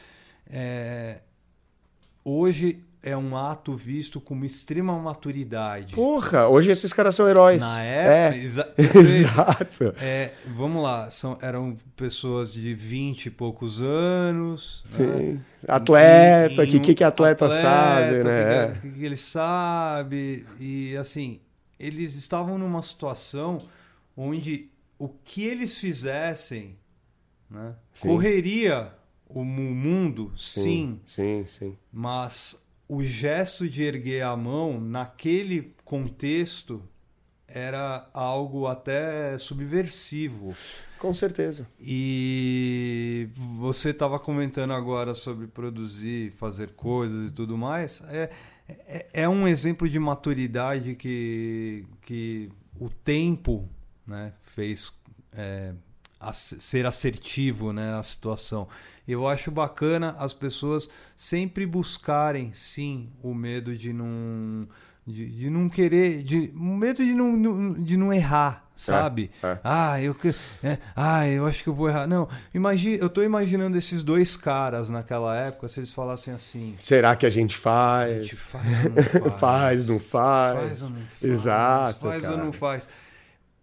É, 0.46 1.20
hoje 2.24 2.82
é 3.06 3.16
um 3.16 3.36
ato 3.36 3.72
visto 3.72 4.20
com 4.20 4.44
extrema 4.44 4.98
maturidade. 4.98 5.94
Porra, 5.94 6.48
hoje 6.48 6.72
esses 6.72 6.92
caras 6.92 7.14
são 7.14 7.28
heróis. 7.28 7.60
Na 7.60 7.80
época, 7.80 8.36
é. 8.36 8.42
exa 8.42 8.74
exato. 8.76 9.94
É, 10.00 10.32
vamos 10.48 10.82
lá, 10.82 11.08
são, 11.08 11.38
eram 11.40 11.78
pessoas 11.94 12.52
de 12.52 12.74
20 12.74 13.26
e 13.26 13.30
poucos 13.30 13.80
anos. 13.80 14.82
Sim. 14.84 15.06
Né? 15.06 15.40
Atleta, 15.68 16.64
o 16.64 16.66
que, 16.66 16.80
que, 16.80 16.94
que 16.96 17.04
atleta, 17.04 17.44
atleta 17.44 17.62
sabe, 17.62 18.24
né? 18.24 18.66
O 18.66 18.72
que, 18.72 18.80
que, 18.80 18.98
que 18.98 19.04
ele 19.04 19.16
sabe. 19.16 20.44
E 20.58 20.96
assim, 20.96 21.40
eles 21.78 22.16
estavam 22.16 22.58
numa 22.58 22.82
situação 22.82 23.62
onde 24.16 24.68
o 24.98 25.08
que 25.08 25.44
eles 25.44 25.78
fizessem 25.78 26.76
né, 27.48 27.72
correria 28.00 28.92
o 29.28 29.44
mundo, 29.44 30.32
sim, 30.36 31.00
sim, 31.06 31.44
sim, 31.46 31.46
sim. 31.46 31.78
Mas 31.92 32.65
o 32.88 33.02
gesto 33.02 33.68
de 33.68 33.82
erguer 33.82 34.22
a 34.22 34.36
mão 34.36 34.80
naquele 34.80 35.74
contexto 35.84 36.82
era 37.48 38.08
algo 38.12 38.66
até 38.66 39.38
subversivo. 39.38 40.54
Com 40.98 41.12
certeza. 41.12 41.66
E 41.80 43.28
você 43.36 43.90
estava 43.90 44.18
comentando 44.18 44.72
agora 44.72 45.14
sobre 45.14 45.46
produzir, 45.46 46.32
fazer 46.32 46.70
coisas 46.70 47.30
e 47.30 47.32
tudo 47.32 47.56
mais. 47.56 48.02
É, 48.08 48.30
é, 48.68 49.06
é, 49.12 49.28
um 49.28 49.46
exemplo 49.46 49.88
de 49.88 49.98
maturidade 49.98 50.94
que, 50.94 51.84
que 52.02 52.50
o 52.80 52.88
tempo 52.88 53.68
né, 54.06 54.32
fez 54.42 54.92
é, 55.32 55.74
ser 56.32 56.86
assertivo 56.86 57.72
né, 57.72 57.94
a 57.94 58.02
situação. 58.02 58.68
Eu 59.06 59.26
acho 59.28 59.50
bacana 59.50 60.16
as 60.18 60.34
pessoas 60.34 60.90
sempre 61.16 61.64
buscarem, 61.64 62.52
sim, 62.52 63.08
o 63.22 63.32
medo 63.34 63.76
de 63.76 63.92
não. 63.92 64.62
De, 65.06 65.24
de 65.24 65.48
não 65.48 65.68
querer. 65.68 66.24
De, 66.24 66.52
o 66.56 66.76
medo 66.76 67.04
de 67.04 67.14
não, 67.14 67.72
de 67.74 67.96
não 67.96 68.12
errar, 68.12 68.68
sabe? 68.74 69.30
É, 69.40 69.46
é. 69.46 69.60
Ah, 69.62 70.02
eu, 70.02 70.16
é, 70.64 70.78
ah, 70.96 71.28
eu 71.28 71.46
acho 71.46 71.62
que 71.62 71.68
eu 71.68 71.74
vou 71.74 71.88
errar. 71.88 72.08
Não, 72.08 72.28
imagine, 72.52 72.98
eu 72.98 73.06
estou 73.06 73.22
imaginando 73.22 73.78
esses 73.78 74.02
dois 74.02 74.34
caras 74.34 74.90
naquela 74.90 75.36
época, 75.36 75.68
se 75.68 75.78
eles 75.78 75.92
falassem 75.92 76.34
assim. 76.34 76.74
Será 76.80 77.14
que 77.14 77.24
a 77.24 77.30
gente 77.30 77.56
faz? 77.56 78.18
A 78.18 78.22
gente 78.22 78.34
faz 78.34 78.68
ou 78.84 78.90
não 78.90 79.30
faz? 79.30 79.38
faz, 79.38 79.88
não 79.88 80.00
faz? 80.00 80.58
Faz 80.58 80.82
ou 80.82 80.90
não 80.90 81.06
faz? 81.06 81.22
Exato. 81.22 82.06
Faz 82.08 82.22
cara. 82.22 82.34
ou 82.34 82.44
não 82.44 82.52
faz? 82.52 82.88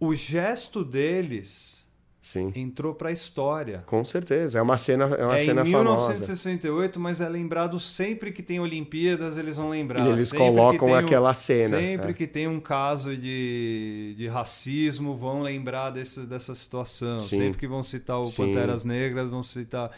O 0.00 0.14
gesto 0.14 0.82
deles 0.82 1.83
Sim. 2.24 2.50
entrou 2.56 2.94
para 2.94 3.10
a 3.10 3.12
história. 3.12 3.84
Com 3.84 4.02
certeza, 4.02 4.58
é 4.58 4.62
uma 4.62 4.78
cena, 4.78 5.04
é 5.04 5.26
uma 5.26 5.36
é 5.36 5.40
cena 5.40 5.60
em 5.60 5.70
famosa. 5.70 6.08
1968, 6.08 6.98
mas 6.98 7.20
é 7.20 7.28
lembrado 7.28 7.78
sempre 7.78 8.32
que 8.32 8.42
tem 8.42 8.58
Olimpíadas, 8.58 9.36
eles 9.36 9.58
vão 9.58 9.68
lembrar. 9.68 10.06
E 10.06 10.08
eles 10.08 10.30
sempre 10.30 10.46
colocam 10.46 10.88
um, 10.88 10.94
aquela 10.94 11.34
cena. 11.34 11.78
Sempre 11.78 12.12
é. 12.12 12.14
que 12.14 12.26
tem 12.26 12.48
um 12.48 12.58
caso 12.58 13.14
de, 13.14 14.14
de 14.16 14.26
racismo, 14.26 15.14
vão 15.18 15.42
lembrar 15.42 15.90
desse, 15.90 16.20
dessa 16.20 16.54
situação. 16.54 17.20
Sim. 17.20 17.36
Sempre 17.36 17.58
que 17.58 17.68
vão 17.68 17.82
citar 17.82 18.18
o 18.18 18.24
Sim. 18.24 18.46
Panteras 18.46 18.86
Negras, 18.86 19.28
vão 19.28 19.42
citar 19.42 19.90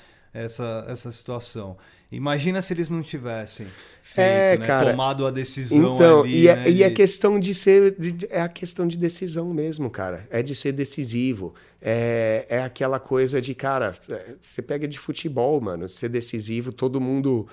essa, 0.45 0.85
essa 0.89 1.11
situação. 1.13 1.77
Imagina 2.13 2.63
se 2.63 2.73
eles 2.73 2.89
não 2.89 3.03
tivessem 3.03 3.67
feito, 4.01 4.21
É, 4.29 4.57
né, 4.59 4.67
cara. 4.67 4.91
tomado 4.93 5.27
a 5.27 5.31
decisão 5.33 5.95
Então, 5.97 6.21
ali, 6.21 6.43
e, 6.43 6.49
é, 6.49 6.55
né, 6.57 6.71
e 6.71 6.83
é 6.85 6.89
de- 6.89 6.95
questão 6.95 7.41
de 7.41 7.53
ser. 7.53 7.97
de- 7.99 8.27
é 8.31 8.41
a 8.41 8.49
questão 8.49 8.87
de 8.87 8.97
decisão 8.97 9.53
mesmo, 9.53 9.91
cara. 9.91 10.27
É 10.31 10.41
de 10.43 10.55
ser 10.55 10.71
decisivo. 10.73 11.53
É, 11.83 12.47
é 12.49 12.63
aquela 12.63 13.01
coisa 13.01 13.41
de, 13.43 13.55
cara, 13.57 13.97
é, 14.09 14.35
você 14.41 14.63
pega 14.63 14.87
de 14.87 14.99
futebol, 14.99 15.61
mano, 15.61 15.89
ser 15.89 16.09
decisivo, 16.09 16.73
todo 16.73 17.01
mundo. 17.01 17.49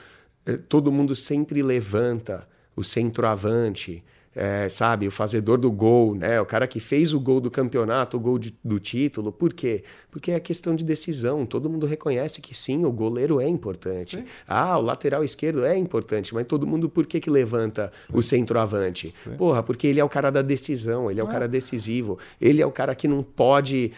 é, 0.46 0.56
Todo 0.58 0.92
mundo 0.92 1.16
sempre 1.16 1.64
levanta 1.64 2.48
o 2.76 2.84
centroavante. 2.84 4.04
É, 4.36 4.68
sabe, 4.70 5.08
o 5.08 5.12
fazedor 5.12 5.58
do 5.58 5.72
gol, 5.72 6.16
né? 6.16 6.40
O 6.42 6.46
cara 6.46 6.68
que 6.68 6.80
fez 6.80 7.14
o 7.14 7.20
gol 7.20 7.40
do 7.40 7.52
campeonato, 7.52 8.18
o 8.18 8.20
gol 8.20 8.40
de- 8.40 8.56
do 8.64 8.80
título. 8.80 9.32
Por 9.32 9.54
quê? 9.54 9.84
Porque 10.10 10.32
é 10.32 10.40
questão 10.40 10.76
de 10.76 10.84
decisão. 10.84 11.46
Todo 11.46 11.70
mundo 11.70 11.86
reconhece 11.86 12.42
que 12.42 12.56
sim, 12.56 12.86
o 12.86 12.92
goleiro 12.92 13.40
é 13.40 13.48
importante. 13.48 14.24
Ah, 14.48 14.78
o 14.78 14.82
lateral 14.82 15.24
esquerdo 15.24 15.64
é 15.66 15.78
importante, 15.78 16.34
mas 16.34 16.46
todo 16.48 16.66
mundo 16.66 16.90
por 16.90 17.06
que, 17.06 17.20
que 17.20 17.30
levanta 17.30 17.92
o 18.12 18.22
centroavante? 18.22 19.14
Porra, 19.38 19.62
porque 19.64 19.88
ele 19.88 20.00
é 20.00 20.04
o 20.04 20.10
cara 20.10 20.32
da 20.32 20.42
decisão, 20.42 21.10
ele 21.12 21.20
é 21.20 21.24
o 21.24 21.28
cara 21.28 21.48
decisivo. 21.48 22.18
Ele 22.42 22.62
é 22.62 22.66
o 22.66 22.72
cara 22.72 22.96
que 22.96 23.08
não 23.08 23.22
pode, 23.24 23.92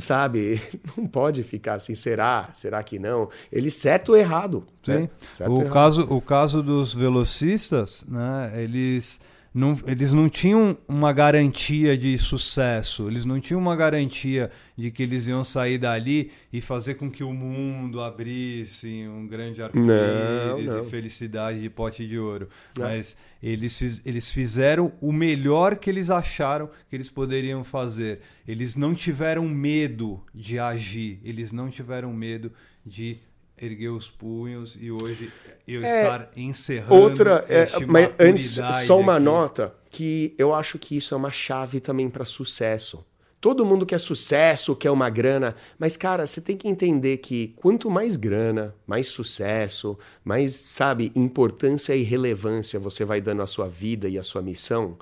sabe, 0.00 0.60
não 0.96 1.06
pode 1.06 1.42
ficar 1.42 1.74
assim, 1.74 1.94
será? 1.94 2.48
Será 2.52 2.82
que 2.82 2.98
não? 2.98 3.28
Ele 3.50 3.70
certo 3.70 4.10
ou 4.10 4.16
errado. 4.16 4.64
Sim. 4.82 4.92
né? 4.92 5.10
Certo 5.34 5.52
O 5.52 5.60
errado. 5.60 5.72
caso, 5.72 6.02
o 6.10 6.20
caso 6.20 6.62
dos 6.62 6.94
velocistas, 6.94 8.04
né, 8.08 8.52
eles 8.56 9.20
não, 9.54 9.78
eles 9.86 10.14
não 10.14 10.30
tinham 10.30 10.78
uma 10.88 11.12
garantia 11.12 11.96
de 11.96 12.16
sucesso, 12.16 13.08
eles 13.08 13.26
não 13.26 13.38
tinham 13.38 13.60
uma 13.60 13.76
garantia 13.76 14.50
de 14.76 14.90
que 14.90 15.02
eles 15.02 15.26
iam 15.26 15.44
sair 15.44 15.76
dali 15.76 16.30
e 16.50 16.62
fazer 16.62 16.94
com 16.94 17.10
que 17.10 17.22
o 17.22 17.32
mundo 17.34 18.00
abrisse 18.00 19.06
um 19.06 19.26
grande 19.26 19.62
arco-íris 19.62 20.74
e 20.74 20.90
felicidade 20.90 21.60
de 21.60 21.68
pote 21.68 22.06
de 22.06 22.18
ouro. 22.18 22.48
Não. 22.78 22.86
Mas 22.86 23.16
eles, 23.42 23.78
fiz, 23.78 24.00
eles 24.06 24.32
fizeram 24.32 24.92
o 25.00 25.12
melhor 25.12 25.76
que 25.76 25.90
eles 25.90 26.08
acharam 26.08 26.70
que 26.88 26.96
eles 26.96 27.10
poderiam 27.10 27.62
fazer. 27.62 28.20
Eles 28.48 28.74
não 28.74 28.94
tiveram 28.94 29.46
medo 29.46 30.22
de 30.34 30.58
agir, 30.58 31.20
eles 31.22 31.52
não 31.52 31.68
tiveram 31.68 32.10
medo 32.12 32.50
de 32.86 33.20
erguer 33.64 33.90
os 33.90 34.10
punhos 34.10 34.76
e 34.80 34.90
hoje 34.90 35.32
eu 35.66 35.84
é, 35.84 36.02
estar 36.02 36.30
encerrando. 36.36 36.94
Outra, 36.94 37.44
é, 37.48 37.68
mas 37.86 38.10
antes, 38.18 38.58
só 38.86 38.98
uma 38.98 39.14
aqui. 39.14 39.24
nota 39.24 39.74
que 39.90 40.34
eu 40.36 40.52
acho 40.52 40.78
que 40.78 40.96
isso 40.96 41.14
é 41.14 41.16
uma 41.16 41.30
chave 41.30 41.80
também 41.80 42.10
para 42.10 42.24
sucesso. 42.24 43.04
Todo 43.40 43.66
mundo 43.66 43.84
quer 43.84 43.98
sucesso, 43.98 44.76
quer 44.76 44.90
uma 44.90 45.10
grana, 45.10 45.56
mas 45.76 45.96
cara, 45.96 46.26
você 46.26 46.40
tem 46.40 46.56
que 46.56 46.68
entender 46.68 47.16
que 47.18 47.48
quanto 47.56 47.90
mais 47.90 48.16
grana, 48.16 48.72
mais 48.86 49.08
sucesso, 49.08 49.98
mais, 50.24 50.64
sabe, 50.68 51.10
importância 51.14 51.94
e 51.96 52.02
relevância 52.04 52.78
você 52.78 53.04
vai 53.04 53.20
dando 53.20 53.42
à 53.42 53.46
sua 53.46 53.68
vida 53.68 54.08
e 54.08 54.16
à 54.16 54.22
sua 54.22 54.42
missão, 54.42 54.96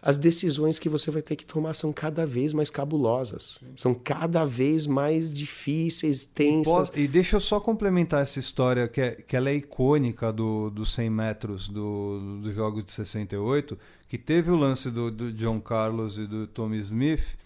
as 0.00 0.16
decisões 0.16 0.78
que 0.78 0.88
você 0.88 1.10
vai 1.10 1.22
ter 1.22 1.34
que 1.34 1.44
tomar 1.44 1.74
são 1.74 1.92
cada 1.92 2.24
vez 2.24 2.52
mais 2.52 2.70
cabulosas, 2.70 3.58
são 3.76 3.92
cada 3.92 4.44
vez 4.44 4.86
mais 4.86 5.32
difíceis, 5.32 6.24
tensas. 6.24 6.90
E, 6.94 7.08
deixa 7.08 7.36
eu 7.36 7.40
só 7.40 7.58
complementar 7.58 8.22
essa 8.22 8.38
história, 8.38 8.86
que, 8.86 9.00
é, 9.00 9.10
que 9.10 9.36
ela 9.36 9.50
é 9.50 9.54
icônica 9.54 10.32
dos 10.32 10.72
do 10.72 10.86
100 10.86 11.10
metros 11.10 11.68
do, 11.68 12.38
do 12.40 12.52
jogo 12.52 12.80
de 12.80 12.92
68, 12.92 13.76
que 14.08 14.16
teve 14.16 14.50
o 14.52 14.56
lance 14.56 14.88
do, 14.88 15.10
do 15.10 15.32
John 15.32 15.60
Carlos 15.60 16.16
e 16.16 16.26
do 16.26 16.46
Tommy 16.46 16.78
Smith, 16.78 17.36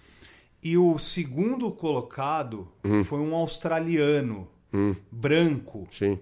e 0.62 0.76
o 0.76 0.98
segundo 0.98 1.70
colocado 1.72 2.68
hum. 2.84 3.02
foi 3.02 3.20
um 3.20 3.34
australiano, 3.34 4.46
hum. 4.72 4.94
branco. 5.10 5.88
Sim. 5.90 6.18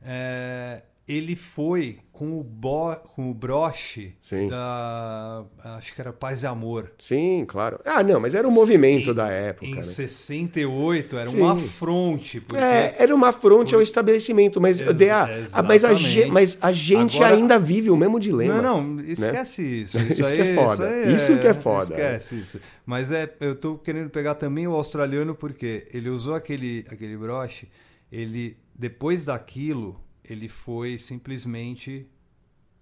É, 0.00 0.84
ele 1.06 1.34
foi 1.34 1.98
com 2.18 2.40
o, 2.40 2.42
bo, 2.42 2.96
com 3.14 3.30
o 3.30 3.34
broche 3.34 4.12
Sim. 4.20 4.48
da. 4.48 5.44
Acho 5.76 5.94
que 5.94 6.00
era 6.00 6.12
Paz 6.12 6.42
e 6.42 6.48
Amor. 6.48 6.90
Sim, 6.98 7.44
claro. 7.46 7.78
Ah, 7.84 8.02
não, 8.02 8.18
mas 8.18 8.34
era 8.34 8.46
o 8.46 8.50
movimento 8.50 9.14
da 9.14 9.28
época. 9.28 9.64
Em 9.64 9.76
né? 9.76 9.82
68 9.82 11.16
era 11.16 11.30
Sim. 11.30 11.40
um 11.40 11.48
afronte. 11.48 12.40
Porque... 12.40 12.60
É, 12.60 12.96
era 12.98 13.14
uma 13.14 13.28
afronte 13.28 13.70
por... 13.70 13.76
ao 13.76 13.82
estabelecimento, 13.82 14.60
mas, 14.60 14.80
Ex 14.80 14.98
DA, 14.98 15.28
mas, 15.64 15.84
a, 15.84 15.92
mas 16.32 16.58
a 16.60 16.72
gente 16.72 17.18
Agora... 17.18 17.36
ainda 17.36 17.56
vive 17.56 17.88
o 17.88 17.96
mesmo 17.96 18.18
dilema. 18.18 18.60
Não, 18.60 18.82
não, 18.82 19.00
esquece 19.04 19.62
né? 19.62 19.68
isso. 19.86 19.98
Isso, 20.00 20.22
isso 20.22 20.26
aí, 20.26 20.36
que 20.36 20.42
é 20.42 20.54
foda. 20.56 20.96
Isso, 20.98 21.14
isso 21.14 21.32
é, 21.32 21.38
que 21.38 21.46
é 21.46 21.54
foda. 21.54 21.82
Esquece 21.84 22.34
isso. 22.40 22.60
Mas 22.84 23.12
é, 23.12 23.32
eu 23.38 23.54
tô 23.54 23.78
querendo 23.78 24.10
pegar 24.10 24.34
também 24.34 24.66
o 24.66 24.72
australiano 24.72 25.36
porque 25.36 25.86
ele 25.94 26.08
usou 26.08 26.34
aquele, 26.34 26.84
aquele 26.90 27.16
broche, 27.16 27.68
ele, 28.10 28.56
depois 28.74 29.24
daquilo 29.24 30.00
ele 30.28 30.48
foi 30.48 30.98
simplesmente 30.98 32.06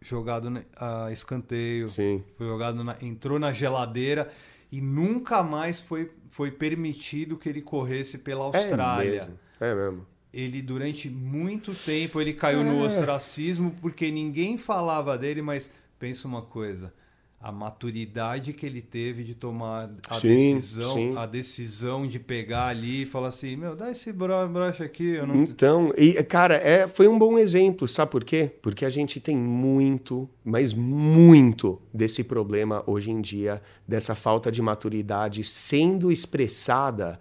jogado 0.01 0.49
a 0.77 1.11
escanteio, 1.11 1.89
Sim. 1.89 2.23
foi 2.37 2.47
jogado 2.47 2.83
na, 2.83 2.97
entrou 3.01 3.39
na 3.39 3.53
geladeira 3.53 4.31
e 4.71 4.81
nunca 4.81 5.43
mais 5.43 5.81
foi, 5.81 6.11
foi 6.29 6.51
permitido 6.51 7.37
que 7.37 7.49
ele 7.49 7.63
corresse 7.63 8.19
pela 8.19 8.45
é 8.45 8.47
Austrália. 8.47 9.09
É 9.09 9.13
mesmo. 9.13 9.39
É 9.61 9.75
mesmo. 9.75 10.07
Ele 10.33 10.61
durante 10.61 11.09
muito 11.09 11.75
tempo 11.75 12.21
ele 12.21 12.35
caiu 12.35 12.61
é. 12.61 12.65
no 12.65 12.85
ostracismo 12.85 13.75
porque 13.81 14.11
ninguém 14.11 14.59
falava 14.59 15.17
dele, 15.17 15.41
mas 15.41 15.73
pensa 15.99 16.29
uma 16.29 16.43
coisa, 16.43 16.93
a 17.41 17.53
maturidade 17.53 18.53
que 18.53 18.65
ele 18.65 18.81
teve 18.81 19.23
de 19.23 19.35
tomar 19.35 19.91
a 20.09 20.19
sim, 20.19 20.29
decisão, 20.55 20.95
sim. 20.95 21.17
a 21.17 21.27
decisão 21.27 22.07
de 22.07 22.19
pegar 22.19 22.69
ali 22.69 23.03
e 23.03 23.07
falar 23.07 23.29
assim, 23.29 23.57
meu, 23.57 23.77
dá 23.77 23.91
esse 23.91 24.13
broche 24.13 24.83
aqui. 24.83 25.19
Não... 25.19 25.35
Então, 25.43 25.93
e, 25.97 26.15
cara, 26.25 26.57
é, 26.57 26.89
foi 26.89 27.07
um 27.07 27.19
bom 27.19 27.39
exemplo, 27.39 27.87
sabe 27.87 28.11
por 28.11 28.25
quê? 28.25 28.51
Porque 28.63 28.85
a 28.85 28.91
gente 28.91 29.21
tem 29.21 29.37
muito, 29.37 30.29
mas 30.43 30.73
muito 30.73 31.81
desse 31.93 32.25
problema 32.25 32.83
hoje 32.87 33.11
em 33.11 33.21
dia, 33.21 33.63
dessa 33.87 34.15
falta 34.15 34.51
de 34.51 34.63
maturidade 34.63 35.45
sendo 35.45 36.11
expressada 36.11 37.21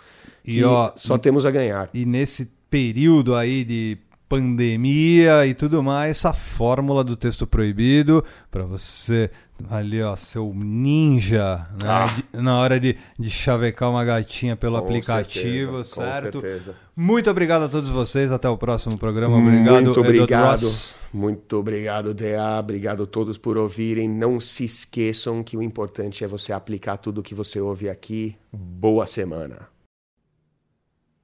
E 0.46 0.62
ó, 0.64 0.92
só 0.98 1.18
temos 1.18 1.46
a 1.46 1.52
ganhar. 1.52 1.90
E 1.94 2.06
nesse 2.06 2.52
período 2.70 3.36
aí 3.36 3.64
de 3.64 3.98
pandemia 4.30 5.46
e 5.48 5.54
tudo 5.56 5.82
mais, 5.82 6.12
essa 6.18 6.32
fórmula 6.32 7.04
do 7.04 7.16
texto 7.16 7.48
proibido 7.48 8.24
para 8.52 8.64
você 8.64 9.32
ali, 9.70 10.02
ó, 10.02 10.16
seu 10.16 10.54
ninja, 10.56 11.68
né? 11.84 11.90
Ah. 11.90 12.06
De- 12.06 12.40
na 12.42 12.58
hora 12.60 12.80
de, 12.80 12.96
de 13.18 13.30
chavecar 13.30 13.90
uma 13.90 14.06
gatinha 14.06 14.56
pelo 14.56 14.78
Com 14.78 14.86
aplicativo, 14.86 15.84
certeza, 15.84 15.84
certo? 15.84 16.34
Com 16.40 16.42
certeza. 16.42 16.76
Muito 16.96 17.30
obrigado 17.30 17.64
a 17.64 17.68
todos 17.68 17.90
vocês, 17.90 18.32
até 18.32 18.48
o 18.48 18.58
próximo 18.58 18.98
programa. 18.98 19.38
Obrigado, 19.38 19.84
Muito 19.86 20.00
obrigado. 20.00 20.62
Muito 21.14 21.58
obrigado, 21.58 22.14
DA. 22.14 22.60
Obrigado 22.60 23.04
a 23.04 23.08
todos 23.08 23.38
por 23.38 23.58
ouvirem. 23.58 24.08
Não 24.08 24.40
se 24.40 24.64
esqueçam 24.64 25.44
que 25.44 25.58
o 25.58 25.64
importante 25.64 26.24
é 26.24 26.28
você 26.28 26.54
aplicar 26.54 26.98
tudo 26.98 27.24
que 27.24 27.34
você 27.36 27.60
ouve 27.60 27.90
aqui. 27.90 28.36
Boa 28.54 29.06
semana. 29.06 29.68